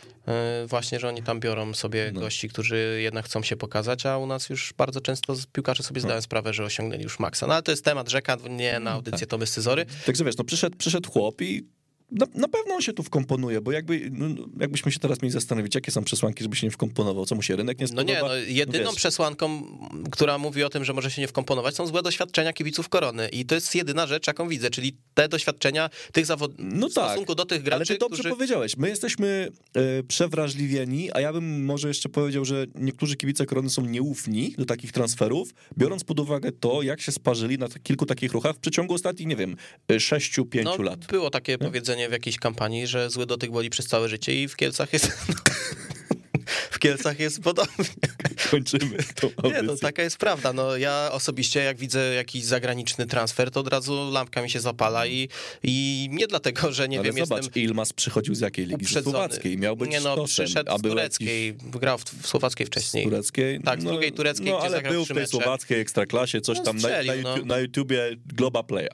właśnie, 0.67 0.99
że 0.99 1.07
oni 1.07 1.23
tam 1.23 1.39
biorą 1.39 1.73
sobie 1.73 2.11
no. 2.13 2.19
gości, 2.19 2.49
którzy 2.49 2.99
jednak 3.01 3.25
chcą 3.25 3.43
się 3.43 3.55
pokazać, 3.55 4.05
a 4.05 4.17
u 4.17 4.25
nas 4.25 4.49
już 4.49 4.73
bardzo 4.77 5.01
często 5.01 5.35
piłkarze 5.53 5.83
sobie 5.83 6.01
zdają 6.01 6.15
no. 6.15 6.21
sprawę, 6.21 6.53
że 6.53 6.63
osiągnęli 6.63 7.03
już 7.03 7.19
maksa. 7.21 7.47
No 7.47 7.53
ale 7.53 7.63
to 7.63 7.71
jest 7.71 7.85
temat 7.85 8.09
rzeka, 8.09 8.37
nie 8.49 8.79
na 8.79 8.91
audycję 8.91 9.19
tak. 9.19 9.29
to 9.29 9.37
my 9.37 9.47
scyzory. 9.47 9.85
Także 10.05 10.23
wiesz, 10.23 10.37
no 10.37 10.43
przyszedł, 10.43 10.77
przyszedł 10.77 11.11
chłop 11.11 11.41
i 11.41 11.67
na, 12.11 12.25
na, 12.35 12.47
pewno 12.47 12.75
on 12.75 12.81
się 12.81 12.93
tu 12.93 13.03
wkomponuje, 13.03 13.61
bo 13.61 13.71
jakby, 13.71 14.09
no, 14.11 14.45
jakbyśmy 14.59 14.91
się 14.91 14.99
teraz 14.99 15.21
mieli 15.21 15.33
zastanowić, 15.33 15.75
jakie 15.75 15.91
są 15.91 16.03
przesłanki, 16.03 16.43
żeby 16.43 16.55
się 16.55 16.67
nie 16.67 16.71
wkomponował, 16.71 17.25
co 17.25 17.35
mu 17.35 17.41
się 17.41 17.55
rynek 17.55 17.79
nie 17.79 17.87
spodoba? 17.87 18.19
No 18.19 18.27
nie, 18.27 18.27
no, 18.27 18.35
jedyną 18.35 18.83
no 18.83 18.93
przesłanką, 18.93 19.63
która 20.11 20.37
mówi 20.37 20.63
o 20.63 20.69
tym, 20.69 20.85
że 20.85 20.93
może 20.93 21.11
się 21.11 21.21
nie 21.21 21.27
wkomponować, 21.27 21.75
są 21.75 21.87
złe 21.87 22.01
doświadczenia 22.01 22.53
kibiców 22.53 22.89
Korony 22.89 23.29
i 23.29 23.45
to 23.45 23.55
jest 23.55 23.75
jedyna 23.75 24.07
rzecz, 24.07 24.27
jaką 24.27 24.47
widzę, 24.47 24.69
czyli 24.69 24.97
te 25.13 25.29
doświadczenia 25.29 25.89
tych 26.11 26.25
zawodników 26.25 26.73
no 26.73 26.89
tak, 26.89 27.05
w 27.05 27.07
stosunku 27.07 27.35
do 27.35 27.45
tych 27.45 27.63
graczy, 27.63 27.75
ale 27.75 27.85
ty 27.85 27.97
dobrze 27.97 28.19
którzy... 28.23 28.29
powiedziałeś, 28.29 28.77
my 28.77 28.89
jesteśmy 28.89 29.51
e, 29.73 30.03
przewrażliwieni, 30.03 31.09
a 31.13 31.21
ja 31.21 31.33
bym 31.33 31.65
może 31.65 31.87
jeszcze 31.87 32.09
powiedział, 32.09 32.45
że 32.45 32.65
niektórzy 32.75 33.15
kibice 33.15 33.45
Korony 33.45 33.69
są 33.69 33.85
nieufni 33.85 34.55
do 34.57 34.65
takich 34.65 34.91
transferów, 34.91 35.53
biorąc 35.77 36.03
pod 36.03 36.19
uwagę 36.19 36.51
to, 36.51 36.81
jak 36.81 37.01
się 37.01 37.11
sparzyli 37.11 37.57
na 37.57 37.67
kilku 37.83 38.05
takich 38.05 38.31
ruchach 38.31 38.55
w 38.55 38.59
przeciągu 38.59 38.93
ostatnich, 38.93 39.27
nie 39.27 39.35
wiem, 39.35 39.55
6-5 39.89 40.63
no, 40.63 40.77
lat. 40.77 41.05
Było 41.05 41.29
takie 41.29 41.51
nie? 41.51 41.57
powiedzenie 41.57 42.00
w 42.09 42.11
jakiejś 42.11 42.37
kampanii, 42.37 42.87
że 42.87 43.09
zły 43.09 43.25
dotyk 43.25 43.51
boli 43.51 43.69
przez 43.69 43.87
całe 43.87 44.09
życie 44.09 44.43
i 44.43 44.47
w 44.47 44.55
Kielcach 44.55 44.93
jest... 44.93 45.11
Kielcach 46.81 47.19
jest 47.19 47.41
podobnie. 47.41 47.85
Kończymy 48.51 48.97
tą 49.15 49.29
Nie, 49.43 49.61
no 49.61 49.75
taka 49.75 50.03
jest 50.03 50.17
prawda. 50.17 50.53
No 50.53 50.77
ja 50.77 51.09
osobiście 51.11 51.59
jak 51.63 51.77
widzę 51.77 52.13
jakiś 52.13 52.43
zagraniczny 52.43 53.05
transfer, 53.05 53.51
to 53.51 53.59
od 53.59 53.67
razu 53.67 54.11
lampka 54.11 54.41
mi 54.41 54.49
się 54.49 54.59
zapala 54.59 55.07
i, 55.07 55.29
i 55.63 56.07
nie 56.11 56.27
dlatego, 56.27 56.71
że 56.71 56.89
nie 56.89 56.99
Ale 56.99 57.11
wiem, 57.11 57.25
zobacz, 57.25 57.43
jestem 57.43 57.63
Ilmas 57.63 57.93
przychodził 57.93 58.35
z 58.35 58.39
jakiej 58.39 58.65
ligi? 58.65 58.85
Z 58.85 58.87
uprzedzony. 58.87 59.13
słowackiej. 59.13 59.57
Miał 59.57 59.77
być 59.77 59.91
Nie 59.91 60.01
no, 60.01 60.13
sztosem, 60.13 60.45
przyszedł 60.45 60.77
z 60.77 60.81
tureckiej, 60.81 61.53
grał 61.53 61.97
w, 61.97 62.03
w 62.03 62.27
słowackiej 62.27 62.65
jakiś- 62.65 62.81
wcześniej. 62.83 63.03
Z 63.03 63.09
tureckiej? 63.09 63.61
Tak, 63.61 63.81
z 63.81 63.83
drugiej 63.83 64.11
tureckiej, 64.11 64.51
No, 64.51 64.59
ale 64.59 64.81
był 64.81 65.05
w 65.05 65.13
tej 65.13 65.27
słowackiej 65.27 65.79
ekstraklasie, 65.79 66.41
coś 66.41 66.57
No, 66.57 66.63
tam 66.63 66.75
na, 66.75 66.81
strzelił, 66.81 67.13
na, 67.15 67.21
no. 67.23 67.29
YouTube, 67.29 67.47
na 67.47 67.59
YouTubie 67.59 68.09
Globa 68.25 68.63
Playa. 68.63 68.89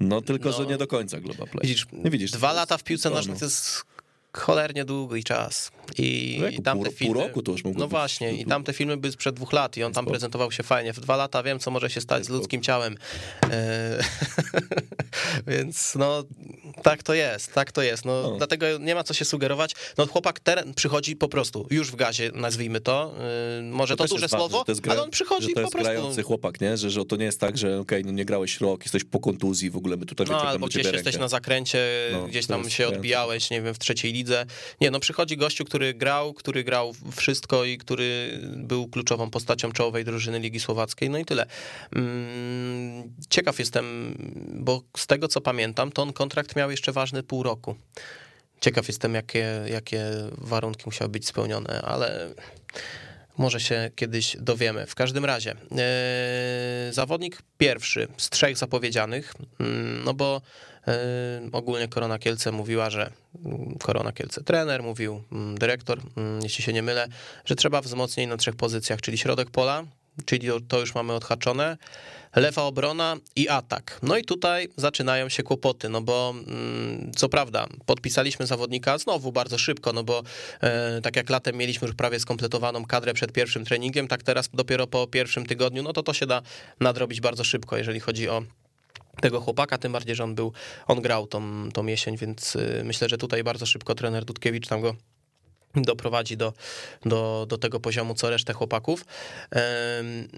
No 0.00 0.22
tylko, 0.22 0.48
No. 0.50 0.56
że 0.56 0.66
nie 0.66 0.76
do 0.76 0.86
końca 0.86 1.20
Globa 1.20 1.46
Play. 1.46 1.62
Widzisz, 1.62 1.86
nie 1.92 2.10
widzisz 2.10 2.30
dwa 2.30 2.52
lata 2.52 2.78
w 2.78 2.84
piłce 2.84 3.10
no, 3.10 3.16
nożnej 3.16 3.38
to 3.38 3.44
jest 3.44 3.84
cholernie 4.36 4.84
długi 4.84 5.24
czas. 5.24 5.70
I, 5.98 6.38
No 6.56 6.62
tamte 6.62 6.72
pół- 6.72 6.84
pół 6.84 6.92
filmy, 6.98 7.20
roku 7.20 7.42
to 7.42 7.52
już 7.52 7.64
mogło 7.64 7.80
No 7.80 7.88
właśnie, 7.88 8.32
i 8.32 8.44
tamte 8.46 8.72
filmy 8.72 8.96
były 8.96 9.12
sprzed 9.12 9.34
dwóch 9.34 9.52
lat 9.52 9.76
i 9.76 9.82
on 9.82 9.92
tam 9.92 10.06
prezentował 10.06 10.52
się 10.52 10.62
fajnie. 10.62 10.92
W 10.92 11.00
dwa 11.00 11.16
lata 11.16 11.42
wiem, 11.42 11.58
co 11.58 11.70
może 11.70 11.90
się 11.90 12.00
stać 12.00 12.24
z 12.24 12.28
ludzkim 12.28 12.62
ciałem. 12.62 12.96
E, 13.50 13.98
Więc 15.46 15.94
no, 15.94 16.24
tak 16.82 17.02
to 17.02 17.14
jest, 17.14 17.52
tak 17.54 17.72
to 17.72 17.82
jest. 17.82 18.04
No, 18.04 18.22
No. 18.22 18.36
Dlatego 18.36 18.66
nie 18.80 18.94
ma 18.94 19.04
co 19.04 19.14
się 19.14 19.24
sugerować. 19.24 19.72
No 19.98 20.06
chłopak 20.06 20.40
teren 20.40 20.74
przychodzi 20.74 21.16
po 21.16 21.28
prostu, 21.28 21.66
już 21.70 21.90
w 21.90 21.96
gazie, 21.96 22.30
nazwijmy 22.34 22.80
to. 22.80 23.14
E, 23.58 23.62
Może 23.62 23.96
to, 23.96 24.04
też 24.04 24.10
duże 24.10 24.20
ważne, 24.28 24.38
słowo, 24.38 24.64
to 24.64 24.72
gra- 24.74 24.92
ale 24.92 25.02
on 25.02 25.10
przychodzi 25.10 25.42
że 25.42 25.48
to 25.48 25.54
po 25.54 25.60
jest 25.60 25.72
prostu. 25.72 25.90
grający 25.92 26.22
chłopak, 26.22 26.60
nie? 26.60 26.76
Że, 26.76 26.90
że 26.90 27.04
to 27.04 27.16
nie 27.16 27.24
jest 27.24 27.40
tak, 27.40 27.58
że 27.58 27.80
okej, 27.80 28.04
no 28.04 28.12
nie 28.12 28.24
grałeś 28.24 28.60
rok, 28.60 28.82
jesteś 28.84 29.04
po 29.04 29.20
kontuzji, 29.20 29.70
w 29.70 29.76
ogóle 29.76 29.96
my 29.96 30.06
tutaj 30.06 30.26
No 30.30 30.42
albo 30.42 30.66
gdzieś 30.66 30.84
jesteś 30.84 31.04
rękę. 31.04 31.18
na 31.18 31.28
zakręcie, 31.28 31.78
No, 32.12 32.26
gdzieś 32.26 32.46
to 32.46 32.52
tam 32.54 32.70
się 32.70 32.88
odbijałeś, 32.88 33.50
nie 33.50 33.62
wiem, 33.62 33.74
w 33.74 33.78
trzeciej 33.78 34.12
lidze. 34.18 34.46
Nie, 34.80 34.90
no 34.90 35.00
przychodzi 35.00 35.36
gościu, 35.36 35.64
który 35.64 35.94
grał, 35.94 36.34
który 36.34 36.64
grał 36.64 36.92
wszystko 37.16 37.64
i 37.64 37.78
który 37.78 38.40
był 38.56 38.88
kluczową 38.88 39.30
postacią 39.30 39.72
czołowej 39.72 40.04
drużyny 40.04 40.38
Ligi 40.38 40.60
Słowackiej, 40.60 41.10
no 41.10 41.18
i 41.18 41.24
tyle. 41.24 41.46
Mm, 41.96 43.14
Ciekaw 43.30 43.58
jestem, 43.58 44.14
bo 44.54 44.82
z 44.96 45.06
tego 45.06 45.28
co 45.28 45.40
pamiętam, 45.40 45.92
to 45.92 46.02
on 46.02 46.12
kontrakt 46.12 46.56
miał 46.56 46.70
jeszcze 46.70 46.92
ważny 46.92 47.22
pół 47.22 47.42
roku. 47.42 47.76
Ciekaw 48.60 48.88
jestem, 48.88 49.14
jakie, 49.14 49.46
jakie 49.70 50.04
warunki 50.38 50.82
musiały 50.86 51.08
być 51.08 51.26
spełnione, 51.26 51.82
ale 51.82 52.34
może 53.38 53.60
się 53.60 53.90
kiedyś 53.94 54.36
dowiemy. 54.40 54.86
W 54.86 54.94
każdym 54.94 55.24
razie, 55.24 55.54
e, 55.78 56.92
zawodnik 56.92 57.42
pierwszy 57.58 58.08
z 58.16 58.30
trzech 58.30 58.56
zapowiedzianych, 58.56 59.34
mm, 59.60 60.04
no 60.04 60.14
bo 60.14 60.40
e, 60.88 61.40
ogólnie 61.52 61.88
Korona 61.88 62.18
Kielce 62.18 62.52
mówiła, 62.52 62.90
że 62.90 63.10
mm, 63.44 63.78
Korona 63.78 64.12
Kielce 64.12 64.44
trener, 64.44 64.82
mówił 64.82 65.22
mm, 65.32 65.58
dyrektor, 65.58 66.00
jeśli 66.42 66.64
się 66.64 66.72
nie 66.72 66.82
mylę, 66.82 67.08
że 67.44 67.56
trzeba 67.56 67.80
wzmocnień 67.80 68.28
na 68.28 68.36
trzech 68.36 68.56
pozycjach, 68.56 69.00
czyli 69.00 69.18
środek 69.18 69.50
pola, 69.50 69.84
czyli 70.24 70.48
to- 70.68 70.80
już 70.80 70.94
mamy 70.94 71.12
odhaczone, 71.12 71.76
lewa 72.36 72.62
obrona 72.62 73.16
i 73.36 73.48
atak. 73.48 73.98
No 74.02 74.16
i 74.16 74.24
tutaj 74.24 74.68
zaczynają 74.76 75.28
się 75.28 75.42
kłopoty, 75.42 75.88
no 75.88 76.00
bo 76.00 76.34
mm, 76.46 77.12
co 77.16 77.28
prawda 77.28 77.66
podpisaliśmy 77.86 78.46
zawodnika 78.46 78.98
znowu 78.98 79.32
bardzo 79.32 79.58
szybko, 79.58 79.92
no 79.92 80.04
bo 80.04 80.22
e, 80.60 81.00
tak 81.00 81.16
jak 81.16 81.30
latem 81.30 81.56
mieliśmy 81.56 81.86
już 81.88 81.96
prawie 81.96 82.20
skompletowaną 82.20 82.84
kadrę 82.84 83.14
przed 83.14 83.32
pierwszym 83.32 83.64
treningiem, 83.64 84.08
tak 84.08 84.22
teraz 84.22 84.48
dopiero 84.54 84.86
po 84.86 85.06
pierwszym 85.06 85.46
tygodniu, 85.46 85.82
no 85.82 85.92
to 85.92 86.02
to 86.02 86.12
się 86.12 86.26
da 86.26 86.42
nadrobić 86.80 87.20
bardzo 87.20 87.44
szybko, 87.44 87.76
jeżeli 87.76 88.00
chodzi 88.00 88.28
o 88.28 88.42
tego 89.20 89.40
chłopaka, 89.40 89.78
tym 89.78 89.92
bardziej, 89.92 90.16
że 90.16 90.24
on 90.24 90.34
był, 90.34 90.52
on 90.86 91.02
grał 91.02 91.26
tą, 91.26 91.68
tą 91.72 91.86
jesień, 91.86 92.16
więc 92.16 92.56
y, 92.56 92.82
myślę, 92.84 93.08
że 93.08 93.18
tutaj 93.18 93.44
bardzo 93.44 93.66
szybko 93.66 93.94
trener 93.94 94.24
Dudkiewicz 94.24 94.68
tam 94.68 94.80
go 94.80 94.94
doprowadzi 95.74 96.36
do, 96.36 96.52
do, 97.04 97.46
do 97.48 97.58
tego 97.58 97.80
poziomu, 97.80 98.14
co 98.14 98.30
resztę 98.30 98.52
chłopaków. 98.52 99.04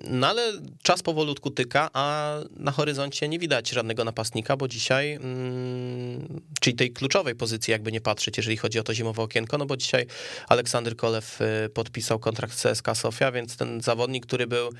No 0.04 0.26
ale 0.26 0.52
czas 0.82 1.02
powolutku 1.02 1.50
tyka, 1.50 1.90
a 1.92 2.34
na 2.56 2.70
horyzoncie 2.70 3.28
nie 3.28 3.38
widać 3.38 3.68
żadnego 3.68 4.04
napastnika, 4.04 4.56
bo 4.56 4.68
dzisiaj, 4.68 5.12
mm, 5.12 6.40
czyli 6.60 6.76
tej 6.76 6.92
kluczowej 6.92 7.34
pozycji, 7.34 7.72
jakby 7.72 7.92
nie 7.92 8.00
patrzeć, 8.00 8.36
jeżeli 8.36 8.56
chodzi 8.56 8.78
o 8.78 8.82
to 8.82 8.94
zimowe 8.94 9.22
okienko, 9.22 9.58
no 9.58 9.66
bo 9.66 9.76
dzisiaj 9.76 10.06
Aleksander 10.48 10.96
Kolew 10.96 11.40
y, 11.40 11.68
podpisał 11.68 12.18
kontrakt 12.18 12.58
z 12.58 12.62
CSKA 12.62 12.94
Sofia, 12.94 13.32
więc 13.32 13.56
ten 13.56 13.80
zawodnik, 13.80 14.26
który 14.26 14.46
był 14.46 14.70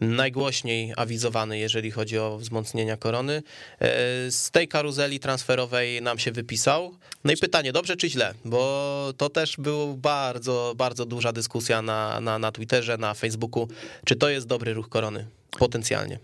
najgłośniej 0.00 0.92
awizowany, 0.96 1.58
jeżeli 1.58 1.90
chodzi 1.90 2.18
o 2.18 2.38
wzmocnienia 2.38 2.96
korony, 2.96 3.42
e, 3.78 4.30
z 4.30 4.50
tej 4.50 4.68
karuzeli 4.68 5.20
transferowej 5.20 6.02
nam 6.02 6.18
się 6.18 6.32
wypisał. 6.32 6.94
No 7.24 7.32
i 7.32 7.36
pytanie, 7.36 7.72
dobrze 7.72 7.96
czy 7.96 8.10
źle? 8.10 8.34
Bo 8.44 9.12
to 9.16 9.28
też 9.30 9.56
była 9.56 9.94
bardzo, 9.94 10.74
bardzo 10.76 11.06
duża 11.06 11.32
dyskusja 11.32 11.82
na, 11.82 12.20
na, 12.20 12.38
na 12.38 12.52
Twitterze, 12.52 12.98
na 12.98 13.14
Facebooku, 13.14 13.68
czy 14.04 14.16
to 14.16 14.28
jest 14.28 14.46
dobry 14.46 14.74
ruch 14.74 14.88
korony, 14.88 15.26
potencjalnie. 15.58 16.18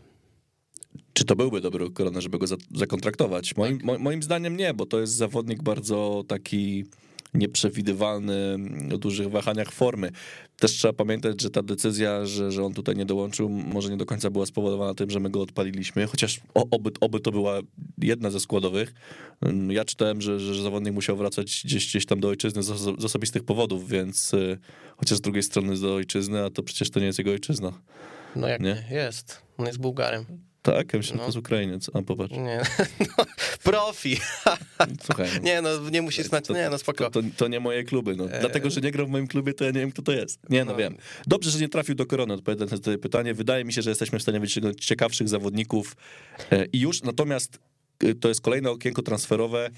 Czy 1.12 1.24
to 1.24 1.36
byłby 1.36 1.60
dobry 1.60 1.90
korona, 1.90 2.20
żeby 2.20 2.38
go 2.38 2.46
za- 2.46 2.56
zakontraktować? 2.74 3.56
Moim, 3.56 3.76
Tak. 3.78 3.86
mo, 3.86 3.98
moim 3.98 4.22
zdaniem 4.22 4.56
nie, 4.56 4.74
bo 4.74 4.86
to 4.86 5.00
jest 5.00 5.12
zawodnik 5.12 5.62
bardzo 5.62 6.24
taki 6.28 6.84
nieprzewidywalny, 7.36 8.56
o 8.94 8.98
dużych 8.98 9.30
wahaniach 9.30 9.72
formy. 9.72 10.10
Też 10.56 10.70
trzeba 10.72 10.92
pamiętać, 10.94 11.42
że 11.42 11.50
ta 11.50 11.62
decyzja, 11.62 12.26
że, 12.26 12.52
że 12.52 12.64
on 12.64 12.74
tutaj 12.74 12.96
nie 12.96 13.04
dołączył, 13.06 13.48
może 13.48 13.90
nie 13.90 13.96
do 13.96 14.06
końca 14.06 14.30
była 14.30 14.46
spowodowana 14.46 14.94
tym, 14.94 15.10
że 15.10 15.20
my 15.20 15.30
go 15.30 15.40
odpaliliśmy, 15.40 16.06
chociaż 16.06 16.40
oby, 16.54 16.90
oby 17.00 17.20
to 17.20 17.30
była 17.32 17.58
jedna 17.98 18.30
ze 18.30 18.40
składowych. 18.40 18.94
Mm, 19.42 19.70
Ja 19.72 19.84
czytałem, 19.84 20.20
że, 20.20 20.40
że 20.40 20.62
zawodnik 20.62 20.94
musiał 20.94 21.16
wracać 21.16 21.62
gdzieś, 21.64 21.86
gdzieś 21.88 22.06
tam 22.06 22.20
do 22.20 22.28
ojczyzny 22.28 22.62
z, 22.62 22.66
z 23.00 23.04
osobistych 23.04 23.44
powodów, 23.44 23.88
więc 23.88 24.34
y, 24.34 24.58
chociaż 24.96 25.18
z 25.18 25.20
drugiej 25.20 25.42
strony 25.42 25.78
do 25.80 25.94
ojczyzny, 25.94 26.44
a 26.44 26.50
to 26.50 26.62
przecież 26.62 26.90
to 26.90 27.00
nie 27.00 27.06
jest 27.06 27.18
jego 27.18 27.30
ojczyzna. 27.30 27.72
No 28.36 28.48
jak 28.48 28.60
Nie? 28.60 28.84
nie? 28.90 28.96
Jest. 28.96 29.42
On 29.58 29.66
jest 29.66 29.78
Bułgarem. 29.78 30.24
Tak, 30.66 30.92
ja 30.92 30.98
myślę, 30.98 31.16
No. 31.16 31.20
to 31.20 31.26
jest 31.26 31.38
Ukrainiec. 31.38 31.90
A 31.94 32.02
popatrz. 32.02 32.32
Nie. 32.34 32.60
No, 33.18 33.24
profi. 33.62 34.16
Słuchaj. 35.06 35.28
no. 35.34 35.40
Nie, 35.42 35.62
no 35.62 35.90
nie 35.90 36.02
musisz 36.02 36.26
znać. 36.26 36.48
Nie, 36.48 36.68
no 36.70 36.78
spoko. 36.78 37.10
To, 37.10 37.22
to, 37.22 37.28
to 37.36 37.48
nie 37.48 37.60
moje 37.60 37.84
kluby. 37.84 38.16
No. 38.16 38.24
Dlatego, 38.40 38.70
że 38.70 38.80
nie 38.80 38.90
grał 38.90 39.06
w 39.06 39.10
moim 39.10 39.26
klubie, 39.26 39.54
to 39.54 39.64
ja 39.64 39.70
nie 39.70 39.80
wiem, 39.80 39.92
kto 39.92 40.02
to 40.02 40.12
jest. 40.12 40.40
Nie, 40.50 40.64
no, 40.64 40.72
No. 40.72 40.78
wiem. 40.78 40.96
Dobrze, 41.26 41.50
że 41.50 41.58
nie 41.58 41.68
trafił 41.68 41.94
do 41.94 42.06
korony, 42.06 42.34
odpowiadając 42.34 42.72
na 42.72 42.78
to 42.78 42.98
pytanie. 42.98 43.34
Wydaje 43.34 43.64
mi 43.64 43.72
się, 43.72 43.82
że 43.82 43.90
jesteśmy 43.90 44.18
w 44.18 44.22
stanie 44.22 44.40
wyciągnąć 44.40 44.84
ciekawszych 44.84 45.28
zawodników 45.28 45.96
e, 46.52 46.64
i 46.72 46.80
już, 46.80 47.02
natomiast 47.02 47.58
e, 48.04 48.14
to 48.14 48.28
jest 48.28 48.40
kolejne 48.40 48.70
okienko 48.70 49.02
transferowe. 49.02 49.70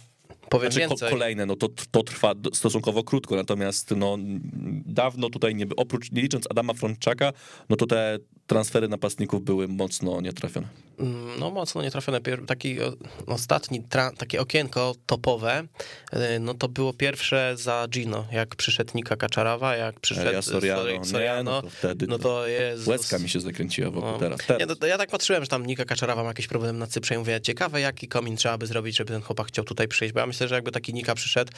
Powiem 0.48 0.72
Znaczy, 0.72 0.88
więcej. 0.88 1.10
kolejne, 1.10 1.46
no 1.46 1.56
to, 1.56 1.68
to 1.90 2.02
trwa 2.02 2.32
stosunkowo 2.54 3.02
krótko, 3.04 3.36
natomiast 3.36 3.90
no, 3.96 4.16
dawno 4.86 5.30
tutaj, 5.30 5.54
nie, 5.54 5.66
oprócz, 5.76 6.12
nie 6.12 6.22
licząc 6.22 6.44
Adama 6.50 6.74
Frączaka, 6.74 7.32
no 7.68 7.76
to 7.76 7.86
te 7.86 8.18
transfery 8.48 8.88
napastników 8.88 9.44
były 9.44 9.68
mocno 9.68 10.20
nietrafione. 10.20 10.66
No 11.38 11.50
mocno 11.50 11.82
nietrafione. 11.82 12.20
Taki 12.46 12.82
o- 12.82 12.92
ostatni, 13.26 13.82
tra- 13.82 14.16
takie 14.16 14.40
okienko 14.40 14.94
topowe, 15.06 15.66
y, 16.12 16.40
no 16.40 16.54
to 16.54 16.68
było 16.68 16.92
pierwsze 16.92 17.54
za 17.56 17.86
Gino, 17.90 18.26
jak 18.32 18.56
przyszedł 18.56 18.90
Nika 18.94 19.16
Kaczarawa, 19.16 19.76
jak 19.76 20.00
przyszedł 20.00 20.32
Ja 20.32 20.42
Soriano, 20.42 20.82
Sori- 20.82 20.98
nie, 20.98 21.04
Soriano, 21.04 21.50
no 21.50 21.62
to 21.62 21.70
wtedy 21.70 22.06
no 22.06 22.18
to 22.18 22.46
jest... 22.46 22.86
Łezka 22.86 23.18
mi 23.18 23.28
się 23.28 23.40
zakręciła 23.40 23.90
wokół 23.90 24.10
No. 24.10 24.18
teraz. 24.18 24.40
teraz. 24.46 24.60
Nie, 24.60 24.74
no, 24.80 24.86
ja 24.86 24.98
tak 24.98 25.10
patrzyłem, 25.10 25.42
że 25.44 25.48
tam 25.48 25.66
Nika 25.66 25.84
Kaczarawa 25.84 26.22
ma 26.22 26.28
jakiś 26.28 26.46
problem 26.46 26.78
na 26.78 26.86
Cyprze 26.86 27.14
i 27.14 27.18
mówię, 27.18 27.40
ciekawe 27.40 27.80
jaki 27.80 28.08
komin 28.08 28.36
trzeba 28.36 28.58
by 28.58 28.66
zrobić, 28.66 28.96
żeby 28.96 29.12
ten 29.12 29.22
chłopak 29.22 29.46
chciał 29.48 29.64
tutaj 29.64 29.88
przyjść, 29.88 30.14
bo 30.14 30.20
ja 30.20 30.26
myślę, 30.26 30.48
że 30.48 30.54
jakby 30.54 30.72
taki 30.72 30.94
Nika 30.94 31.14
przyszedł, 31.14 31.52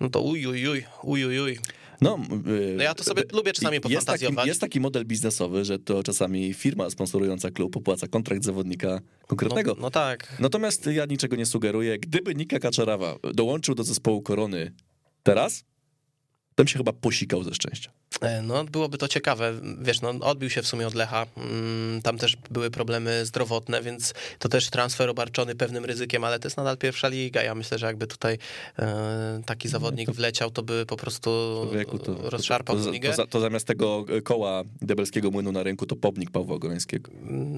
no 0.00 0.10
to 0.10 0.20
uj, 0.20 0.46
uj, 0.46 0.68
uj, 0.68 0.84
uj, 1.02 1.24
uj, 1.24 1.40
uj. 1.40 1.58
No, 2.00 2.18
y, 2.46 2.74
No 2.76 2.82
ja 2.82 2.94
to 2.94 3.04
sobie 3.04 3.22
lubię 3.32 3.52
czasami 3.52 3.74
jest 3.74 3.82
taki, 3.84 3.94
pofantazjować. 3.94 4.46
jest 4.46 4.60
taki 4.60 4.80
model 4.80 5.04
biznesowy, 5.06 5.64
że 5.64 5.78
to 5.78 6.02
czasami 6.02 6.54
firma 6.54 6.90
sponsorująca 6.90 7.50
klub 7.50 7.76
opłaca 7.76 8.08
kontrakt 8.08 8.44
zawodnika 8.44 9.00
konkretnego. 9.26 9.74
No, 9.74 9.80
no 9.82 9.90
tak. 9.90 10.36
Natomiast 10.40 10.86
ja 10.86 11.04
niczego 11.06 11.36
nie 11.36 11.46
sugeruję. 11.46 11.98
Gdyby 11.98 12.34
Nika 12.34 12.58
Kaczarawa 12.58 13.16
dołączył 13.34 13.74
do 13.74 13.84
zespołu 13.84 14.22
Korony 14.22 14.72
teraz, 15.22 15.64
bym 16.60 16.68
się 16.68 16.78
chyba 16.78 16.92
posikał 16.92 17.42
ze 17.44 17.54
szczęścia. 17.54 17.90
E, 18.20 18.42
No, 18.42 18.64
byłoby 18.64 18.98
to 18.98 19.08
ciekawe. 19.08 19.52
Wiesz, 19.80 20.00
no, 20.00 20.08
odbił 20.20 20.50
się 20.50 20.62
w 20.62 20.66
sumie 20.66 20.86
od 20.86 20.94
Lecha. 20.94 21.26
Mm, 21.36 22.02
Tam 22.02 22.18
też 22.18 22.36
były 22.50 22.70
problemy 22.70 23.26
zdrowotne, 23.26 23.82
więc 23.82 24.14
to 24.38 24.48
też 24.48 24.70
transfer 24.70 25.10
obarczony 25.10 25.54
pewnym 25.54 25.84
ryzykiem, 25.84 26.24
ale 26.24 26.38
to 26.38 26.46
jest 26.46 26.56
nadal 26.56 26.76
pierwsza 26.76 27.08
liga. 27.08 27.42
Ja 27.42 27.54
myślę, 27.54 27.78
że 27.78 27.86
jakby 27.86 28.06
tutaj 28.06 28.38
e, 28.78 29.42
taki 29.46 29.68
zawodnik 29.68 30.10
wleciał, 30.10 30.50
to 30.50 30.62
by 30.62 30.86
po 30.86 30.96
prostu 30.96 31.30
Człowieku, 31.64 31.98
to, 31.98 32.30
rozszarpał 32.30 32.76
to, 32.76 32.84
to, 32.84 32.90
ligę. 32.90 33.12
to, 33.12 33.26
to 33.26 33.40
zamiast 33.40 33.66
tego 33.66 34.04
koła 34.24 34.62
debelskiego 34.82 35.30
młynu 35.30 35.52
na 35.52 35.62
rynku, 35.62 35.86
to 35.86 35.96
pobnik 35.96 36.30
Pawła 36.30 36.58
Goreńskiego. 36.58 37.10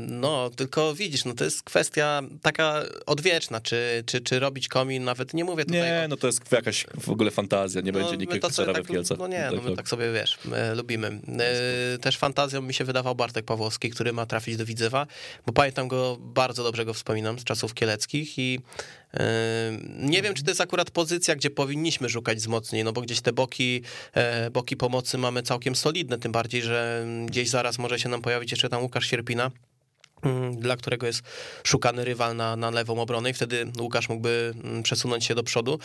No, 0.08 0.50
tylko 0.56 0.94
widzisz, 0.94 1.24
no 1.24 1.34
to 1.34 1.44
jest 1.44 1.62
kwestia 1.62 2.22
taka 2.42 2.82
odwieczna, 3.06 3.60
czy, 3.60 4.02
czy, 4.06 4.20
czy 4.20 4.38
robić 4.38 4.68
komin, 4.68 5.04
nawet 5.04 5.34
nie 5.34 5.44
mówię 5.44 5.64
tutaj 5.64 5.82
Nie, 5.82 6.02
o... 6.04 6.08
no 6.08 6.16
to 6.16 6.26
jest 6.26 6.52
jakaś 6.52 6.86
w 7.00 7.08
ogóle 7.08 7.30
fantazja, 7.30 7.80
nie 7.80 7.92
będzie 7.92 8.12
No, 8.12 8.16
nikt 8.16 8.32
to 8.42 8.48
Kaczarawy 8.48 8.82
tak 8.82 8.91
Kielcach. 8.92 9.18
No 9.18 9.26
nie, 9.26 9.50
no 9.54 9.62
my 9.62 9.76
tak 9.76 9.88
sobie, 9.88 10.12
wiesz, 10.12 10.38
lubimy. 10.74 11.20
Też 12.00 12.18
fantazją 12.18 12.62
mi 12.62 12.74
się 12.74 12.84
wydawał 12.84 13.14
Bartek 13.14 13.44
Pawłowski, 13.44 13.90
który 13.90 14.12
ma 14.12 14.26
trafić 14.26 14.56
do 14.56 14.64
Widzewa, 14.64 15.06
bo 15.46 15.52
pamiętam 15.52 15.88
go, 15.88 16.16
bardzo 16.20 16.62
dobrze 16.62 16.84
go 16.84 16.94
wspominam 16.94 17.38
z 17.38 17.44
czasów 17.44 17.74
kieleckich 17.74 18.38
i 18.38 18.60
nie 19.98 20.22
wiem, 20.22 20.34
czy 20.34 20.44
to 20.44 20.50
jest 20.50 20.60
akurat 20.60 20.90
pozycja, 20.90 21.36
gdzie 21.36 21.50
powinniśmy 21.50 22.08
szukać 22.08 22.38
wzmocnień, 22.38 22.84
no 22.84 22.92
bo 22.92 23.00
gdzieś 23.00 23.20
te 23.20 23.32
boki, 23.32 23.82
e, 24.14 24.50
boki 24.50 24.76
pomocy 24.76 25.18
mamy 25.18 25.42
całkiem 25.42 25.76
solidne, 25.76 26.18
tym 26.18 26.32
bardziej, 26.32 26.62
że 26.62 27.06
gdzieś 27.26 27.48
zaraz 27.48 27.78
może 27.78 27.98
się 27.98 28.08
nam 28.08 28.22
pojawić 28.22 28.50
jeszcze 28.50 28.68
tam 28.68 28.82
Łukasz 28.82 29.06
Sierpina, 29.06 29.50
dla 30.58 30.76
którego 30.76 31.06
jest 31.06 31.22
szukany 31.64 32.04
rywal 32.04 32.36
na, 32.36 32.56
na 32.56 32.70
lewą 32.70 33.00
obronę 33.00 33.30
i 33.30 33.32
wtedy 33.32 33.66
Łukasz 33.80 34.08
mógłby 34.08 34.54
mm, 34.64 34.82
przesunąć 34.82 35.24
się 35.24 35.34
do 35.34 35.42
przodu. 35.42 35.78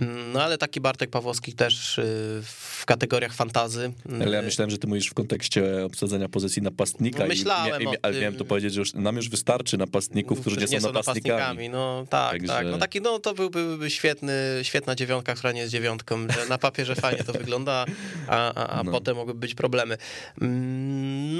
Mm, 0.00 0.32
no 0.32 0.42
ale 0.42 0.58
taki 0.58 0.80
Bartek 0.80 1.10
Pawłowski 1.10 1.52
też 1.52 1.98
y, 1.98 2.02
w 2.44 2.86
kategoriach 2.86 3.34
fantazy. 3.34 3.92
Ale 4.22 4.36
ja 4.36 4.42
myślałem, 4.42 4.70
że 4.70 4.78
ty 4.78 4.86
mówisz 4.86 5.08
w 5.08 5.14
kontekście 5.14 5.84
obsadzenia 5.84 6.28
pozycji 6.28 6.62
napastnika. 6.62 7.26
Myślałem 7.26 7.82
i, 7.82 7.84
i, 7.84 7.88
Ale 8.02 8.20
miałem 8.20 8.36
to 8.36 8.44
powiedzieć, 8.44 8.74
że 8.74 8.80
już, 8.80 8.94
nam 8.94 9.16
już 9.16 9.28
wystarczy 9.28 9.78
napastników, 9.78 10.40
którzy 10.40 10.56
nie, 10.56 10.66
nie 10.66 10.80
są, 10.80 10.92
napastnikami. 10.92 11.40
napastnikami. 11.40 11.68
No 11.68 12.06
tak, 12.10 12.30
Także... 12.30 12.48
tak. 12.48 12.66
No 12.66 12.78
taki, 12.78 13.00
no 13.00 13.18
to 13.18 13.34
byłby 13.34 13.90
świetny, 13.90 14.32
świetna 14.62 14.94
dziewiątka, 14.94 15.34
która 15.34 15.52
nie 15.52 15.60
jest 15.60 15.72
dziewiątką, 15.72 16.26
że 16.28 16.46
na 16.48 16.58
papierze 16.58 16.94
fajnie 16.94 17.24
to 17.24 17.32
wygląda, 17.32 17.84
a, 18.28 18.54
a, 18.54 18.78
a 18.78 18.82
no. 18.82 18.92
potem 18.92 19.16
mogłyby 19.16 19.40
być 19.40 19.54
problemy. 19.54 19.96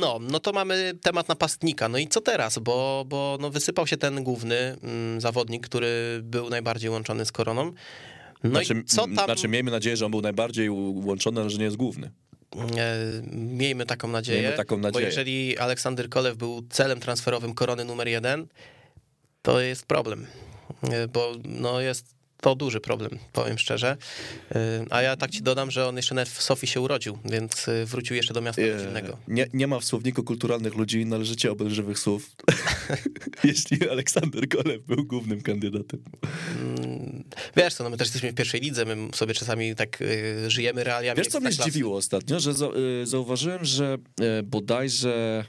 No, 0.01 0.19
no 0.31 0.41
to 0.41 0.53
mamy 0.53 0.93
temat 1.03 1.29
napastnika. 1.29 1.89
No 1.89 1.99
i 1.99 2.09
co 2.09 2.21
teraz? 2.21 2.38
Teraz, 2.39 2.59
bo, 2.59 3.05
bo 3.09 3.39
no 3.41 3.51
wysypał 3.51 3.87
się 3.87 3.97
ten 3.97 4.25
główny 4.25 4.77
mm, 4.83 5.21
zawodnik, 5.21 5.67
który 5.67 6.21
był 6.23 6.51
najbardziej 6.51 6.91
łączony 6.91 7.25
z 7.25 7.33
koroną. 7.33 7.73
No 8.45 8.51
znaczy, 8.51 8.83
co 8.87 9.03
tam... 9.03 9.25
znaczy, 9.25 9.49
miejmy 9.49 9.71
nadzieję, 9.71 9.97
że 9.97 10.05
on 10.05 10.11
był 10.11 10.21
najbardziej 10.21 10.71
łączony, 10.71 11.41
ale 11.41 11.51
że 11.51 11.59
nie 11.59 11.65
jest 11.65 11.77
główny. 11.77 12.11
E, 12.77 12.97
miejmy 13.33 13.87
taką 13.87 14.09
nadzieję, 14.09 14.41
Miejmy 14.41 14.57
taką 14.57 14.77
nadzieję, 14.77 14.93
bo 14.93 15.01
jeżeli 15.01 15.59
Aleksander 15.59 16.09
Kolew 16.09 16.37
był 16.37 16.63
celem 16.71 17.01
transferowym 17.01 17.55
korony 17.55 17.85
numer 17.85 18.09
jeden, 18.09 18.47
to 19.43 19.61
jest 19.61 19.87
problem, 19.87 20.27
e, 20.83 21.09
bo 21.09 21.33
no 21.45 21.81
jest 21.81 22.18
to 22.41 22.55
duży 22.55 22.81
problem, 22.81 23.19
powiem 23.33 23.59
szczerze. 23.59 23.97
Y, 24.53 24.57
a 24.91 25.03
ja 25.03 25.17
tak 25.17 25.31
ci 25.31 25.43
dodam, 25.43 25.71
że 25.71 25.89
on 25.89 25.97
jeszcze 25.97 26.15
nawet 26.15 26.29
w 26.29 26.43
Sofii 26.43 26.67
się 26.67 26.81
urodził, 26.81 27.19
więc 27.25 27.69
y, 27.69 27.87
wrócił 27.87 28.17
jeszcze 28.17 28.35
do 28.35 28.41
miasta 28.41 28.63
rodzinnego. 28.67 29.19
Nie, 29.29 29.47
nie 29.53 29.67
ma 29.67 29.81
w 29.81 29.85
słowniku 29.85 30.25
kulturalnych 30.25 30.75
ludzi 30.75 31.07
należycie 31.07 31.53
obelżywych 31.53 31.99
słów, 31.99 32.31
jeśli 33.45 33.91
Aleksander 33.91 34.49
Kolew 34.49 34.83
był 34.87 35.05
głównym 35.05 35.41
kandydatem. 35.41 36.01
Mm, 36.61 37.25
wiesz 37.57 37.75
co, 37.75 37.85
no 37.85 37.91
my 37.91 37.97
też 37.97 38.07
jesteśmy 38.07 38.33
w 38.33 38.35
pierwszej 38.35 38.61
lidze, 38.61 38.85
my 38.85 38.97
sobie 39.15 39.35
czasami 39.35 39.75
tak 39.75 40.01
y, 40.01 40.51
żyjemy 40.51 40.85
realiami. 40.85 41.19
Wiesz 41.19 41.29
co 41.29 41.41
mnie 41.41 41.53
zdziwiło 41.53 41.97
ostatnio, 41.97 42.41
że 42.41 42.53
zauważyłem, 43.05 43.65
że 43.65 43.99
bodajże 44.45 45.45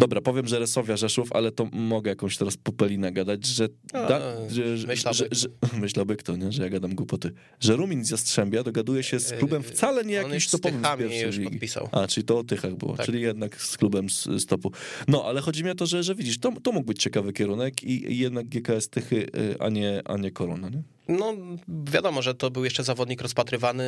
Dobra, 0.00 0.20
powiem, 0.20 0.46
że 0.46 0.58
Resowia 0.58 0.96
Rzeszów, 0.96 1.32
ale 1.32 1.52
to 1.52 1.64
mogę 1.72 2.10
jakąś 2.10 2.36
teraz 2.36 2.56
popelinę 2.56 3.12
gadać, 3.12 3.46
że... 3.46 3.68
Da, 3.92 4.20
że, 4.48 4.78
że, 4.78 4.86
myślałby. 4.86 5.28
Że, 5.30 5.48
myślałby 5.80 6.16
kto, 6.16 6.36
nie? 6.36 6.52
Że 6.52 6.62
ja 6.62 6.68
gadam 6.68 6.94
głupoty. 6.94 7.32
Że 7.60 7.76
Rumin 7.76 8.04
z 8.04 8.10
Jastrzębia 8.10 8.62
dogaduje 8.62 9.02
się 9.02 9.20
z 9.20 9.32
klubem 9.32 9.62
wcale 9.62 10.04
nie 10.04 10.14
jakimś 10.14 10.48
topowym 10.48 10.84
z 10.84 10.98
pierwszej 10.98 11.22
już 11.22 11.36
ligi. 11.36 11.50
podpisał. 11.50 11.88
A, 11.92 12.06
czyli 12.06 12.26
to 12.26 12.38
o 12.38 12.44
Tychach 12.44 12.74
było, 12.74 12.96
tak. 12.96 13.06
czyli 13.06 13.20
jednak 13.20 13.62
z 13.62 13.76
klubem 13.76 14.10
z, 14.10 14.24
z 14.24 14.46
topu. 14.46 14.72
No, 15.08 15.24
ale 15.24 15.40
chodzi 15.40 15.64
mi 15.64 15.70
o 15.70 15.74
to, 15.74 15.86
że, 15.86 16.02
że 16.02 16.14
widzisz, 16.14 16.38
to, 16.38 16.52
to 16.62 16.72
mógł 16.72 16.86
być 16.86 17.02
ciekawy 17.02 17.32
kierunek 17.32 17.84
i, 17.84 18.12
i 18.12 18.18
jednak 18.18 18.46
GKS 18.48 18.88
Tychy, 18.88 19.16
y, 19.16 19.56
a 19.58 19.68
nie, 19.68 20.02
a 20.04 20.16
nie 20.16 20.30
Korona, 20.30 20.68
nie? 20.68 20.82
No, 21.10 21.34
wiadomo, 21.68 22.22
że 22.22 22.34
to 22.34 22.50
był 22.50 22.64
jeszcze 22.64 22.84
zawodnik 22.84 23.20
rozpatrywany 23.22 23.84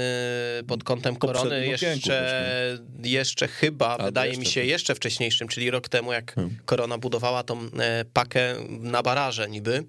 pod 0.67 0.85
kątem 0.85 1.17
korony, 1.17 1.67
jeszcze, 1.67 2.79
jeszcze 3.03 3.49
chyba, 3.49 3.99
A, 3.99 4.05
wydaje 4.05 4.37
mi 4.37 4.47
się, 4.47 4.65
jeszcze 4.65 4.95
wcześniejszym, 4.95 5.49
czyli 5.49 5.71
rok 5.71 5.89
temu, 5.89 6.13
jak 6.13 6.35
hmm. 6.35 6.57
korona 6.65 6.99
budowała 6.99 7.43
tą 7.43 7.61
e, 7.61 8.05
pakę 8.13 8.55
na 8.69 9.03
baraże 9.03 9.49
niby. 9.49 9.85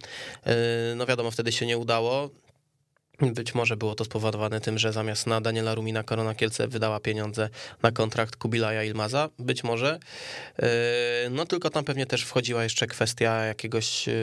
E, 0.46 0.56
no 0.96 1.06
wiadomo, 1.06 1.32
wtedy 1.32 1.52
się 1.52 1.66
nie 1.66 1.78
udało. 1.78 2.30
Być 3.22 3.56
może 3.56 3.78
było 3.78 3.96
to 3.96 4.06
spowodowane 4.06 4.62
tym, 4.62 4.78
że 4.78 4.94
zamiast 4.94 5.28
na 5.28 5.42
Daniela 5.42 5.76
Rumina 5.76 6.04
Korona 6.04 6.36
Kielce 6.36 6.68
wydała 6.68 7.00
pieniądze 7.00 7.50
na 7.84 7.92
kontrakt 7.92 8.36
Kubilaja 8.36 8.84
Ilmaza. 8.84 9.30
Być 9.40 9.64
może. 9.64 10.00
Yy, 10.60 10.68
no 11.32 11.46
tylko 11.46 11.70
tam 11.70 11.84
pewnie 11.84 12.06
też 12.06 12.24
wchodziła 12.24 12.64
jeszcze 12.64 12.88
kwestia 12.88 13.44
jakiegoś 13.44 14.08
yy, 14.08 14.14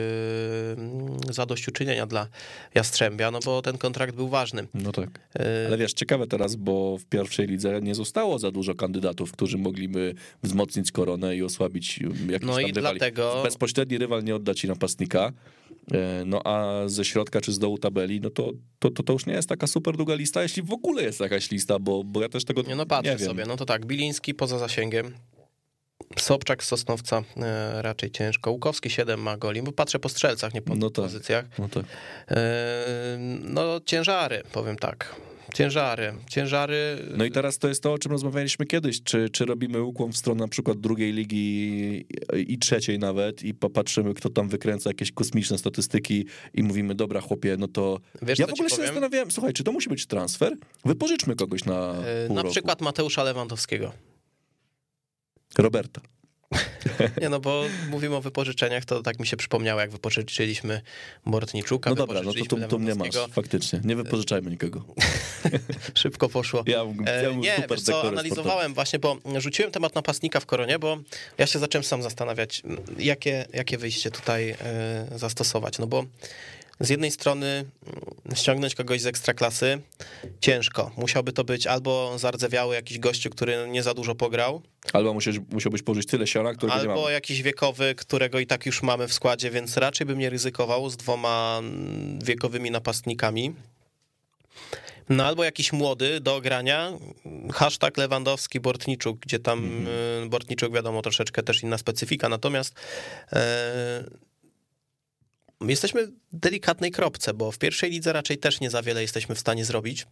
zadośćuczynienia 1.29 2.05
dla 2.05 2.27
Jastrzębia, 2.75 3.31
no 3.31 3.39
bo 3.45 3.61
ten 3.61 3.77
kontrakt 3.77 4.15
był 4.15 4.29
ważny. 4.29 4.67
No 4.73 4.91
tak. 4.91 5.09
Yy, 5.39 5.45
Ale 5.67 5.77
wiesz, 5.77 5.93
ciekawe 5.93 6.27
teraz, 6.27 6.55
bo 6.55 6.97
w 6.97 7.05
pierwszej 7.05 7.47
lidze 7.47 7.81
nie 7.81 7.95
zostało 7.95 8.39
za 8.39 8.51
dużo 8.51 8.75
kandydatów, 8.75 9.31
którzy 9.31 9.57
mogliby 9.57 10.15
wzmocnić 10.43 10.91
koronę 10.91 11.35
i 11.35 11.43
osłabić 11.43 11.99
jakiś 12.29 12.47
no 12.47 12.59
i 12.59 12.71
rywali. 12.71 12.99
Dlatego... 12.99 13.41
Bezpośredni 13.43 13.97
rywal 13.97 14.23
nie 14.23 14.35
odda 14.35 14.53
ci 14.53 14.67
napastnika. 14.67 15.31
E, 15.93 16.23
no 16.25 16.41
a 16.47 16.87
ze 16.87 17.05
środka 17.05 17.41
czy 17.41 17.53
z 17.53 17.59
dołu 17.59 17.77
tabeli, 17.77 18.21
no 18.21 18.29
to, 18.29 18.51
to, 18.79 18.91
to, 18.91 19.03
to 19.03 19.13
już 19.13 19.25
nie 19.25 19.33
jest 19.33 19.49
taka 19.49 19.67
super 19.67 19.97
długa 19.97 20.15
lista, 20.15 20.43
jeśli 20.43 20.63
w 20.63 20.71
ogóle 20.71 21.03
jest 21.03 21.19
jakaś 21.19 21.51
lista, 21.51 21.79
bo, 21.79 22.03
bo 22.03 22.21
ja 22.21 22.29
też 22.29 22.45
tego 22.45 22.61
nie, 22.61 22.75
no 22.75 22.85
patrzę 22.85 23.11
nie 23.11 23.17
wiem. 23.17 23.27
sobie, 23.27 23.45
no 23.45 23.57
to 23.57 23.65
tak, 23.65 23.85
Biliński 23.85 24.33
poza 24.33 24.59
zasięgiem, 24.59 25.13
Sobczak 26.19 26.63
z 26.63 26.67
Sosnowca 26.67 27.23
e, 27.37 27.81
raczej 27.81 28.11
ciężko. 28.11 28.51
Łukowski 28.51 28.89
7 28.89 29.21
ma 29.21 29.37
goli, 29.37 29.61
bo 29.61 29.71
patrzę 29.71 29.99
po 29.99 30.09
strzelcach, 30.09 30.53
nie 30.53 30.61
po 30.61 30.75
no 30.75 30.89
tak, 30.89 31.05
pozycjach. 31.05 31.45
No, 31.59 31.69
tak. 31.69 31.85
e, 32.31 33.17
no 33.41 33.81
ciężary, 33.85 34.43
powiem 34.51 34.75
tak. 34.75 35.15
Ciężary, 35.53 36.13
ciężary. 36.29 36.97
No 37.17 37.25
i 37.25 37.31
teraz 37.31 37.57
to 37.57 37.67
jest 37.67 37.83
to, 37.83 37.93
o 37.93 37.97
czym 37.97 38.11
rozmawialiśmy 38.11 38.65
kiedyś. 38.65 39.03
Czy, 39.03 39.29
czy 39.29 39.45
robimy 39.45 39.81
ukłon 39.83 40.11
w 40.11 40.17
stronę 40.17 40.39
na 40.39 40.47
przykład 40.47 40.79
drugiej 40.79 41.13
ligi 41.13 42.05
i 42.47 42.57
trzeciej 42.57 42.99
nawet 42.99 43.43
i 43.43 43.53
popatrzymy, 43.53 44.13
kto 44.13 44.29
tam 44.29 44.49
wykręca 44.49 44.89
jakieś 44.89 45.11
kosmiczne 45.11 45.57
statystyki 45.57 46.25
i 46.53 46.63
mówimy, 46.63 46.95
dobra 46.95 47.21
chłopie, 47.21 47.55
no 47.59 47.67
to... 47.67 47.99
Wiesz, 48.21 48.39
ja 48.39 48.47
w 48.47 48.51
ogóle 48.53 48.69
się 48.69 48.75
powiem? 48.75 48.87
zastanawiałem, 48.87 49.31
słuchaj, 49.31 49.53
czy 49.53 49.63
to 49.63 49.71
musi 49.71 49.89
być 49.89 50.05
transfer? 50.05 50.53
Wypożyczmy 50.85 51.35
kogoś 51.35 51.65
na 51.65 51.93
e, 51.93 52.29
Na 52.29 52.41
roku. 52.41 52.51
przykład 52.51 52.81
Mateusza 52.81 53.23
Lewandowskiego. 53.23 53.91
Roberta. 55.57 56.01
Nie 57.21 57.29
no, 57.29 57.39
bo 57.39 57.63
mówimy 57.89 58.15
o 58.15 58.21
wypożyczeniach, 58.21 58.85
to 58.85 59.01
tak 59.01 59.19
mi 59.19 59.27
się 59.27 59.37
przypomniało, 59.37 59.81
jak 59.81 59.91
wypożyczyliśmy 59.91 60.81
Bortniczuka. 61.25 61.89
No 61.89 61.95
dobra, 61.95 62.21
no 62.23 62.33
to 62.33 62.45
tu, 62.45 62.67
tu 62.67 62.79
mnie 62.79 62.95
masz, 62.95 63.09
faktycznie. 63.31 63.81
Nie 63.83 63.95
wypożyczajmy 63.95 64.51
nikogo. 64.51 64.83
Szybko 65.93 66.29
poszło. 66.29 66.63
Ja, 66.65 66.77
ja 67.05 67.29
e, 67.29 67.35
nie, 67.35 67.63
wiesz 67.69 67.81
co, 67.81 68.07
analizowałem 68.07 68.73
właśnie, 68.73 68.99
bo 68.99 69.17
rzuciłem 69.37 69.71
temat 69.71 69.95
napastnika 69.95 70.39
w 70.39 70.45
Koronie, 70.45 70.79
bo 70.79 70.97
ja 71.37 71.47
się 71.47 71.59
zacząłem 71.59 71.83
sam 71.83 72.03
zastanawiać, 72.03 72.61
jakie, 72.97 73.45
jakie 73.53 73.77
wyjście 73.77 74.11
tutaj 74.11 74.49
e, 74.49 74.55
zastosować, 75.15 75.77
no 75.77 75.87
bo 75.87 76.05
z 76.81 76.89
jednej 76.89 77.11
strony 77.11 77.47
mm, 77.47 78.35
ściągnąć 78.35 78.75
kogoś 78.75 79.01
z 79.01 79.05
ekstraklasy 79.05 79.81
ciężko. 80.39 80.91
Musiałby 80.97 81.33
to 81.33 81.43
być 81.43 81.67
albo 81.67 82.17
zardzewiały 82.17 82.75
jakiś 82.75 82.99
gościu, 82.99 83.29
który 83.29 83.67
nie 83.69 83.83
za 83.83 83.93
dużo 83.93 84.15
pograł. 84.15 84.61
Albo 84.93 85.13
musiał, 85.13 85.33
musiałbyś 85.51 85.81
położyć 85.81 86.07
tyle 86.07 86.27
siana, 86.27 86.53
którego 86.53 86.73
albo 86.73 86.85
nie. 86.85 86.91
Albo 86.91 87.09
jakiś 87.09 87.41
wiekowy, 87.41 87.95
którego 87.95 88.39
i 88.39 88.47
tak 88.47 88.65
już 88.65 88.83
mamy 88.83 89.07
w 89.07 89.13
składzie, 89.13 89.51
więc 89.51 89.77
raczej 89.77 90.07
bym 90.07 90.19
nie 90.19 90.29
ryzykował 90.29 90.89
z 90.89 90.97
dwoma 90.97 91.57
mm, 91.59 92.19
wiekowymi 92.23 92.71
napastnikami. 92.71 93.53
No 95.09 95.25
albo 95.25 95.43
jakiś 95.43 95.73
młody 95.73 96.19
do 96.19 96.35
ogrania, 96.35 96.91
hashtag 97.53 97.97
Lewandowski, 97.97 98.59
Bortniczuk, 98.59 99.19
gdzie 99.19 99.39
tam 99.39 99.59
mm 99.59 99.85
-hmm. 99.85 100.29
Bortniczuk 100.29 100.73
wiadomo 100.73 101.01
troszeczkę 101.01 101.43
też 101.43 101.63
inna 101.63 101.77
specyfika, 101.77 102.29
natomiast 102.29 102.75
e, 103.33 104.03
jesteśmy 105.67 106.07
w 106.07 106.11
delikatnej 106.33 106.91
kropce, 106.91 107.33
bo 107.33 107.51
w 107.51 107.57
pierwszej 107.57 107.91
lidze 107.91 108.13
raczej 108.13 108.37
też 108.37 108.59
nie 108.59 108.69
za 108.69 108.81
wiele 108.81 109.01
jesteśmy 109.01 109.35
w 109.35 109.39
stanie 109.39 109.65
zrobić. 109.65 110.05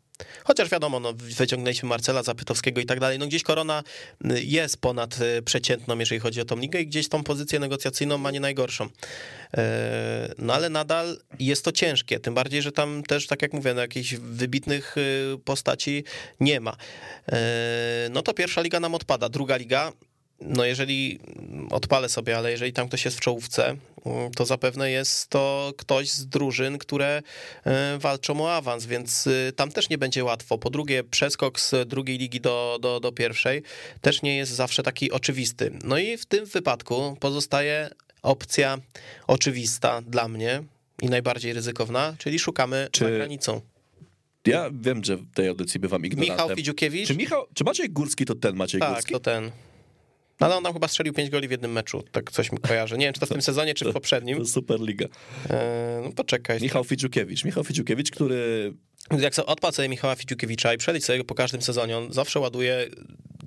Chociaż 0.43 0.69
wiadomo, 0.69 0.99
no, 0.99 1.13
wyciągnęliśmy 1.13 1.89
Marcela 1.89 2.23
Zapytowskiego 2.23 2.81
i 2.81 2.85
tak 2.85 2.99
dalej. 2.99 3.19
No 3.19 3.27
gdzieś 3.27 3.43
korona 3.43 3.83
y, 4.31 4.43
jest 4.43 4.77
ponad 4.77 5.21
y, 5.21 5.41
przeciętną, 5.41 5.99
jeżeli 5.99 6.19
chodzi 6.19 6.41
o 6.41 6.45
tą 6.45 6.57
ligę 6.57 6.81
i 6.81 6.87
gdzieś 6.87 7.09
tą 7.09 7.23
pozycję 7.23 7.59
negocjacyjną 7.59 8.17
ma 8.17 8.31
nie 8.31 8.39
najgorszą. 8.39 8.89
E, 9.57 10.33
no 10.37 10.53
ale 10.53 10.69
nadal 10.69 11.17
jest 11.39 11.65
to 11.65 11.71
ciężkie, 11.71 12.19
tym 12.19 12.33
bardziej, 12.33 12.61
że 12.61 12.71
tam 12.71 13.03
też, 13.03 13.27
tak 13.27 13.41
jak 13.41 13.53
mówię, 13.53 13.73
no, 13.73 13.81
jakichś 13.81 14.13
wybitnych 14.15 14.97
y, 14.97 15.37
postaci 15.45 16.03
nie 16.39 16.59
ma. 16.59 16.75
E, 17.31 18.07
no 18.11 18.21
to 18.21 18.33
pierwsza 18.33 18.61
liga 18.61 18.79
nam 18.79 18.95
odpada. 18.95 19.29
Druga 19.29 19.57
liga 19.57 19.91
no 20.41 20.65
jeżeli 20.65 21.19
odpalę 21.69 22.09
sobie, 22.09 22.37
ale 22.37 22.51
jeżeli 22.51 22.73
tam 22.73 22.87
ktoś 22.87 23.05
jest 23.05 23.17
w 23.17 23.19
czołówce, 23.19 23.75
mm, 24.05 24.31
to 24.31 24.45
zapewne 24.45 24.91
jest 24.91 25.27
to 25.27 25.73
ktoś 25.77 26.11
z 26.11 26.27
drużyn, 26.27 26.77
które 26.77 27.21
e, 27.65 27.97
walczą 27.97 28.41
o 28.41 28.53
awans, 28.53 28.85
więc 28.85 29.27
y, 29.27 29.53
tam 29.55 29.71
też 29.71 29.89
nie 29.89 29.97
będzie 29.97 30.23
łatwo. 30.23 30.57
Po 30.57 30.69
drugie, 30.69 31.03
przeskok 31.03 31.59
z 31.59 31.87
drugiej 31.87 32.17
ligi 32.17 32.41
do, 32.41 32.77
do, 32.81 32.99
do 32.99 33.11
pierwszej 33.11 33.63
też 34.01 34.21
nie 34.21 34.37
jest 34.37 34.51
zawsze 34.51 34.83
taki 34.83 35.11
oczywisty. 35.11 35.71
No 35.83 35.97
i 35.97 36.17
w 36.17 36.25
tym 36.25 36.45
wypadku 36.45 37.17
pozostaje 37.19 37.89
opcja 38.21 38.77
oczywista 39.27 40.01
dla 40.01 40.27
mnie 40.27 40.63
i 41.01 41.09
najbardziej 41.09 41.53
ryzykowna, 41.53 42.15
czyli 42.17 42.39
szukamy 42.39 42.87
Czy... 42.91 43.05
za 43.05 43.11
granicą. 43.11 43.61
ja 44.45 44.69
wiem, 44.73 45.03
że 45.03 45.17
w 45.17 45.33
tej 45.33 45.47
audycji 45.47 45.79
bywam 45.79 46.05
ignorantem. 46.05 46.35
Michał 46.35 46.55
Fidziukiewicz? 46.55 47.07
Czy, 47.07 47.15
Michał, 47.15 47.45
czy 47.53 47.63
Maciej 47.63 47.89
Górski 47.89 48.25
to 48.25 48.35
ten 48.35 48.55
Maciej 48.55 48.81
tak, 48.81 48.93
Górski? 48.93 49.13
to 49.13 49.19
ten. 49.19 49.51
No, 50.39 50.45
ale 50.45 50.55
on 50.55 50.63
tam 50.63 50.73
chyba 50.73 50.87
strzelił 50.87 51.13
5 51.13 51.29
goli 51.29 51.47
w 51.47 51.51
jednym 51.51 51.71
meczu, 51.71 52.03
tak 52.11 52.31
coś 52.31 52.51
mi 52.51 52.57
kojarzy. 52.57 52.97
Nie 52.97 53.05
wiem, 53.05 53.13
czy 53.13 53.19
to 53.19 53.25
w 53.25 53.29
tym 53.29 53.41
sezonie, 53.41 53.73
czy 53.73 53.85
w 53.89 53.93
poprzednim. 53.93 54.37
To 54.37 54.45
Superliga. 54.45 55.05
E, 55.49 56.01
no 56.03 56.11
poczekaj. 56.11 56.61
Michał 56.61 56.83
Fidziukiewicz. 56.83 57.45
Michał 57.45 57.63
Fidziukiewicz, 57.63 58.11
który 58.11 58.73
Jak 59.19 59.35
sobie 59.35 59.45
odpal 59.45 59.73
sobie 59.73 59.89
Michała 59.89 60.15
Fidziukiewicza 60.15 60.73
i 60.73 60.77
przelicz 60.77 61.03
sobie 61.03 61.19
go 61.19 61.25
po 61.25 61.35
każdym 61.35 61.61
sezonie, 61.61 61.97
on 61.97 62.13
zawsze 62.13 62.39
ładuje, 62.39 62.87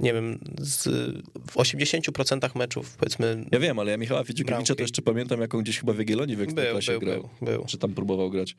nie 0.01 0.13
wiem, 0.15 0.39
z, 0.61 0.85
w 1.51 1.55
80% 1.57 2.57
meczów, 2.57 2.97
powiedzmy, 2.97 3.45
Ja 3.53 3.59
wiem, 3.59 3.79
ale 3.79 3.91
ja 3.91 3.97
Michała 3.97 4.25
Fidziukiewicza 4.25 4.57
Bramki. 4.57 4.77
to 4.77 4.83
jeszcze 4.83 5.03
pamiętam, 5.03 5.41
jak 5.41 5.55
on 5.55 5.63
gdzieś 5.63 5.79
chyba 5.81 5.93
w 5.93 5.99
Jagiellonii 5.99 6.37
w 6.37 6.39
był, 6.39 6.45
Ekstraklasie 6.45 6.93
był, 6.93 7.01
grał. 7.01 7.29
był, 7.41 7.49
był. 7.53 7.65
Czy 7.69 7.79
tam 7.79 7.95
próbował 7.95 8.31
grać. 8.31 8.57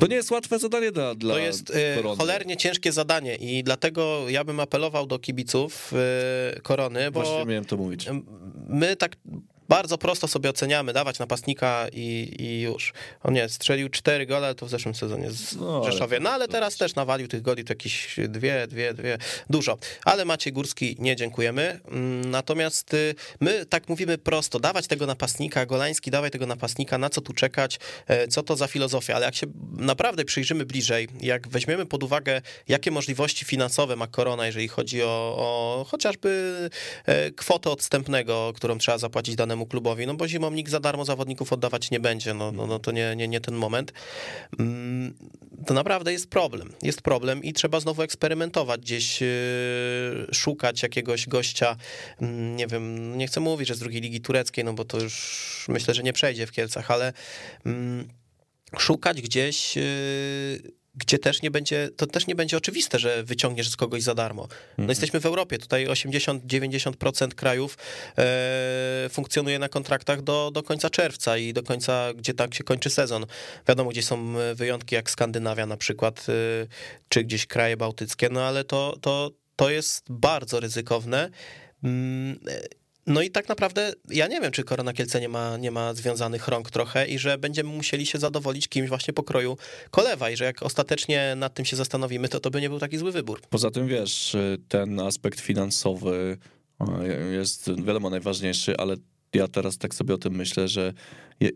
To 0.00 0.06
nie 0.06 0.16
jest 0.16 0.30
łatwe 0.30 0.58
zadanie 0.58 0.92
dla, 0.92 1.14
dla 1.14 1.34
To 1.34 1.40
jest 1.40 1.70
e, 1.74 1.96
Korony. 1.96 2.16
cholernie 2.16 2.56
ciężkie 2.56 2.92
zadanie 2.92 3.34
i 3.36 3.64
dlatego 3.64 4.28
ja 4.28 4.44
bym 4.44 4.60
apelował 4.60 5.06
do 5.06 5.18
kibiców 5.18 5.92
e, 6.56 6.60
Korony, 6.60 7.10
bo 7.10 7.20
Właśnie 7.22 7.44
miałem 7.44 7.64
to 7.64 7.76
mówić. 7.76 8.06
my 8.68 8.96
tak 8.96 9.16
bardzo 9.68 9.98
prosto 9.98 10.28
sobie 10.28 10.50
oceniamy, 10.50 10.92
dawać 10.92 11.18
napastnika 11.18 11.86
i, 11.92 12.36
i 12.38 12.60
już. 12.60 12.92
On 13.22 13.34
nie, 13.34 13.48
strzelił 13.48 13.88
cztery 13.88 14.26
gole, 14.26 14.54
to 14.54 14.66
w 14.66 14.70
zeszłym 14.70 14.94
sezonie 14.94 15.30
z 15.30 15.56
No, 15.56 15.84
Rzeszowie. 15.84 16.20
No 16.20 16.30
ale 16.30 16.48
teraz 16.48 16.76
też 16.76 16.94
nawalił 16.94 17.28
tych 17.28 17.42
goli 17.42 17.64
to 17.64 17.72
jakieś 17.72 18.16
dwie, 18.28 18.66
dwie, 18.66 18.94
dwie, 18.94 19.18
dużo. 19.50 19.78
Ale 20.04 20.24
Maciej 20.24 20.52
Górski 20.52 20.96
nie 20.98 21.16
dziękujemy. 21.16 21.80
Mm, 21.88 22.30
Natomiast 22.30 22.94
y, 22.94 23.14
my 23.40 23.66
tak 23.66 23.88
mówimy 23.88 24.18
prosto, 24.18 24.60
dawać 24.60 24.86
tego 24.86 25.06
napastnika, 25.06 25.66
Golański, 25.66 26.10
dawaj 26.10 26.30
tego 26.30 26.46
napastnika, 26.46 26.98
na 26.98 27.10
co 27.10 27.20
tu 27.20 27.32
czekać, 27.32 27.78
e, 28.06 28.28
co 28.28 28.42
to 28.42 28.56
za 28.56 28.66
filozofia. 28.66 29.16
Ale 29.16 29.26
jak 29.26 29.34
się 29.34 29.46
naprawdę 29.76 30.24
przyjrzymy 30.24 30.64
bliżej, 30.66 31.08
jak 31.20 31.48
weźmiemy 31.48 31.86
pod 31.86 32.02
uwagę, 32.02 32.42
jakie 32.68 32.90
możliwości 32.90 33.44
finansowe 33.44 33.96
ma 33.96 34.06
Korona, 34.06 34.46
jeżeli 34.46 34.68
chodzi 34.68 35.02
o, 35.02 35.34
o 35.36 35.86
chociażby 35.88 36.70
e, 37.06 37.30
kwotę 37.30 37.70
odstępnego, 37.70 38.52
którą 38.56 38.78
trzeba 38.78 38.98
zapłacić 38.98 39.36
danemu 39.36 39.57
klubowi, 39.66 40.06
no 40.06 40.14
bo 40.14 40.28
zimą 40.28 40.50
nikt 40.50 40.70
za 40.70 40.80
darmo 40.80 41.04
zawodników 41.04 41.52
oddawać 41.52 41.90
nie 41.90 42.00
będzie, 42.00 42.34
no, 42.34 42.52
no, 42.52 42.66
no 42.66 42.78
to 42.78 42.92
nie, 42.92 43.16
nie, 43.16 43.28
nie 43.28 43.40
ten 43.40 43.54
moment. 43.54 43.92
Mm, 44.58 45.14
To 45.66 45.74
naprawdę 45.74 46.12
jest 46.12 46.30
problem. 46.30 46.72
Jest 46.82 47.02
problem 47.02 47.42
i 47.44 47.52
trzeba 47.52 47.80
znowu 47.80 48.02
eksperymentować, 48.02 48.80
gdzieś 48.80 49.22
e, 49.22 49.26
szukać 50.32 50.82
jakiegoś 50.82 51.26
gościa, 51.28 51.76
mm, 52.20 52.56
nie 52.56 52.66
wiem, 52.66 53.18
nie 53.18 53.26
chcę 53.26 53.40
mówić, 53.40 53.68
że 53.68 53.74
z 53.74 53.78
drugiej 53.78 54.00
ligi 54.00 54.20
tureckiej, 54.20 54.64
no 54.64 54.72
bo 54.72 54.84
to 54.84 55.00
już 55.00 55.66
myślę, 55.68 55.94
że 55.94 56.02
nie 56.02 56.12
przejdzie 56.12 56.46
w 56.46 56.52
Kielcach, 56.52 56.90
ale 56.90 57.12
mm, 57.66 58.08
szukać 58.78 59.22
gdzieś, 59.22 59.76
yy, 59.76 60.77
gdzie 60.98 61.18
też 61.18 61.42
nie 61.42 61.50
będzie, 61.50 61.90
to 61.96 62.06
też 62.06 62.26
nie 62.26 62.34
będzie 62.34 62.56
oczywiste, 62.56 62.98
że 62.98 63.24
wyciągniesz 63.24 63.70
z 63.70 63.76
kogoś 63.76 64.02
za 64.02 64.14
darmo. 64.14 64.48
No 64.78 64.88
jesteśmy 64.88 65.20
w 65.20 65.26
Europie, 65.26 65.58
tutaj 65.58 65.86
80-90% 65.86 67.28
krajów 67.28 67.78
e, 68.18 69.08
funkcjonuje 69.10 69.58
na 69.58 69.68
kontraktach 69.68 70.22
do, 70.22 70.50
do 70.50 70.62
końca 70.62 70.90
czerwca 70.90 71.36
i 71.36 71.52
do 71.52 71.62
końca, 71.62 72.14
gdzie 72.14 72.34
tak 72.34 72.54
się 72.54 72.64
kończy 72.64 72.90
sezon. 72.90 73.26
Wiadomo, 73.68 73.90
gdzie 73.90 74.02
są 74.02 74.34
wyjątki 74.54 74.94
jak 74.94 75.10
Skandynawia 75.10 75.66
na 75.66 75.76
przykład, 75.76 76.26
e, 76.28 76.32
czy 77.08 77.24
gdzieś 77.24 77.46
kraje 77.46 77.76
bałtyckie, 77.76 78.28
no 78.28 78.42
ale 78.42 78.64
to, 78.64 78.96
to, 79.00 79.30
to 79.56 79.70
jest 79.70 80.04
bardzo 80.08 80.60
ryzykowne. 80.60 81.30
No 83.08 83.22
i 83.22 83.30
tak 83.30 83.48
naprawdę 83.48 83.92
ja 84.10 84.26
nie 84.26 84.40
wiem, 84.40 84.52
czy 84.52 84.64
Korona 84.64 84.92
Kielce 84.92 85.20
nie 85.20 85.28
ma, 85.28 85.56
nie 85.56 85.70
ma 85.70 85.94
związanych 85.94 86.48
rąk 86.48 86.70
trochę 86.70 87.06
i 87.06 87.18
że 87.18 87.38
będziemy 87.38 87.70
musieli 87.70 88.06
się 88.06 88.18
zadowolić 88.18 88.68
kimś 88.68 88.88
właśnie 88.88 89.14
pokroju 89.14 89.56
Kolewa 89.90 90.30
i 90.30 90.36
że 90.36 90.44
jak 90.44 90.62
ostatecznie 90.62 91.34
nad 91.36 91.54
tym 91.54 91.64
się 91.64 91.76
zastanowimy, 91.76 92.28
to 92.28 92.40
to 92.40 92.50
by 92.50 92.60
nie 92.60 92.68
był 92.68 92.78
taki 92.78 92.98
zły 92.98 93.12
wybór. 93.12 93.40
Poza 93.50 93.70
tym, 93.70 93.88
wiesz, 93.88 94.36
ten 94.68 95.00
aspekt 95.00 95.40
finansowy 95.40 96.38
e, 96.80 97.32
jest 97.32 97.82
wiadomo 97.82 98.10
najważniejszy, 98.10 98.76
ale 98.76 98.96
ja 99.34 99.48
teraz 99.48 99.78
tak 99.78 99.94
sobie 99.94 100.14
o 100.14 100.18
tym 100.18 100.34
myślę, 100.34 100.68
że 100.68 100.92
je, 101.40 101.50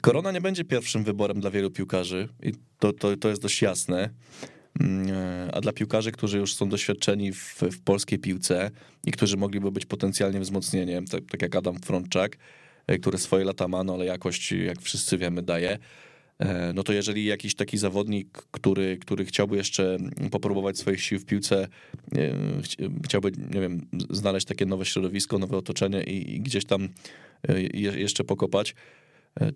Korona 0.00 0.32
nie 0.32 0.40
będzie 0.40 0.64
pierwszym 0.64 1.04
wyborem 1.04 1.40
dla 1.40 1.50
wielu 1.50 1.70
piłkarzy 1.70 2.28
i 2.42 2.52
to, 2.78 2.92
to, 2.92 3.16
to 3.16 3.28
jest 3.28 3.42
dość 3.42 3.62
jasne. 3.62 4.10
Mm, 4.80 5.10
e, 5.10 5.54
A 5.54 5.60
dla 5.60 5.72
piłkarzy, 5.72 6.12
którzy 6.12 6.38
już 6.38 6.54
są 6.54 6.68
doświadczeni 6.68 7.32
w, 7.32 7.60
w 7.72 7.80
polskiej 7.80 8.18
piłce 8.18 8.70
i 9.04 9.12
którzy 9.12 9.36
mogliby 9.36 9.70
być 9.70 9.86
potencjalnie 9.86 10.40
wzmocnieniem, 10.40 11.06
tak, 11.06 11.24
tak 11.30 11.42
jak 11.42 11.56
Adam 11.56 11.80
Frączak, 11.80 12.36
e, 12.86 12.98
który 12.98 13.18
swoje 13.18 13.44
lata 13.44 13.68
ma, 13.68 13.84
no 13.84 13.94
ale 13.94 14.04
jakość, 14.04 14.52
jak 14.52 14.82
wszyscy 14.82 15.18
wiemy, 15.18 15.42
daje, 15.42 15.78
E, 16.38 16.72
no 16.72 16.82
to 16.82 16.92
jeżeli 16.92 17.24
jakiś 17.24 17.54
taki 17.54 17.78
zawodnik, 17.78 18.32
który, 18.50 18.96
który 18.96 19.24
chciałby 19.24 19.56
jeszcze 19.56 19.98
popróbować 20.30 20.78
swoich 20.78 21.02
sił 21.02 21.18
w 21.18 21.24
piłce, 21.24 21.68
chci- 22.60 22.90
chciałby, 23.04 23.32
nie 23.54 23.60
wiem, 23.60 23.86
znaleźć 24.10 24.46
takie 24.46 24.66
nowe 24.66 24.84
środowisko, 24.84 25.38
nowe 25.38 25.56
otoczenie 25.56 26.04
i, 26.04 26.34
i 26.34 26.40
gdzieś 26.40 26.64
tam 26.64 26.88
je, 27.48 27.92
jeszcze 28.00 28.24
pokopać, 28.24 28.74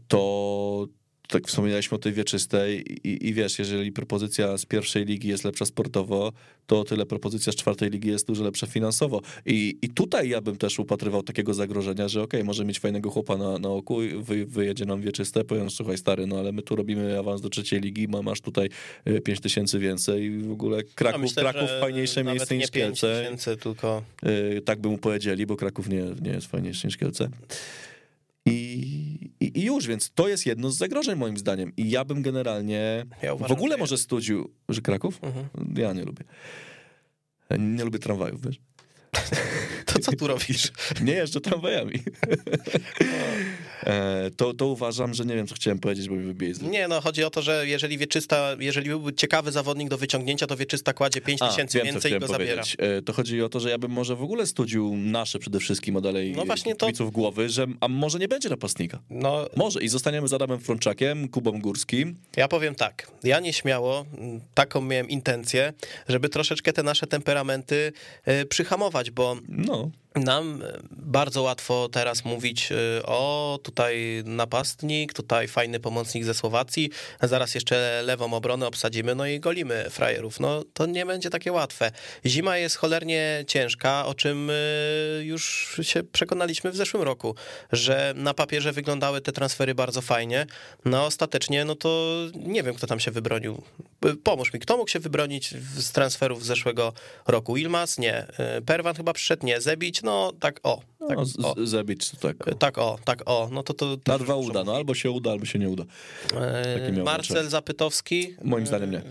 to 0.08 0.86
tak 1.30 1.46
wspominaliśmy 1.46 1.94
o 1.94 1.98
tej 1.98 2.12
wieczystej 2.12 2.84
i, 3.08 3.28
i 3.28 3.34
wiesz, 3.34 3.58
jeżeli 3.58 3.92
propozycja 3.92 4.58
z 4.58 4.66
pierwszej 4.66 5.04
ligi 5.04 5.28
jest 5.28 5.44
lepsza 5.44 5.64
sportowo, 5.64 6.32
to 6.66 6.80
o 6.80 6.84
tyle 6.84 7.06
propozycja 7.06 7.52
z 7.52 7.56
czwartej 7.56 7.90
ligi 7.90 8.08
jest 8.08 8.26
dużo 8.26 8.44
lepsza 8.44 8.66
finansowo. 8.66 9.20
I, 9.46 9.78
i 9.82 9.88
tutaj 9.88 10.28
ja 10.28 10.40
bym 10.40 10.56
też 10.56 10.78
upatrywał 10.78 11.22
takiego 11.22 11.54
zagrożenia, 11.54 12.08
że 12.08 12.22
okej, 12.22 12.44
może 12.44 12.64
mieć 12.64 12.78
fajnego 12.78 13.10
chłopa 13.10 13.36
na, 13.36 13.58
na 13.58 13.68
oku, 13.68 14.02
i 14.02 14.08
wy, 14.22 14.46
wyjedzie 14.46 14.84
nam 14.84 15.00
wieczyste, 15.00 15.44
powiem, 15.44 15.70
słuchaj 15.70 15.98
stary, 15.98 16.26
no 16.26 16.38
ale 16.38 16.52
my 16.52 16.62
tu 16.62 16.76
robimy 16.76 17.18
awans 17.18 17.40
do 17.40 17.48
trzeciej 17.48 17.80
ligi, 17.80 18.08
ma, 18.08 18.22
masz 18.22 18.40
tutaj 18.40 18.68
5 19.24 19.40
tysięcy 19.40 19.78
więcej 19.78 20.22
i 20.22 20.38
w 20.38 20.52
ogóle 20.52 20.82
Kraków, 20.82 21.20
myślę, 21.20 21.42
Kraków 21.42 21.70
fajniejsze 21.80 22.24
miejsce 22.24 22.56
niż 22.56 22.70
5 22.70 22.70
Kielce. 22.70 23.22
tysięcy, 23.22 23.56
tylko 23.56 24.02
Y, 24.26 24.62
tak 24.64 24.80
by 24.80 24.88
mu 24.88 24.98
powiedzieli, 24.98 25.46
bo 25.46 25.56
Kraków 25.56 25.88
nie, 25.88 26.04
nie 26.22 26.30
jest 26.30 26.46
fajniejszy 26.46 26.86
niż 26.86 26.96
Kielce. 26.96 27.28
I, 28.46 28.50
i, 29.40 29.58
I 29.58 29.64
już, 29.64 29.86
więc 29.86 30.10
to 30.14 30.28
jest 30.28 30.46
jedno 30.46 30.70
z 30.70 30.76
zagrożeń 30.76 31.18
moim 31.18 31.36
zdaniem. 31.38 31.72
I 31.76 31.90
ja 31.90 32.04
bym 32.04 32.22
generalnie 32.22 33.06
Ja 33.22 33.32
w 33.32 33.34
uważam, 33.34 33.56
ogóle 33.56 33.74
że 33.74 33.78
może 33.78 33.98
studził, 33.98 34.54
że 34.68 34.80
Kraków? 34.80 35.18
Mhm. 35.22 35.48
Ja 35.76 35.92
nie 35.92 36.04
lubię. 36.04 36.24
Nie 37.58 37.84
lubię 37.84 37.98
tramwajów, 37.98 38.46
wiesz? 38.46 38.60
to 39.86 39.98
co 39.98 40.12
tu 40.12 40.26
robisz? 40.26 40.72
Nie 41.02 41.12
jeżdżę 41.12 41.40
tramwajami. 41.40 41.94
E, 43.86 44.30
to, 44.36 44.54
to 44.54 44.66
uważam, 44.66 45.14
że 45.14 45.24
nie 45.24 45.34
wiem, 45.34 45.46
co 45.46 45.54
chciałem 45.54 45.78
powiedzieć, 45.78 46.08
bo 46.08 46.14
mi 46.14 46.24
wybije 46.26 46.54
z 46.54 46.62
Nie, 46.62 46.88
no 46.88 47.00
chodzi 47.00 47.24
o 47.24 47.30
to, 47.30 47.42
że 47.42 47.66
jeżeli 47.66 47.98
wieczysta, 47.98 48.56
jeżeli 48.60 48.88
byłby 48.88 49.12
ciekawy 49.12 49.52
zawodnik 49.52 49.88
do 49.88 49.98
wyciągnięcia, 49.98 50.46
to 50.46 50.56
wieczysta 50.56 50.92
kładzie 50.92 51.20
5 51.20 51.42
A, 51.42 51.48
tysięcy 51.48 51.78
wiem, 51.78 51.86
więcej 51.86 52.12
i 52.12 52.18
go 52.18 52.26
zabiera. 52.26 52.54
powiedzieć. 52.54 52.76
E, 52.78 53.02
To 53.02 53.12
chodzi 53.12 53.42
o 53.42 53.48
to, 53.48 53.60
że 53.60 53.70
ja 53.70 53.78
bym 53.78 53.90
może 53.90 54.16
w 54.16 54.22
ogóle 54.22 54.46
studził 54.46 54.96
nasze 54.96 55.38
przede 55.38 55.60
wszystkim, 55.60 56.00
dalej 56.00 56.32
No 56.36 56.44
właśnie 56.44 56.74
to- 56.76 56.90
głowy, 57.12 57.48
że 57.48 57.66
a 57.80 57.88
może 57.88 58.18
nie 58.18 58.28
będzie 58.28 58.48
napastnika. 58.48 59.00
No, 59.10 59.46
Może 59.56 59.80
i 59.82 59.88
zostaniemy 59.88 60.28
z 60.28 60.32
Adamem 60.32 60.60
Frączakiem, 60.60 61.28
Kubą 61.28 61.60
Górskim. 61.60 62.16
Ja 62.36 62.48
powiem 62.48 62.74
tak, 62.74 63.10
ja 63.24 63.40
nieśmiało 63.40 64.06
taką 64.54 64.80
miałem 64.80 65.08
intencję, 65.08 65.72
żeby 66.08 66.28
troszeczkę 66.28 66.72
te 66.72 66.82
nasze 66.82 67.06
temperamenty 67.06 67.92
e, 68.24 68.44
przyhamować, 68.44 69.10
bo 69.10 69.36
No, 69.48 69.90
nam 70.14 70.62
e, 70.62 70.78
bardzo 70.90 71.42
łatwo 71.42 71.88
teraz 71.92 72.24
mówić 72.24 72.72
e, 72.72 73.02
o 73.06 73.58
tutaj 73.62 74.22
napastnik, 74.24 75.12
tutaj 75.12 75.48
fajny 75.48 75.80
pomocnik 75.80 76.24
ze 76.24 76.34
Słowacji, 76.34 76.90
zaraz 77.22 77.54
jeszcze 77.54 78.02
lewą 78.04 78.34
obronę 78.34 78.66
obsadzimy, 78.66 79.14
no 79.14 79.26
i 79.26 79.40
golimy 79.40 79.90
frajerów. 79.90 80.40
No 80.40 80.62
to 80.74 80.86
nie 80.86 81.06
będzie 81.06 81.30
takie 81.30 81.52
łatwe. 81.52 81.92
Zima 82.26 82.56
jest 82.56 82.76
cholernie 82.76 83.44
ciężka, 83.46 84.06
o 84.06 84.14
czym 84.14 84.50
e, 84.50 84.54
już 85.24 85.76
się 85.82 86.02
przekonaliśmy 86.02 86.70
w 86.70 86.76
zeszłym 86.76 87.02
roku, 87.02 87.34
że 87.72 88.12
na 88.16 88.34
papierze 88.34 88.72
wyglądały 88.72 89.20
te 89.20 89.32
transfery 89.32 89.74
bardzo 89.74 90.02
fajnie, 90.02 90.46
no 90.84 91.06
ostatecznie 91.06 91.64
no 91.64 91.74
to 91.74 92.16
nie 92.34 92.62
wiem, 92.62 92.74
kto 92.74 92.86
tam 92.86 93.00
się 93.00 93.10
wybronił. 93.10 93.62
Pomóż 94.24 94.52
mi, 94.52 94.60
kto 94.60 94.76
mógł 94.76 94.90
się 94.90 94.98
wybronić 94.98 95.54
z 95.76 95.92
transferów 95.92 96.44
z 96.44 96.46
zeszłego 96.46 96.92
roku? 97.26 97.56
Ilmas? 97.56 97.98
Nie. 97.98 98.14
E, 98.38 98.62
Perwan 98.62 98.94
chyba 98.94 99.12
przyszedł? 99.12 99.46
Nie. 99.46 99.60
Zebić? 99.60 100.02
No 100.02 100.32
tak 100.40 100.60
o. 100.62 100.89
Tak, 101.08 101.18
no 101.18 101.24
z, 101.24 101.68
zabić 101.68 102.10
to 102.10 102.16
tak. 102.16 102.36
Tak 102.58 102.78
o, 102.78 102.98
tak 103.04 103.22
o, 103.26 103.48
no 103.52 103.62
to 103.62 103.74
to... 103.74 103.96
to 103.96 104.12
Na 104.12 104.18
dwa 104.18 104.34
uda, 104.34 104.64
no 104.64 104.76
albo 104.76 104.94
się 104.94 105.10
uda, 105.10 105.30
albo 105.30 105.44
się 105.44 105.58
nie 105.58 105.68
uda. 105.68 105.84
E, 106.40 106.92
miał 106.92 107.04
Marcel. 107.04 107.48
Zapytowski... 107.48 108.34
Moim 108.44 108.66
zdaniem 108.66 108.90
nie. 108.90 109.02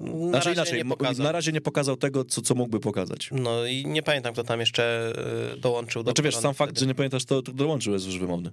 Na 0.00 0.28
Znaczy 0.28 0.48
razie 0.48 0.52
inaczej, 0.52 0.82
nie 1.18 1.24
na 1.24 1.32
razie 1.32 1.52
nie 1.52 1.60
pokazał 1.60 1.96
tego, 1.96 2.24
co, 2.24 2.42
co 2.42 2.54
mógłby 2.54 2.80
pokazać. 2.80 3.30
No 3.32 3.66
i 3.66 3.86
nie 3.86 4.02
pamiętam, 4.02 4.32
kto 4.32 4.44
tam 4.44 4.60
jeszcze 4.60 5.12
e, 5.52 5.56
dołączył 5.56 6.02
do 6.02 6.10
Znaczy 6.10 6.22
wiesz, 6.22 6.36
sam 6.36 6.54
fakt, 6.54 6.70
wtedy. 6.70 6.80
że 6.80 6.86
nie 6.86 6.94
pamiętasz, 6.94 7.24
to, 7.24 7.42
to 7.42 7.52
dołączył 7.52 7.92
jest 7.92 8.06
już 8.06 8.18
wymowny. 8.18 8.50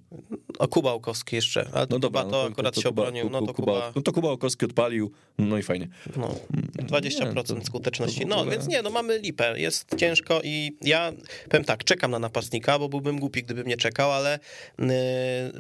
O, 0.59 0.67
Kuba 0.67 0.93
Łukowski 0.93 1.35
jeszcze, 1.35 1.65
to 1.65 1.85
No 1.89 1.99
dobra, 1.99 2.21
Kuba 2.23 2.31
to 2.31 2.45
akurat 2.45 2.75
się 2.79 2.89
obronił, 2.89 3.29
no 3.29 3.41
to 3.41 3.53
Kuba, 3.53 3.91
no 3.95 4.01
to 4.01 4.11
Kuba 4.11 4.29
Okowski 4.29 4.65
odpalił, 4.65 5.11
no 5.37 5.57
i 5.57 5.63
fajnie. 5.63 5.87
no, 6.15 6.35
20% 6.77 7.35
Nie, 7.35 7.43
to- 7.43 7.65
skuteczności. 7.65 8.21
to 8.21 8.27
No, 8.27 8.45
więc 8.45 8.67
nie, 8.67 8.81
no 8.81 8.89
mamy 8.89 9.19
lipę, 9.19 9.59
jest 9.59 9.95
ciężko 9.97 10.41
i 10.43 10.77
ja 10.81 11.11
powiem 11.49 11.63
tak, 11.65 11.83
czekam 11.83 12.11
na 12.11 12.19
napastnika, 12.19 12.70
bo 12.79 12.89
byłbym 12.89 13.19
głupi, 13.19 13.43
gdybym 13.43 13.67
nie 13.67 13.77
czekał, 13.77 14.11
ale 14.11 14.39
y, 14.79 14.83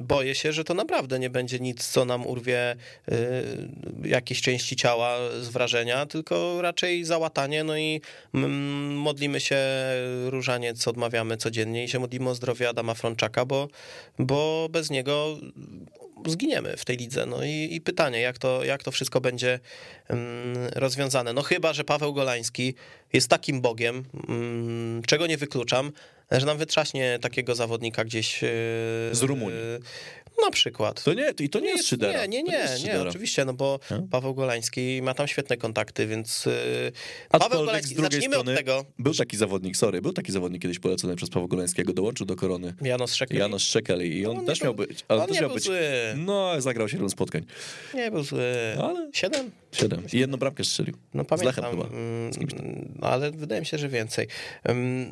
boję 0.01 0.35
się, 0.35 0.53
że 0.53 0.63
to 0.63 0.73
naprawdę 0.73 1.19
nie 1.19 1.29
będzie 1.29 1.59
nic, 1.59 1.87
co 1.87 2.05
nam 2.05 2.27
urwie 2.27 2.75
y, 3.11 3.15
jakieś 4.03 4.41
części 4.41 4.75
ciała 4.75 5.17
z 5.41 5.49
wrażenia, 5.49 6.05
tylko 6.05 6.61
raczej 6.61 7.03
załatanie, 7.03 7.63
no 7.63 7.77
i 7.77 8.01
mm, 8.33 8.93
modlimy 8.97 9.39
się 9.39 9.57
różaniec, 10.25 10.87
odmawiamy 10.87 11.37
codziennie 11.37 11.83
i 11.83 11.89
się 11.89 11.99
modlimy 11.99 12.29
o 12.29 12.35
zdrowie 12.35 12.69
Adama 12.69 12.93
Frączaka, 12.93 13.45
bo, 13.45 13.67
bo 14.19 14.67
bez 14.71 14.89
niego 14.89 15.37
zginiemy 16.27 16.77
w 16.77 16.85
tej 16.85 16.97
lidze. 16.97 17.25
No 17.25 17.43
i, 17.43 17.69
i 17.71 17.81
pytanie, 17.81 18.21
jak 18.21 18.37
to, 18.37 18.63
jak 18.63 18.83
to 18.83 18.91
wszystko 18.91 19.21
będzie 19.21 19.59
mm, 20.07 20.69
rozwiązane. 20.75 21.33
No 21.33 21.41
chyba, 21.41 21.73
że 21.73 21.83
Paweł 21.83 22.13
Golański 22.13 22.73
jest 23.13 23.27
takim 23.27 23.61
bogiem, 23.61 24.03
mm, 24.29 25.01
czego 25.03 25.27
nie 25.27 25.37
wykluczam, 25.37 25.91
że 26.39 26.45
nam 26.45 26.57
wytrzaśnie 26.57 27.19
takiego 27.21 27.55
zawodnika 27.55 28.03
gdzieś... 28.05 28.43
e, 28.43 28.47
Z 29.11 29.21
Rumunii. 29.21 29.59
Na 30.45 30.51
przykład. 30.51 31.03
To 31.03 31.13
nie, 31.13 31.33
i 31.39 31.49
to 31.49 31.59
nie 31.59 31.69
jest 31.69 31.87
Szydera. 31.87 32.25
Nie, 32.25 32.43
nie, 32.43 32.43
nie, 32.43 32.67
nie, 32.85 33.01
oczywiście, 33.01 33.45
no 33.45 33.53
bo 33.53 33.79
Nie? 33.91 34.07
Paweł 34.11 34.35
Golański 34.35 34.99
ma 35.03 35.13
tam 35.13 35.27
świetne 35.27 35.57
kontakty, 35.57 36.07
więc 36.07 36.45
yy, 36.45 36.51
Paweł 37.29 37.45
Aczkolwiek 37.47 37.65
Golański, 37.65 37.93
z 37.93 37.97
drugiej 37.97 38.11
zacznijmy 38.11 38.35
strony 38.35 38.51
od 38.51 38.57
tego. 38.57 38.85
był 38.99 39.13
taki 39.13 39.37
zawodnik, 39.37 39.77
sorry, 39.77 40.01
był 40.01 40.13
taki 40.13 40.31
zawodnik 40.31 40.61
kiedyś 40.61 40.79
polecony 40.79 41.15
przez 41.15 41.29
Pawła 41.29 41.47
Golańskiego, 41.47 41.93
dołączył 41.93 42.25
do 42.25 42.35
korony. 42.35 42.73
Janos 42.81 43.13
Szekeli. 43.13 43.39
Janusz 43.39 43.63
Szczekeli 43.63 44.17
i 44.17 44.25
on, 44.25 44.37
nie 44.39 44.45
też 44.45 44.59
był- 44.59 44.65
miał 44.65 44.75
być, 44.75 45.05
ale 45.07 45.21
on 45.21 45.27
też 45.27 45.35
nie 45.35 45.41
miał 45.41 45.49
był 45.49 45.55
być, 45.55 45.63
zły. 45.63 45.79
no 46.17 46.61
zagrał 46.61 46.89
7 46.89 47.09
spotkań, 47.09 47.45
Nie 47.93 48.11
był 48.11 48.23
zły. 48.23 48.43
Ale- 48.81 49.09
Siedem? 49.13 49.51
siedem 49.71 50.03
i 50.13 50.19
jedną 50.19 50.37
bramkę 50.37 50.63
strzelił. 50.63 50.95
No 51.13 51.23
Z 51.23 51.41
Lechem 51.41 51.63
pamiętam, 51.63 51.71
chyba. 51.89 51.97
mm, 51.97 52.33
Z 52.33 52.37
ale 53.01 53.31
wydaje 53.31 53.61
mi 53.61 53.65
się, 53.67 53.77
że 53.77 53.89
więcej. 53.89 54.27
Ym, 54.69 55.11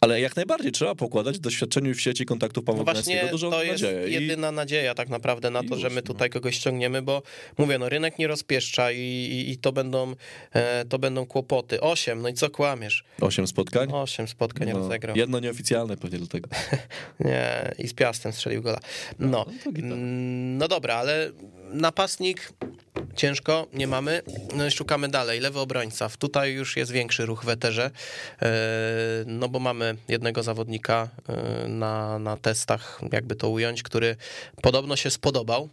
Ale 0.00 0.20
jak 0.20 0.36
najbardziej 0.36 0.72
trzeba 0.72 0.94
pokładać 0.94 1.36
w 1.36 1.40
doświadczeniu 1.40 1.94
w 1.94 2.00
sieci 2.00 2.26
kontaktów 2.26 2.64
Pawła 2.64 2.84
No 2.84 2.92
właśnie 2.92 3.28
dużą 3.30 3.50
to 3.50 3.62
jest 3.62 3.82
nadzieję. 3.82 4.08
I 4.08 4.12
jedyna 4.12 4.52
nadzieja 4.52 4.94
tak 4.94 5.08
naprawdę 5.08 5.50
na 5.50 5.62
to, 5.62 5.76
że 5.76 5.86
już, 5.86 5.94
my 5.94 6.00
no. 6.00 6.06
tutaj 6.06 6.30
kogoś 6.30 6.56
ściągniemy, 6.56 7.02
bo 7.02 7.22
mówię, 7.58 7.78
no 7.78 7.88
rynek 7.88 8.18
nie 8.18 8.26
rozpieszcza 8.26 8.92
i, 8.92 8.98
i, 8.98 9.50
i 9.50 9.58
to, 9.58 9.72
będą, 9.72 10.14
e, 10.52 10.84
to 10.84 10.98
będą 10.98 11.26
kłopoty. 11.26 11.80
Osiem, 11.80 12.22
no 12.22 12.28
i 12.28 12.34
co 12.34 12.50
kłamiesz? 12.50 13.04
8 13.20 13.46
spotkań. 13.46 13.88
Osiem 13.92 14.28
spotkań 14.28 14.68
No, 14.72 14.78
rozegrał. 14.78 15.16
jedno 15.16 15.40
nieoficjalne 15.40 15.96
pewnie 15.96 16.18
do 16.18 16.26
tego. 16.26 16.48
Nie, 17.20 17.74
i 17.78 17.88
z 17.88 17.94
Piastem 17.94 18.32
strzelił 18.32 18.62
gola. 18.62 18.80
No, 19.18 19.46
no 19.66 19.72
gitara. 19.72 19.94
Mm, 19.94 20.58
no 20.58 20.68
dobra, 20.68 20.94
ale 20.94 21.30
napastnik 21.72 22.52
ciężko, 23.16 23.66
nie 23.72 23.86
mamy. 23.86 24.22
No 24.54 24.70
szukamy 24.70 25.08
dalej. 25.08 25.40
Lewy 25.40 25.58
obrońca. 25.58 26.10
Tutaj 26.18 26.52
już 26.52 26.76
jest 26.76 26.92
większy 26.92 27.26
ruch 27.26 27.44
w 27.44 27.48
eterze, 27.48 27.90
e, 28.42 28.50
no 29.26 29.48
bo 29.48 29.58
mamy 29.58 29.96
jednego 30.08 30.42
zawodnika 30.42 31.08
e, 31.28 31.68
na, 31.68 32.18
na 32.18 32.36
testach, 32.36 33.00
jakby 33.12 33.36
to 33.36 33.48
ująć, 33.48 33.82
który 33.82 34.16
podobno 34.62 34.96
się 34.96 35.10
spodobał 35.10 35.62
e, 35.62 35.68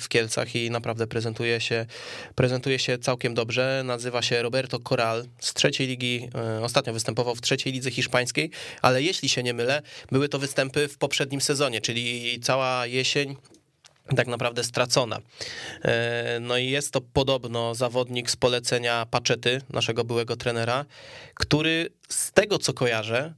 w 0.00 0.06
Kielcach 0.08 0.56
i 0.56 0.70
naprawdę 0.70 1.06
prezentuje 1.06 1.60
się, 1.60 1.86
prezentuje 2.34 2.78
się 2.78 2.98
całkiem 2.98 3.34
dobrze. 3.34 3.82
Nazywa 3.84 4.22
się 4.22 4.42
Roberto 4.42 4.78
Corral 4.78 5.24
z 5.38 5.54
trzeciej 5.54 5.86
ligi, 5.86 6.30
ostatnio 6.62 6.92
występował 6.92 7.34
w 7.34 7.40
trzeciej 7.40 7.72
lidze 7.72 7.90
hiszpańskiej, 7.90 8.50
ale 8.82 9.02
jeśli 9.02 9.28
się 9.28 9.42
nie 9.42 9.54
mylę, 9.54 9.82
były 10.12 10.28
to 10.28 10.38
występy 10.38 10.88
w 10.88 10.98
poprzednim 10.98 11.40
sezonie, 11.40 11.80
czyli 11.80 12.40
cała 12.40 12.86
jesień 12.86 13.36
tak 14.16 14.26
naprawdę 14.26 14.64
stracona. 14.64 15.18
E, 15.84 16.38
No 16.40 16.56
i 16.56 16.66
jest 16.66 16.92
to 16.92 17.00
podobno 17.00 17.74
zawodnik 17.74 18.30
z 18.30 18.36
polecenia 18.36 19.06
Paczety, 19.10 19.60
naszego 19.70 20.04
byłego 20.04 20.36
trenera, 20.36 20.84
który 21.34 21.88
z 22.08 22.32
tego 22.32 22.58
co 22.58 22.72
kojarzę, 22.72 23.34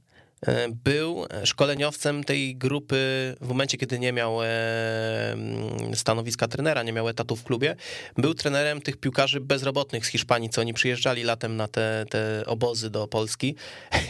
był 0.83 1.25
szkoleniowcem 1.43 2.23
tej 2.23 2.55
grupy 2.55 2.95
w 3.41 3.47
momencie, 3.47 3.77
kiedy 3.77 3.99
nie 3.99 4.13
miał 4.13 4.43
e, 4.43 4.47
stanowiska 5.93 6.47
trenera, 6.47 6.83
nie 6.83 6.93
miał 6.93 7.09
etatu 7.09 7.35
w 7.35 7.43
klubie. 7.43 7.75
Był 8.17 8.33
trenerem 8.33 8.81
tych 8.81 8.97
piłkarzy 8.97 9.39
bezrobotnych 9.39 10.05
z 10.05 10.09
Hiszpanii, 10.09 10.49
co 10.49 10.61
oni 10.61 10.73
przyjeżdżali 10.73 11.23
latem 11.23 11.55
na 11.55 11.67
te, 11.67 12.05
te 12.09 12.43
obozy 12.45 12.89
do 12.89 13.07
Polski. 13.07 13.55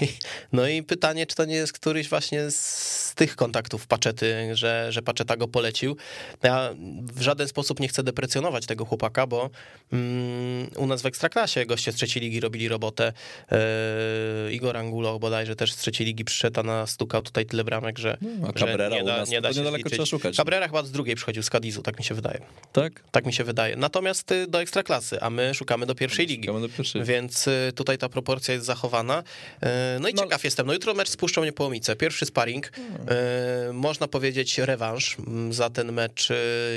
No 0.54 0.68
i 0.68 0.84
pytanie, 0.84 1.26
czy 1.26 1.36
to 1.36 1.46
nie 1.46 1.56
jest 1.56 1.74
któryś 1.74 2.10
właśnie 2.10 2.52
z 2.52 3.14
tych 3.16 3.36
kontaktów 3.36 3.88
Paczety, 3.88 4.56
że, 4.56 4.88
że 4.92 5.02
Paczeta 5.02 5.38
go 5.38 5.48
polecił. 5.48 5.98
Ja 6.44 6.70
w 7.14 7.22
żaden 7.22 7.48
sposób 7.48 7.80
nie 7.80 7.88
chcę 7.88 8.04
deprecjonować 8.04 8.66
tego 8.66 8.86
chłopaka, 8.86 9.28
bo 9.28 9.50
mm, 9.94 10.70
u 10.78 10.88
nas 10.88 11.02
w 11.02 11.06
Ekstraklasie 11.06 11.66
goście 11.66 11.92
z 11.92 11.96
trzeciej 11.96 12.24
ligi 12.24 12.40
robili 12.40 12.68
robotę. 12.68 13.14
E, 13.52 14.52
Igor 14.52 14.78
Angulo 14.78 15.20
bodajże 15.20 15.56
też 15.56 15.74
z 15.74 15.78
trzeciej 15.78 16.08
ligi 16.08 16.25
przyszedł, 16.26 16.60
a 16.60 16.64
nastukał 16.64 17.22
tutaj 17.22 17.46
tyle 17.46 17.64
bramek, 17.64 18.00
że, 18.00 18.18
No, 18.22 18.52
a 18.56 18.60
że 18.60 18.66
nie 18.72 19.04
da, 19.04 19.24
nie 19.26 19.42
da 19.42 19.54
się 19.54 19.60
niedaleko 19.60 19.90
trzeba 19.90 20.06
szukać. 20.06 20.36
Cabrera 20.36 20.68
chyba 20.68 20.84
z 20.84 20.92
drugiej 20.92 21.16
przychodził 21.16 21.44
z 21.44 21.50
Kadizu, 21.50 21.82
tak 21.82 22.00
mi 22.00 22.06
się 22.06 22.16
wydaje. 22.16 22.42
Tak? 22.72 23.04
Tak 23.12 23.26
mi 23.26 23.34
się 23.34 23.44
wydaje. 23.44 23.76
Natomiast 23.76 24.32
y, 24.32 24.48
do 24.48 24.62
Ekstraklasy, 24.62 25.22
a 25.22 25.30
my 25.30 25.54
szukamy 25.54 25.86
do 25.86 25.96
pierwszej 25.96 26.28
ligi. 26.28 26.48
Do 26.48 26.70
pierwszej. 26.78 27.04
Więc 27.04 27.48
y, 27.48 27.72
tutaj 27.76 27.98
ta 27.98 28.10
proporcja 28.10 28.54
jest 28.54 28.66
zachowana. 28.66 29.24
Y, 29.64 29.68
No 30.00 30.10
i 30.10 30.14
No. 30.14 30.24
ciekaw 30.24 30.44
jestem. 30.44 30.68
No 30.68 30.74
jutro 30.74 30.94
mecz 30.94 31.10
z 31.10 31.18
Puszczą 31.18 31.44
Niepołomice. 31.44 31.96
Pierwszy 31.96 32.26
sparring. 32.26 32.68
Y, 33.70 33.74
Można 33.74 34.08
powiedzieć 34.08 34.58
rewanż 34.58 35.18
mm, 35.20 35.54
za 35.54 35.70
ten 35.70 35.92
mecz 35.92 36.30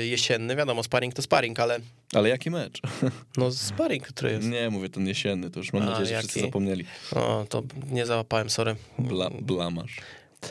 jesienny. 0.03 0.55
Wiadomo, 0.55 0.83
sparring 0.83 1.13
to 1.13 1.21
sparring, 1.21 1.59
ale 1.59 1.79
Ale 2.13 2.29
jaki 2.29 2.49
mecz? 2.51 2.81
no 3.37 3.51
sparring, 3.51 4.07
który 4.07 4.31
jest. 4.31 4.47
Nie, 4.47 4.69
mówię 4.69 4.89
ten 4.89 5.07
jesienny, 5.07 5.49
to 5.49 5.59
już 5.59 5.73
mam 5.73 5.83
A, 5.83 5.85
nadzieję, 5.85 6.07
że 6.07 6.19
wszyscy 6.19 6.39
jaki? 6.39 6.47
zapomnieli. 6.49 6.85
O, 7.15 7.45
to 7.49 7.63
nie 7.91 8.05
załapałem, 8.05 8.49
sorry. 8.49 8.75
Bla, 8.99 9.29
blamasz. 9.41 9.97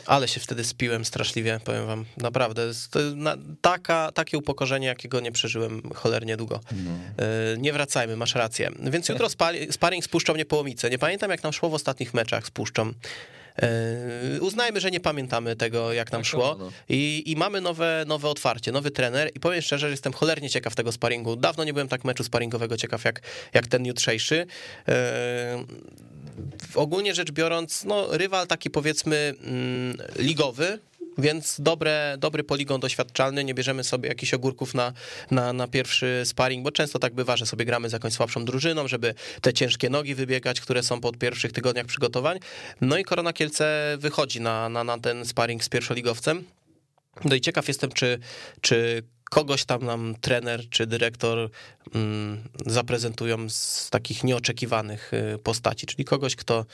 Ale 0.05 0.27
się 0.27 0.39
wtedy 0.39 0.63
spiłem 0.63 1.05
straszliwie, 1.05 1.59
powiem 1.63 1.85
wam. 1.87 2.05
Naprawdę. 2.17 2.71
To 2.91 2.99
na, 3.15 3.37
taka, 3.61 4.11
takie 4.11 4.37
upokorzenie, 4.37 4.87
jakiego 4.87 5.19
nie 5.19 5.31
przeżyłem 5.31 5.81
cholernie 5.95 6.37
długo. 6.37 6.59
E, 7.17 7.57
Nie 7.57 7.73
wracajmy, 7.73 8.15
masz 8.15 8.35
rację. 8.35 8.69
Więc 8.91 9.09
jutro 9.09 9.27
spali- 9.27 9.71
sparring 9.71 10.03
z 10.03 10.07
Puszczą 10.07 10.35
Niepołomice. 10.35 10.89
Nie 10.89 10.97
pamiętam, 10.97 11.31
jak 11.31 11.43
nam 11.43 11.53
szło 11.53 11.69
w 11.69 11.73
ostatnich 11.73 12.13
meczach 12.13 12.47
z 12.47 12.51
Puszczą. 12.51 12.93
E, 13.61 14.41
Uznajmy, 14.41 14.79
że 14.79 14.91
nie 14.91 14.99
pamiętamy 14.99 15.55
tego, 15.55 15.93
jak 15.93 16.11
nam 16.11 16.21
Tak, 16.21 16.29
szło. 16.29 16.55
no. 16.59 16.71
I, 16.89 17.23
i 17.25 17.35
mamy 17.35 17.61
nowe, 17.61 18.03
nowe 18.07 18.29
otwarcie, 18.29 18.71
nowy 18.71 18.91
trener. 18.91 19.31
I 19.35 19.39
powiem 19.39 19.61
szczerze, 19.61 19.87
że 19.87 19.91
jestem 19.91 20.13
cholernie 20.13 20.49
ciekaw 20.49 20.75
tego 20.75 20.91
sparingu. 20.91 21.35
Dawno 21.35 21.63
nie 21.63 21.73
byłem 21.73 21.87
tak 21.87 22.03
meczu 22.03 22.23
sparingowego 22.23 22.77
ciekaw, 22.77 23.05
jak, 23.05 23.21
jak 23.53 23.67
ten 23.67 23.85
jutrzejszy. 23.85 24.45
E, 24.87 25.63
ogólnie 26.75 27.15
rzecz 27.15 27.31
biorąc, 27.31 27.83
no, 27.83 28.07
rywal 28.17 28.47
taki 28.47 28.69
powiedzmy 28.69 29.33
mm, 29.43 29.97
ligowy, 30.15 30.79
więc 31.19 31.61
dobre, 31.61 32.15
dobry 32.19 32.43
poligon 32.43 32.79
doświadczalny, 32.79 33.43
nie 33.43 33.53
bierzemy 33.53 33.83
sobie 33.83 34.09
jakichś 34.09 34.33
ogórków 34.33 34.73
na, 34.73 34.93
na, 35.31 35.53
na 35.53 35.67
pierwszy 35.67 36.21
sparring, 36.25 36.63
bo 36.63 36.71
często 36.71 36.99
tak 36.99 37.13
bywa, 37.13 37.37
że 37.37 37.45
sobie 37.45 37.65
gramy 37.65 37.89
z 37.89 37.93
jakąś 37.93 38.13
słabszą 38.13 38.45
drużyną, 38.45 38.87
żeby 38.87 39.13
te 39.41 39.53
ciężkie 39.53 39.89
nogi 39.89 40.15
wybiegać, 40.15 40.61
które 40.61 40.83
są 40.83 41.01
po 41.01 41.11
pierwszych 41.11 41.51
tygodniach 41.51 41.85
przygotowań. 41.85 42.39
No 42.81 42.97
i 42.97 43.03
Korona 43.03 43.33
Kielce 43.33 43.97
wychodzi 43.99 44.41
na, 44.41 44.69
na, 44.69 44.83
na 44.83 44.97
ten 44.97 45.25
sparring 45.25 45.63
z 45.63 45.69
pierwszoligowcem. 45.69 46.43
No 47.25 47.35
i 47.35 47.41
ciekaw 47.41 47.67
jestem, 47.67 47.91
czy, 47.91 48.19
czy 48.61 49.03
kogoś 49.29 49.65
tam 49.65 49.85
nam 49.85 50.15
trener 50.21 50.69
czy 50.69 50.87
dyrektor 50.87 51.49
mm, 51.95 52.43
zaprezentują 52.65 53.49
z 53.49 53.89
takich 53.89 54.23
nieoczekiwanych 54.23 55.11
y, 55.13 55.37
postaci, 55.37 55.87
czyli 55.87 56.05
kogoś, 56.05 56.35
kto 56.35 56.65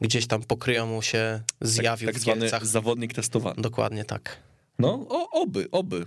gdzieś 0.00 0.26
tam 0.26 0.42
pokryją 0.42 0.86
mu 0.86 1.02
się 1.02 1.40
zjawił 1.60 2.08
tak 2.08 2.16
w 2.16 2.20
zwany 2.20 2.40
Kielcach. 2.40 2.66
zawodnik 2.66 3.14
testowany. 3.14 3.62
Dokładnie 3.62 4.04
tak. 4.04 4.36
No, 4.78 5.06
o, 5.08 5.30
oby, 5.42 5.68
oby. 5.72 6.06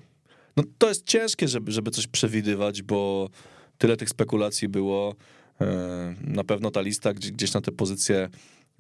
No, 0.57 0.63
to 0.77 0.89
jest 0.89 1.05
ciężkie, 1.05 1.47
żeby, 1.47 1.71
żeby 1.71 1.91
coś 1.91 2.07
przewidywać, 2.07 2.81
bo 2.81 3.29
tyle 3.77 3.97
tych 3.97 4.09
spekulacji 4.09 4.67
było. 4.67 5.15
E, 5.61 6.15
Na 6.21 6.43
pewno 6.43 6.71
ta 6.71 6.81
lista 6.81 7.13
gdzie- 7.13 7.31
gdzieś 7.31 7.53
na 7.53 7.61
te 7.61 7.71
pozycje. 7.71 8.29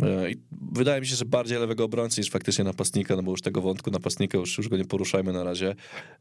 E, 0.01 0.31
I 0.31 0.37
wydaje 0.71 1.01
mi 1.01 1.07
się, 1.07 1.15
że 1.15 1.25
bardziej 1.25 1.59
lewego 1.59 1.83
obrońcy 1.83 2.21
niż 2.21 2.29
faktycznie 2.29 2.63
napastnika, 2.63 3.15
no 3.15 3.23
bo 3.23 3.31
już 3.31 3.41
tego 3.41 3.61
wątku 3.61 3.91
napastnika 3.91 4.37
już, 4.37 4.57
już 4.57 4.69
go 4.69 4.77
nie 4.77 4.85
poruszajmy 4.85 5.33
na 5.33 5.43
razie. 5.43 5.75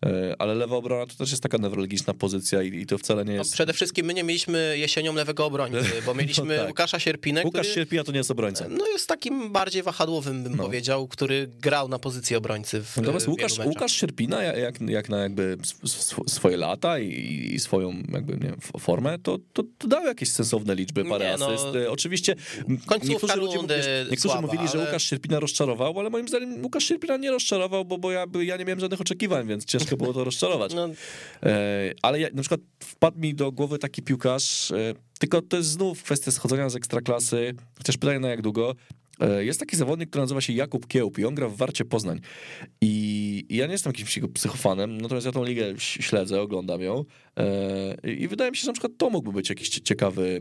E, 0.06 0.34
Ale 0.38 0.54
lewa 0.54 0.76
obrona 0.76 1.06
to 1.06 1.14
też 1.16 1.30
jest 1.30 1.42
taka 1.42 1.58
newralgiczna 1.58 2.14
pozycja 2.14 2.62
i, 2.62 2.74
i 2.80 2.86
to 2.86 2.98
wcale 2.98 3.24
nie 3.24 3.32
No, 3.32 3.38
jest. 3.38 3.52
przede 3.52 3.72
wszystkim 3.72 4.06
my 4.06 4.14
nie 4.14 4.24
mieliśmy 4.24 4.78
jesienią 4.78 5.14
lewego 5.14 5.46
obrońcy, 5.46 5.78
bo 6.06 6.14
mieliśmy 6.14 6.44
No 6.56 6.60
tak. 6.60 6.68
Łukasza 6.68 6.98
Sierpinę, 6.98 7.42
Łukasz 7.44 7.60
który 7.66 7.74
Sierpina 7.74 8.04
to 8.04 8.12
nie 8.12 8.18
jest 8.18 8.30
obrońca. 8.30 8.64
no, 8.68 8.86
jest 8.86 9.06
takim 9.08 9.52
bardziej 9.52 9.82
wahadłowym, 9.82 10.42
bym 10.42 10.56
No. 10.56 10.62
powiedział, 10.64 11.08
który 11.08 11.48
grał 11.60 11.88
na 11.88 11.98
pozycji 11.98 12.36
obrońcy 12.36 12.82
w 12.82 12.96
Natomiast 12.96 13.28
Łukasz. 13.28 13.58
Łukasz 13.58 13.92
Sierpina, 13.92 14.42
jak- 14.42 14.80
jak, 14.80 15.08
na 15.08 15.18
jakby 15.18 15.56
sw- 15.62 15.84
sw- 15.84 16.30
swoje 16.30 16.56
lata 16.56 16.98
i, 16.98 17.50
i 17.54 17.60
swoją 17.60 18.02
jakby 18.12 18.36
nie, 18.36 18.52
formę, 18.80 19.18
to, 19.18 19.38
to, 19.52 19.62
to 19.78 19.88
dał 19.88 20.04
jakieś 20.06 20.28
sensowne 20.28 20.74
liczby, 20.74 21.04
parę 21.04 21.24
Nie, 21.30 21.36
no, 21.38 21.46
asyst. 21.48 21.66
E, 21.76 21.90
Oczywiście 21.90 22.34
Końcówka 22.86 23.34
ludzie 23.34 23.58
rundy 23.76 24.10
niektórzy 24.10 24.20
słaba, 24.34 24.40
mówili, 24.46 24.68
że 24.68 24.72
ale- 24.74 24.84
Łukasz 24.86 25.02
Sierpina 25.04 25.40
rozczarował, 25.40 26.00
ale 26.00 26.10
moim 26.10 26.28
zdaniem 26.28 26.62
Łukasz 26.62 26.84
Sierpina 26.84 27.16
nie 27.16 27.30
rozczarował, 27.30 27.84
bo, 27.84 27.98
bo 27.98 28.10
ja, 28.12 28.26
ja 28.40 28.56
nie 28.56 28.64
miałem 28.64 28.80
żadnych 28.80 29.00
oczekiwań, 29.00 29.46
więc 29.48 29.64
ciężko 29.64 29.96
było 29.96 30.12
to 30.12 30.24
rozczarować. 30.24 30.74
No, 30.80 30.88
E, 31.42 31.92
ale 32.02 32.20
ja, 32.20 32.28
na 32.34 32.42
przykład 32.42 32.60
wpadł 32.80 33.18
mi 33.20 33.34
do 33.34 33.52
głowy 33.52 33.78
taki 33.78 34.02
piłkarz, 34.02 34.70
e, 34.70 34.94
tylko 35.18 35.42
to 35.42 35.56
jest 35.56 35.68
znów 35.68 36.02
kwestia 36.02 36.30
schodzenia 36.30 36.68
z 36.70 36.76
ekstraklasy, 36.76 37.54
chociaż 37.78 37.96
pytanie 37.96 38.18
na 38.20 38.28
jak 38.28 38.42
długo. 38.42 38.74
E, 39.20 39.44
Jest 39.44 39.60
taki 39.60 39.76
zawodnik, 39.76 40.10
który 40.10 40.22
nazywa 40.22 40.40
się 40.40 40.52
Jakub 40.52 40.86
Kiełb 40.86 41.18
i 41.18 41.24
on 41.24 41.34
gra 41.34 41.48
w 41.48 41.56
Warcie 41.56 41.84
Poznań. 41.84 42.20
I 42.80 43.46
ja 43.50 43.66
nie 43.66 43.72
jestem 43.72 43.92
jakimś 43.92 44.16
jego 44.16 44.28
psychofanem, 44.28 45.00
natomiast 45.00 45.26
ja 45.26 45.32
tą 45.32 45.44
ligę 45.44 45.74
śledzę, 45.78 46.40
oglądam 46.40 46.80
ją 46.82 47.04
e, 47.36 48.10
i 48.12 48.28
wydaje 48.28 48.50
mi 48.50 48.56
się, 48.56 48.60
że 48.62 48.66
na 48.66 48.72
przykład 48.72 48.92
to 48.98 49.10
mógłby 49.10 49.32
być 49.32 49.48
jakiś 49.48 49.68
cie- 49.68 49.80
ciekawy, 49.80 50.40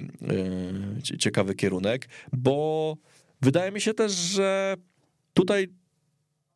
e, 0.97 1.01
cie- 1.01 1.17
ciekawy 1.17 1.55
kierunek, 1.55 2.09
bo 2.33 2.97
wydaje 3.41 3.71
mi 3.71 3.81
się 3.81 3.93
też, 3.93 4.11
że 4.11 4.75
tutaj 5.33 5.67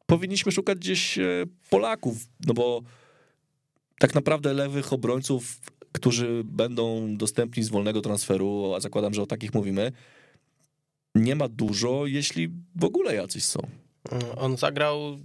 powinniśmy 0.06 0.52
szukać 0.52 0.78
gdzieś 0.78 1.18
e, 1.18 1.24
Polaków, 1.70 2.18
no 2.48 2.54
bo 2.54 2.82
tak 4.00 4.16
naprawdę 4.16 4.54
lewych 4.54 4.94
obrońców, 4.94 5.60
którzy 5.92 6.42
będą 6.46 7.16
dostępni 7.18 7.64
z 7.64 7.70
wolnego 7.70 8.02
transferu, 8.02 8.74
a 8.76 8.80
zakładam, 8.80 9.14
że 9.14 9.22
o 9.22 9.26
takich 9.26 9.54
mówimy, 9.54 9.92
nie 11.16 11.36
ma 11.36 11.48
dużo, 11.48 12.06
jeśli 12.06 12.50
w 12.76 12.84
ogóle 12.84 13.16
jacyś 13.16 13.46
są. 13.46 13.60
on 14.38 14.58
zagrał 14.58 15.18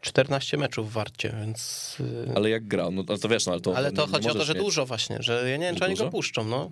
14 0.00 0.56
meczów 0.56 0.90
w 0.90 0.92
Warcie, 0.92 1.34
więc... 1.40 1.96
y, 2.00 2.32
Ale 2.36 2.50
jak 2.50 2.66
grał, 2.66 2.92
no 2.92 3.04
to, 3.04 3.28
wiesz, 3.28 3.46
no 3.46 3.52
ale 3.52 3.60
to... 3.60 3.76
Ale 3.76 3.92
to 3.92 4.06
chodzi 4.06 4.28
o 4.28 4.34
to, 4.34 4.44
że 4.44 4.54
mieć- 4.54 4.62
dużo 4.62 4.86
właśnie, 4.86 5.16
że 5.20 5.50
ja 5.50 5.56
nie 5.56 5.64
wiem, 5.64 5.74
Że 5.74 5.78
czy 5.78 5.84
oni 5.84 5.94
dużo? 5.94 6.04
go 6.04 6.10
puszczą, 6.10 6.44
no. 6.44 6.70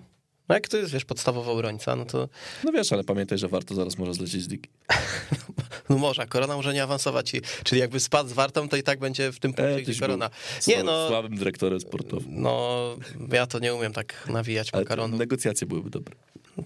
No 0.49 0.55
jak 0.55 0.67
to 0.67 0.77
jest, 0.77 0.93
wiesz, 0.93 1.05
podstawowy 1.05 1.51
obrońca, 1.51 1.95
no 1.95 2.05
to 2.05 2.29
No 2.63 2.71
wiesz, 2.71 2.91
ale 2.93 3.03
pamiętaj, 3.03 3.37
że 3.37 3.47
warto 3.47 3.75
zaraz 3.75 3.97
może 3.97 4.13
zlecieć 4.13 4.43
z 4.43 4.49
ligi. 4.49 4.69
no 5.89 5.97
może, 5.97 6.27
Korona 6.27 6.55
może 6.55 6.73
nie 6.73 6.83
awansować, 6.83 7.33
i- 7.33 7.41
czyli 7.63 7.81
jakby 7.81 7.99
spadł 7.99 8.29
z 8.29 8.33
Wartą, 8.33 8.69
to 8.69 8.77
i 8.77 8.83
tak 8.83 8.99
będzie 8.99 9.31
w 9.31 9.39
tym 9.39 9.53
punkcie, 9.53 9.75
E, 9.75 9.81
gdzie 9.81 9.99
Korona. 9.99 10.29
Nie 10.67 10.83
no, 10.83 11.07
Słabym 11.07 11.35
dyrektorem 11.37 11.79
sportowym. 11.79 12.25
no 12.29 12.79
ja 13.31 13.47
to 13.47 13.59
nie 13.59 13.73
umiem 13.75 13.93
tak 13.93 14.27
nawijać 14.29 14.73
makaronu. 14.73 15.17
negocjacje 15.17 15.67
byłyby 15.67 15.89
dobre. 15.89 16.15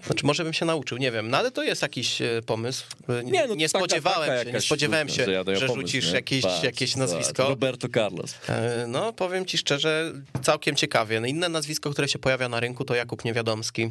Znaczy 0.06 0.26
może 0.26 0.44
bym 0.44 0.52
się 0.52 0.64
nauczył, 0.64 0.98
nie 0.98 1.12
wiem, 1.12 1.30
no 1.30 1.38
ale 1.38 1.50
to 1.50 1.62
jest 1.62 1.82
jakiś 1.82 2.22
e, 2.22 2.42
pomysł. 2.46 2.84
E, 3.08 3.24
Nie, 3.24 3.46
no 3.46 3.54
nie 3.54 3.68
taka- 3.68 3.78
spodziewałem 3.78 4.28
taka 4.30 4.44
się, 4.44 4.52
nie 4.52 4.60
spodziewałem 4.60 5.08
się, 5.08 5.24
że 5.24 5.44
pomysł, 5.44 5.74
rzucisz 5.74 6.06
nie? 6.06 6.12
jakieś, 6.12 6.44
jakieś 6.62 6.96
nazwisko. 6.96 7.48
Roberto 7.48 7.88
Carlos. 7.94 8.34
E, 8.48 8.84
No, 8.88 9.12
powiem 9.12 9.46
ci 9.46 9.58
szczerze, 9.58 10.12
całkiem 10.42 10.76
ciekawie. 10.76 11.20
No, 11.20 11.26
Inne 11.26 11.48
nazwisko, 11.48 11.90
które 11.90 12.08
się 12.08 12.18
pojawia 12.18 12.48
na 12.48 12.60
rynku, 12.60 12.84
to 12.84 12.94
Jakub 12.94 13.24
Niewiadomski. 13.24 13.90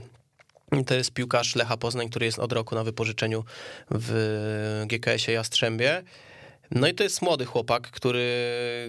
To 0.88 0.94
jest 0.94 1.12
piłkarz 1.12 1.56
Lecha 1.56 1.78
Poznań, 1.78 2.10
który 2.10 2.26
jest 2.26 2.40
od 2.40 2.54
roku 2.54 2.76
na 2.76 2.84
wypożyczeniu 2.84 3.44
w 3.92 4.84
GKS-ie 4.88 5.36
Jastrzębie. 5.36 6.04
No 6.72 6.88
i 6.88 6.94
to 6.94 7.04
jest 7.04 7.22
młody 7.22 7.46
chłopak, 7.46 7.92
który, 7.92 8.26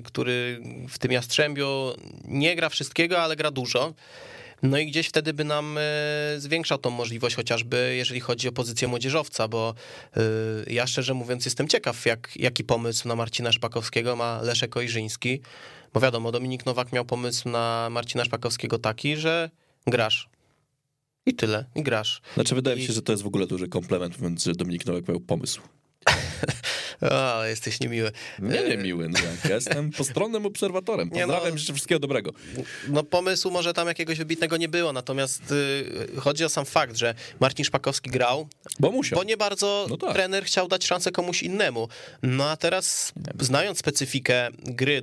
który 0.04 0.60
w 0.88 0.98
tym 0.98 1.12
Jastrzębiu 1.12 1.92
nie 2.24 2.56
gra 2.56 2.68
wszystkiego, 2.68 3.18
ale 3.22 3.36
gra 3.36 3.50
dużo. 3.50 3.94
No 4.62 4.78
i 4.78 4.86
gdzieś 4.86 5.08
wtedy 5.08 5.34
by 5.34 5.44
nam 5.44 5.78
e, 5.78 5.82
zwiększał 6.38 6.78
tą 6.78 6.90
możliwość, 6.90 7.36
chociażby 7.36 7.94
jeżeli 7.96 8.20
chodzi 8.20 8.48
o 8.48 8.52
pozycję 8.52 8.88
młodzieżowca, 8.88 9.48
bo 9.48 9.74
e, 10.16 10.20
ja 10.72 10.86
szczerze 10.86 11.14
mówiąc 11.14 11.44
jestem 11.44 11.68
ciekaw, 11.68 12.06
jak, 12.06 12.30
jaki 12.36 12.64
pomysł 12.64 13.08
na 13.08 13.16
Marcina 13.16 13.52
Szpakowskiego 13.52 14.16
ma 14.16 14.42
Leszek 14.42 14.76
Ojrzyński, 14.76 15.40
bo 15.94 16.00
wiadomo, 16.00 16.32
Dominik 16.32 16.66
Nowak 16.66 16.92
miał 16.92 17.04
pomysł 17.04 17.48
na 17.48 17.88
Marcina 17.90 18.24
Szpakowskiego 18.24 18.78
taki, 18.78 19.16
że 19.16 19.50
grasz. 19.86 20.28
I 21.26 21.34
tyle, 21.34 21.64
i 21.74 21.82
grasz. 21.82 22.20
Znaczy 22.34 22.54
wydaje 22.54 22.76
mi 22.76 22.82
I- 22.82 22.86
się, 22.86 22.92
że 22.92 23.02
to 23.02 23.12
jest 23.12 23.22
w 23.22 23.26
ogóle 23.26 23.46
duży 23.46 23.68
komplement, 23.68 24.18
mówiąc, 24.18 24.44
że 24.44 24.52
Dominik 24.52 24.86
Nowak 24.86 25.08
miał 25.08 25.20
pomysł. 25.20 25.60
O, 27.00 27.44
jesteś 27.44 27.80
niemiły. 27.80 28.12
Nie, 28.38 28.60
E, 28.60 28.68
nie 28.68 28.76
miły, 28.76 29.08
no. 29.08 29.18
Ja 29.48 29.54
jestem 29.54 29.90
postronnym 29.90 30.46
obserwatorem. 30.46 31.10
Nie, 31.14 31.26
no- 31.26 31.32
Pozdrawiam, 31.32 31.58
życzę 31.58 31.72
wszystkiego 31.72 31.98
dobrego. 31.98 32.32
No 32.88 33.02
pomysłu 33.04 33.50
może 33.50 33.72
tam 33.72 33.88
jakiegoś 33.88 34.18
wybitnego 34.18 34.56
nie 34.56 34.68
było, 34.68 34.92
natomiast 34.92 35.52
y, 35.52 36.20
chodzi 36.20 36.44
o 36.44 36.48
sam 36.48 36.64
fakt, 36.64 36.96
że 36.96 37.14
Marcin 37.40 37.64
Szpakowski 37.64 38.10
grał, 38.10 38.48
Bo 38.80 38.90
musiał. 38.90 39.18
bo 39.18 39.24
nie 39.24 39.36
bardzo 39.36 39.86
No 39.90 39.96
tak. 39.96 40.12
trener 40.12 40.44
chciał 40.44 40.68
dać 40.68 40.86
szansę 40.86 41.10
komuś 41.12 41.42
innemu. 41.42 41.88
No 42.22 42.50
a 42.50 42.56
teraz, 42.56 43.12
znając 43.40 43.78
specyfikę 43.78 44.48
gry 44.64 45.02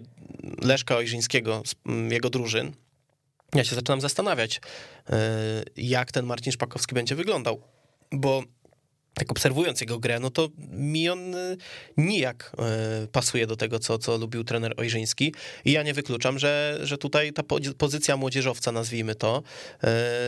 Leszka 0.62 0.96
Ojrzyńskiego, 0.98 1.64
z- 1.66 1.76
m, 1.86 2.12
jego 2.12 2.30
drużyn, 2.30 2.72
ja 3.56 3.64
się 3.64 3.76
zaczynam 3.76 4.02
zastanawiać, 4.02 4.58
y, 4.58 5.12
jak 5.78 6.12
ten 6.12 6.26
Marcin 6.26 6.52
Szpakowski 6.52 6.96
będzie 6.96 7.16
wyglądał, 7.16 7.62
bo 8.12 8.44
tak 9.16 9.32
obserwując 9.32 9.82
jego 9.82 10.00
grę, 10.00 10.20
no 10.20 10.30
to 10.30 10.50
mi 10.72 11.10
on 11.10 11.36
y, 11.36 11.58
nijak 11.98 12.52
y, 13.04 13.08
pasuje 13.08 13.48
do 13.48 13.56
tego, 13.56 13.80
co, 13.80 13.98
co 13.98 14.18
lubił 14.18 14.44
trener 14.44 14.74
Ojrzyński 14.78 15.34
i 15.66 15.72
ja 15.72 15.84
nie 15.84 15.94
wykluczam, 15.94 16.40
że, 16.40 16.80
że 16.84 16.98
tutaj 16.98 17.34
ta 17.34 17.44
po- 17.44 17.60
pozycja 17.78 18.18
młodzieżowca, 18.18 18.72
nazwijmy 18.72 19.16
to, 19.16 19.44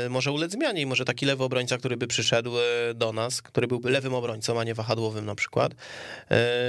y, 0.06 0.10
może 0.10 0.32
ulec 0.32 0.52
zmianie 0.52 0.82
i 0.82 0.86
może 0.86 1.06
taki 1.06 1.26
lewy 1.26 1.44
obrońca, 1.44 1.78
który 1.78 1.98
by 1.98 2.08
przyszedł 2.08 2.52
do 2.96 3.14
nas, 3.14 3.42
który 3.42 3.68
byłby 3.68 3.90
lewym 3.90 4.14
obrońcą, 4.14 4.60
a 4.60 4.64
nie 4.64 4.74
wahadłowym 4.74 5.26
na 5.26 5.36
przykład, 5.36 5.76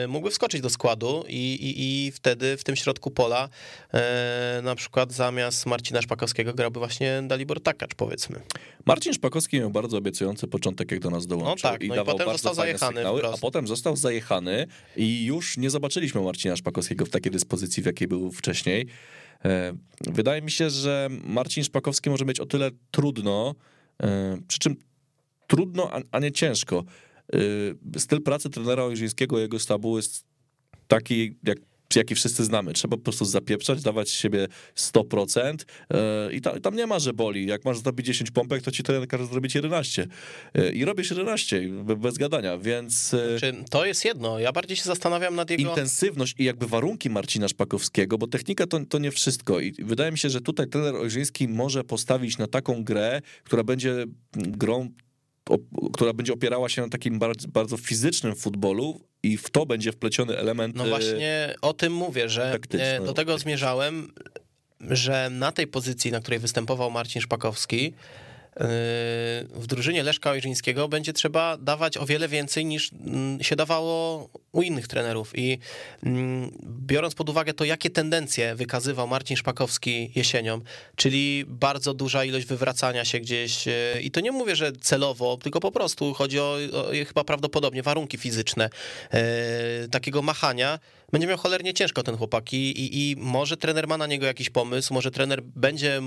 mógłby 0.09 0.31
wskoczyć 0.31 0.61
do 0.61 0.71
składu 0.71 1.25
i, 1.29 1.55
i, 1.55 2.07
i 2.07 2.13
wtedy 2.13 2.57
w 2.57 2.65
tym 2.65 2.77
środku 2.77 3.11
pola 3.11 3.49
na 4.63 4.75
przykład 4.75 5.13
zamiast 5.13 5.67
Marcina 5.67 6.03
Szpakowskiego 6.03 6.55
grałby 6.55 6.79
właśnie 6.79 7.23
Dalibor 7.27 7.63
Takacz, 7.63 7.95
powiedzmy. 7.95 8.41
Marcin 8.87 9.13
Szpakowski 9.13 9.61
miał 9.61 9.71
bardzo 9.71 9.99
obiecujący 9.99 10.47
początek, 10.47 10.91
jak 10.91 11.01
do 11.01 11.11
nas 11.11 11.27
dołączył. 11.27 11.71
No 11.71 11.73
tak, 11.73 11.89
no 11.89 11.95
i 11.95 11.99
potem 12.13 12.33
został 12.33 12.55
zajechany 12.55 12.97
sygnały, 12.97 13.27
a 13.27 13.37
potem 13.37 13.67
został 13.67 13.97
zajechany 13.97 14.67
i 14.97 15.25
już 15.25 15.57
nie 15.57 15.71
zobaczyliśmy 15.71 16.21
Marcina 16.21 16.57
Szpakowskiego 16.57 17.07
w 17.07 17.11
takiej 17.11 17.33
dyspozycji, 17.33 17.83
w 17.83 17.87
jakiej 17.87 18.09
był 18.09 18.33
wcześniej. 18.33 18.87
E, 19.45 19.73
Wydaje 20.01 20.43
mi 20.43 20.51
się, 20.51 20.71
że 20.71 21.09
Marcin 21.25 21.65
Szpakowski 21.65 22.11
może 22.11 22.25
mieć 22.25 22.41
o 22.41 22.47
tyle 22.47 22.71
trudno, 22.91 23.55
e, 24.03 24.39
przy 24.49 24.59
czym 24.59 24.77
trudno, 25.47 25.93
a- 25.93 26.01
a 26.13 26.19
nie 26.19 26.33
ciężko. 26.33 26.85
E, 27.95 27.99
Styl 28.01 28.23
pracy 28.23 28.51
trenera 28.51 28.85
Ojrzyńskiego, 28.85 29.39
jego 29.39 29.59
stabu 29.59 29.97
jest 29.97 30.25
taki, 30.89 31.37
jak 31.43 31.59
jaki 31.97 32.15
wszyscy 32.15 32.45
znamy. 32.45 32.73
Trzeba 32.73 32.97
po 32.97 33.03
prostu 33.03 33.25
zapieprzać, 33.25 33.83
dawać 33.83 34.11
siebie 34.11 34.49
100% 34.77 35.55
e, 35.91 36.33
i 36.33 36.41
tam, 36.41 36.61
tam 36.61 36.77
nie 36.77 36.87
ma, 36.87 36.99
że 36.99 37.13
boli. 37.13 37.47
Jak 37.47 37.65
masz 37.65 37.79
zrobić 37.79 38.07
10 38.07 38.31
pompek, 38.31 38.63
to 38.63 38.71
ci 38.71 38.83
trener 38.83 39.09
każe 39.09 39.27
zrobić 39.27 39.55
11. 39.55 40.07
E, 40.55 40.73
I 40.73 40.85
robisz 40.85 41.11
11, 41.11 41.69
be- 41.85 41.97
bez 41.97 42.19
gadania, 42.19 42.59
więc 42.59 43.15
e, 43.15 43.41
Czy 43.41 43.65
to 43.71 43.87
jest 43.87 44.05
jedno? 44.05 44.39
Ja 44.39 44.53
bardziej 44.53 44.77
się 44.77 44.85
zastanawiam 44.85 45.35
nad 45.35 45.51
jego... 45.51 45.69
intensywność 45.69 46.35
i 46.39 46.45
jakby 46.45 46.67
warunki 46.67 47.11
Marcina 47.11 47.49
Szpakowskiego, 47.49 48.19
bo 48.19 48.27
technika 48.27 48.67
to, 48.67 48.81
to 48.89 48.99
nie 48.99 49.11
wszystko 49.11 49.61
i 49.61 49.73
wydaje 49.79 50.13
mi 50.13 50.19
się, 50.19 50.31
że 50.31 50.41
tutaj 50.41 50.67
trener 50.67 50.97
Ojrzyński 50.97 51.49
może 51.49 51.85
postawić 51.85 52.39
na 52.39 52.47
taką 52.47 52.85
grę, 52.85 53.21
która 53.45 53.65
będzie 53.65 54.05
grą 54.35 54.89
która 55.93 56.13
będzie 56.13 56.33
opierała 56.33 56.69
się 56.69 56.83
na 56.83 56.89
takim 56.89 57.19
bardzo, 57.19 57.49
bardzo 57.49 57.77
fizycznym 57.77 58.37
futbolu 58.37 59.01
i 59.23 59.37
w 59.37 59.51
to 59.51 59.67
będzie 59.67 59.93
wpleciony 59.93 60.39
element 60.39 60.77
No 60.77 60.87
e, 60.87 60.89
właśnie 60.89 61.55
o 61.63 61.73
tym 61.73 61.93
mówię, 61.93 62.29
że 62.29 62.53
taktyczny, 62.53 62.97
e, 62.97 63.01
do 63.01 63.13
tego 63.13 63.39
zmierzałem, 63.39 64.13
że 64.81 65.31
na 65.31 65.53
tej 65.53 65.67
pozycji, 65.67 66.13
na 66.13 66.21
której 66.21 66.39
występował 66.39 66.91
Marcin 66.91 67.23
Szpakowski, 67.23 67.93
w 69.55 69.65
drużynie 69.67 70.03
Leszka 70.03 70.31
Ojrzyńskiego 70.31 70.89
będzie 70.89 71.13
trzeba 71.13 71.57
dawać 71.57 71.97
o 71.97 72.07
wiele 72.07 72.29
więcej 72.29 72.65
niż 72.65 72.91
mm, 72.93 73.43
się 73.43 73.57
dawało 73.57 74.29
u 74.53 74.63
innych 74.63 74.89
trenerów. 74.89 75.39
I 75.39 75.59
mm, 76.03 76.51
biorąc 76.87 77.15
pod 77.15 77.29
uwagę 77.29 77.55
to, 77.55 77.65
jakie 77.65 77.91
tendencje 77.91 78.55
wykazywał 78.55 79.09
Marcin 79.09 79.37
Szpakowski 79.37 80.13
jesienią, 80.15 80.61
czyli 80.97 81.45
bardzo 81.47 81.95
duża 81.95 82.25
ilość 82.25 82.47
wywracania 82.47 83.05
się 83.05 83.21
gdzieś, 83.21 83.69
e, 83.69 84.01
i 84.03 84.11
to 84.11 84.21
nie 84.21 84.33
mówię, 84.33 84.57
że 84.57 84.73
celowo, 84.73 85.37
tylko 85.37 85.61
po 85.61 85.73
prostu 85.73 86.15
chodzi 86.15 86.41
o, 86.41 86.57
o 86.73 86.91
chyba 87.07 87.25
prawdopodobnie 87.25 87.83
warunki 87.83 88.19
fizyczne, 88.19 88.71
e, 89.11 89.89
takiego 89.89 90.23
machania, 90.23 90.79
będzie 91.13 91.29
miał 91.29 91.39
cholernie 91.39 91.75
ciężko 91.75 92.03
ten 92.03 92.17
chłopak 92.17 92.53
i, 92.53 92.57
i, 92.57 93.11
i 93.11 93.17
może 93.17 93.57
trener 93.57 93.89
ma 93.89 93.99
na 93.99 94.07
niego 94.07 94.27
jakiś 94.27 94.51
pomysł, 94.51 94.95
może 94.95 95.11
trener 95.11 95.43
będzie 95.43 96.01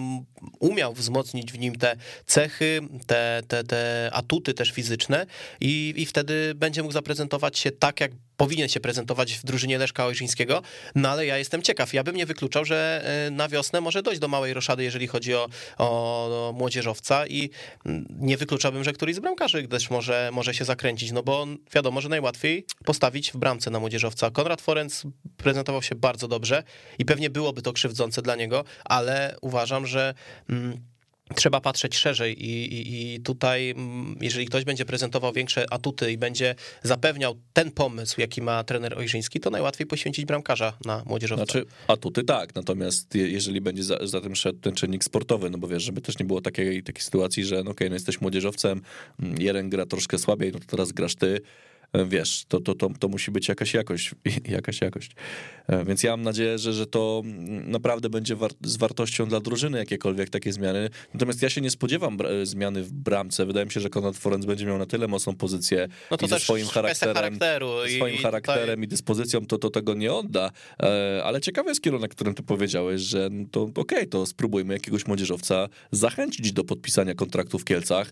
umiał 0.59 0.93
wzmocnić 0.93 1.51
w 1.51 1.59
nim 1.59 1.75
te 1.75 1.95
cechy, 2.25 2.79
te, 3.07 3.41
te, 3.47 3.63
te 3.63 4.09
atuty 4.13 4.53
też 4.53 4.71
fizyczne 4.71 5.25
i, 5.61 5.93
i 5.97 6.05
wtedy 6.05 6.53
będzie 6.55 6.81
mógł 6.81 6.93
zaprezentować 6.93 7.59
się 7.59 7.71
tak, 7.71 7.99
jak 8.01 8.11
powinien 8.41 8.69
się 8.69 8.79
prezentować 8.79 9.33
w 9.33 9.45
drużynie 9.45 9.77
Leszka 9.77 10.05
Ojrzyńskiego, 10.05 10.61
no 10.95 11.09
ale 11.09 11.25
ja 11.25 11.37
jestem 11.37 11.61
ciekaw, 11.61 11.93
ja 11.93 12.03
bym 12.03 12.15
nie 12.15 12.25
wykluczał, 12.25 12.65
że 12.65 13.03
e, 13.27 13.31
na 13.31 13.47
wiosnę 13.47 13.81
może 13.81 14.03
dojść 14.03 14.19
do 14.19 14.27
małej 14.27 14.53
roszady, 14.53 14.83
jeżeli 14.83 15.07
chodzi 15.07 15.35
o, 15.35 15.47
o 15.77 16.53
młodzieżowca 16.57 17.27
i 17.27 17.49
mm, 17.85 18.05
nie 18.09 18.37
wykluczałbym, 18.37 18.83
że 18.83 18.93
któryś 18.93 19.15
z 19.15 19.19
bramkarzy 19.19 19.67
też 19.67 19.89
może, 19.89 20.29
może 20.33 20.53
się 20.53 20.65
zakręcić, 20.65 21.11
no 21.11 21.23
bo 21.23 21.47
wiadomo, 21.75 22.01
że 22.01 22.09
najłatwiej 22.09 22.65
postawić 22.85 23.31
w 23.31 23.37
bramce 23.37 23.71
na 23.71 23.79
młodzieżowca. 23.79 24.31
Konrad 24.31 24.61
Forenc 24.61 25.03
prezentował 25.37 25.81
się 25.81 25.95
bardzo 25.95 26.27
dobrze 26.27 26.63
i 26.99 27.05
pewnie 27.05 27.29
byłoby 27.29 27.61
to 27.61 27.73
krzywdzące 27.73 28.21
dla 28.21 28.35
niego, 28.35 28.63
ale 28.85 29.35
uważam, 29.41 29.87
że 29.87 30.13
mm, 30.49 30.90
trzeba 31.35 31.61
patrzeć 31.61 31.97
szerzej 31.97 32.45
i, 32.45 32.73
i, 32.73 33.13
i, 33.13 33.21
tutaj, 33.21 33.69
mm, 33.69 34.17
jeżeli 34.21 34.45
ktoś 34.45 34.63
będzie 34.63 34.85
prezentował 34.85 35.33
większe 35.33 35.73
atuty 35.73 36.11
i 36.11 36.17
będzie 36.17 36.55
zapewniał 36.83 37.35
ten 37.53 37.71
pomysł, 37.71 38.21
jaki 38.21 38.41
ma 38.41 38.63
trener 38.63 38.97
Ojrzyński, 38.97 39.39
to 39.39 39.49
najłatwiej 39.49 39.87
poświęcić 39.87 40.25
bramkarza 40.25 40.73
na 40.85 41.03
młodzieżowca. 41.05 41.45
Znaczy, 41.45 41.65
atuty 41.87 42.23
tak, 42.23 42.55
natomiast 42.55 43.15
jeżeli 43.15 43.61
będzie 43.61 43.83
za, 43.83 44.07
za 44.07 44.21
tym 44.21 44.35
szedł 44.35 44.59
ten 44.59 44.73
czynnik 44.73 45.03
sportowy, 45.03 45.49
no 45.49 45.57
bo 45.57 45.67
wiesz, 45.67 45.83
żeby 45.83 46.01
też 46.01 46.19
nie 46.19 46.25
było 46.25 46.41
takiej, 46.41 46.83
takiej 46.83 47.01
sytuacji, 47.01 47.45
że 47.45 47.55
no 47.55 47.61
okej, 47.61 47.71
okay, 47.71 47.89
no 47.89 47.95
jesteś 47.95 48.21
młodzieżowcem, 48.21 48.81
mm, 49.19 49.41
jeden 49.41 49.69
gra 49.69 49.85
troszkę 49.85 50.17
słabiej, 50.17 50.51
no 50.51 50.59
to 50.59 50.65
teraz 50.65 50.91
grasz 50.91 51.15
ty, 51.15 51.41
wiesz, 51.93 52.45
to, 52.47 52.59
to, 52.59 52.75
to, 52.75 52.89
to 52.99 53.07
musi 53.07 53.31
być 53.31 53.47
jakaś 53.47 53.73
jakość, 53.73 54.11
jakaś 54.45 54.81
jakość. 54.81 55.11
E, 55.67 55.85
więc 55.85 56.03
ja 56.03 56.11
mam 56.11 56.21
nadzieję, 56.21 56.57
że, 56.57 56.73
że 56.73 56.87
to 56.87 57.21
naprawdę 57.47 58.09
będzie 58.09 58.35
war 58.35 58.51
z 58.63 58.77
wartością 58.77 59.25
dla 59.25 59.39
drużyny 59.39 59.77
jakiekolwiek 59.77 60.29
takie 60.29 60.53
zmiany. 60.53 60.89
Natomiast 61.13 61.41
ja 61.41 61.49
się 61.49 61.61
nie 61.61 61.69
spodziewam 61.69 62.17
zmiany 62.43 62.83
w 62.83 62.91
bramce. 62.91 63.45
Wydaje 63.45 63.65
mi 63.65 63.71
się, 63.71 63.79
że 63.79 63.89
Konrad 63.89 64.17
Forenc 64.17 64.45
będzie 64.45 64.65
miał 64.65 64.77
na 64.77 64.85
tyle 64.85 65.07
mocną 65.07 65.35
pozycję 65.35 65.87
no 66.11 66.17
to 66.17 66.25
i 66.25 66.29
ze 66.29 66.39
swoim 66.39 66.67
charakterem, 66.67 67.39
i, 67.89 67.95
swoim 67.95 68.17
charakterem 68.17 68.81
i, 68.81 68.85
i 68.85 68.87
dyspozycją, 68.87 69.45
to, 69.45 69.57
to 69.57 69.69
tego 69.69 69.93
nie 69.93 70.13
odda. 70.13 70.51
E, 70.83 71.21
ale 71.23 71.41
ciekawy 71.41 71.69
jest 71.69 71.81
kierunek, 71.81 72.11
którym 72.11 72.33
ty 72.33 72.43
powiedziałeś, 72.43 73.01
że 73.01 73.29
no 73.31 73.45
to 73.51 73.61
okej, 73.61 73.81
okay, 73.81 74.07
to 74.07 74.25
spróbujmy 74.25 74.73
jakiegoś 74.73 75.07
młodzieżowca 75.07 75.69
zachęcić 75.91 76.53
do 76.53 76.63
podpisania 76.63 77.15
kontraktu 77.15 77.59
w 77.59 77.65
Kielcach. 77.65 78.11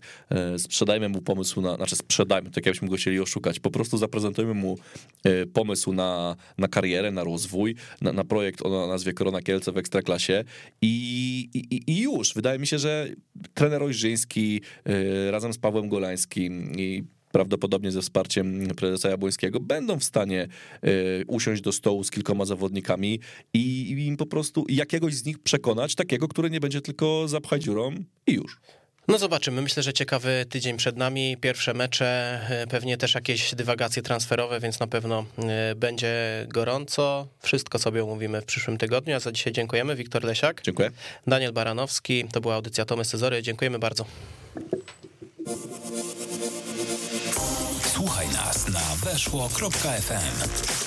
Sprzedajmy 0.58 1.08
mu 1.08 1.22
pomysł 1.22 1.60
na, 1.60 1.76
znaczy 1.76 1.96
sprzedajmy, 1.96 2.50
tak 2.50 2.66
jakbyśmy 2.66 2.88
go 2.88 2.96
chcieli 2.96 3.20
oszukać, 3.20 3.60
po 3.70 3.74
prostu 3.74 3.98
zaprezentujemy 3.98 4.54
mu 4.54 4.78
e, 5.24 5.46
pomysł 5.46 5.92
na, 5.92 6.36
na 6.58 6.68
karierę, 6.68 7.10
na 7.10 7.24
rozwój, 7.24 7.74
na, 8.00 8.12
na 8.12 8.24
projekt 8.24 8.62
o 8.66 8.86
nazwie 8.86 9.12
Korona 9.12 9.42
Kielce 9.42 9.72
w 9.72 9.78
Ekstraklasie 9.78 10.44
i, 10.82 11.48
i, 11.54 11.80
i 11.86 12.00
już. 12.00 12.34
Wydaje 12.34 12.58
mi 12.58 12.66
się, 12.66 12.78
że 12.78 13.08
trener 13.54 13.82
Ojrzyński 13.82 14.60
e, 14.84 15.30
razem 15.30 15.52
z 15.52 15.58
Pawłem 15.58 15.88
Golańskim 15.88 16.72
i 16.76 17.04
prawdopodobnie 17.32 17.90
ze 17.90 18.02
wsparciem 18.02 18.66
prezesa 18.76 19.08
Jabłońskiego, 19.08 19.60
będą 19.60 19.98
w 19.98 20.04
stanie 20.04 20.48
y, 20.84 21.24
usiąść 21.26 21.62
do 21.62 21.72
stołu 21.72 22.04
z 22.04 22.10
kilkoma 22.10 22.44
zawodnikami 22.44 23.20
i 23.54 23.90
im 24.06 24.16
po 24.16 24.26
prostu 24.26 24.66
jakiegoś 24.68 25.14
z 25.14 25.24
nich 25.24 25.38
przekonać, 25.38 25.94
takiego, 25.94 26.28
który 26.28 26.50
nie 26.50 26.60
będzie 26.60 26.80
tylko 26.80 27.28
zapchać 27.28 27.62
dziurą 27.62 27.94
i 28.26 28.32
już. 28.32 28.60
No 29.08 29.18
zobaczymy. 29.18 29.62
Myślę, 29.62 29.82
że 29.82 29.92
ciekawy 29.92 30.46
tydzień 30.50 30.76
przed 30.76 30.96
nami. 30.96 31.36
Pierwsze 31.36 31.74
mecze, 31.74 32.40
e, 32.48 32.66
pewnie 32.66 32.96
też 32.96 33.14
jakieś 33.14 33.54
dywagacje 33.54 34.02
transferowe, 34.02 34.60
więc 34.60 34.80
na 34.80 34.86
pewno 34.86 35.24
e, 35.38 35.74
będzie 35.74 36.46
gorąco. 36.48 37.26
Wszystko 37.42 37.78
sobie 37.78 38.02
omówimy 38.02 38.40
w 38.40 38.44
przyszłym 38.44 38.78
tygodniu. 38.78 39.16
A 39.16 39.20
za 39.20 39.32
dzisiaj 39.32 39.52
dziękujemy. 39.52 39.96
Wiktor 39.96 40.24
Lesiak. 40.24 40.62
Dziękuję. 40.62 40.90
Daniel 41.26 41.52
Baranowski. 41.52 42.24
To 42.32 42.40
była 42.40 42.54
audycja 42.54 42.84
Tomy 42.84 43.04
Cezory. 43.04 43.42
Dziękujemy 43.42 43.78
bardzo. 43.78 44.04
Słuchaj 47.94 48.28
nas 48.28 48.68
na 48.68 49.10
weszło.fm. 49.10 50.79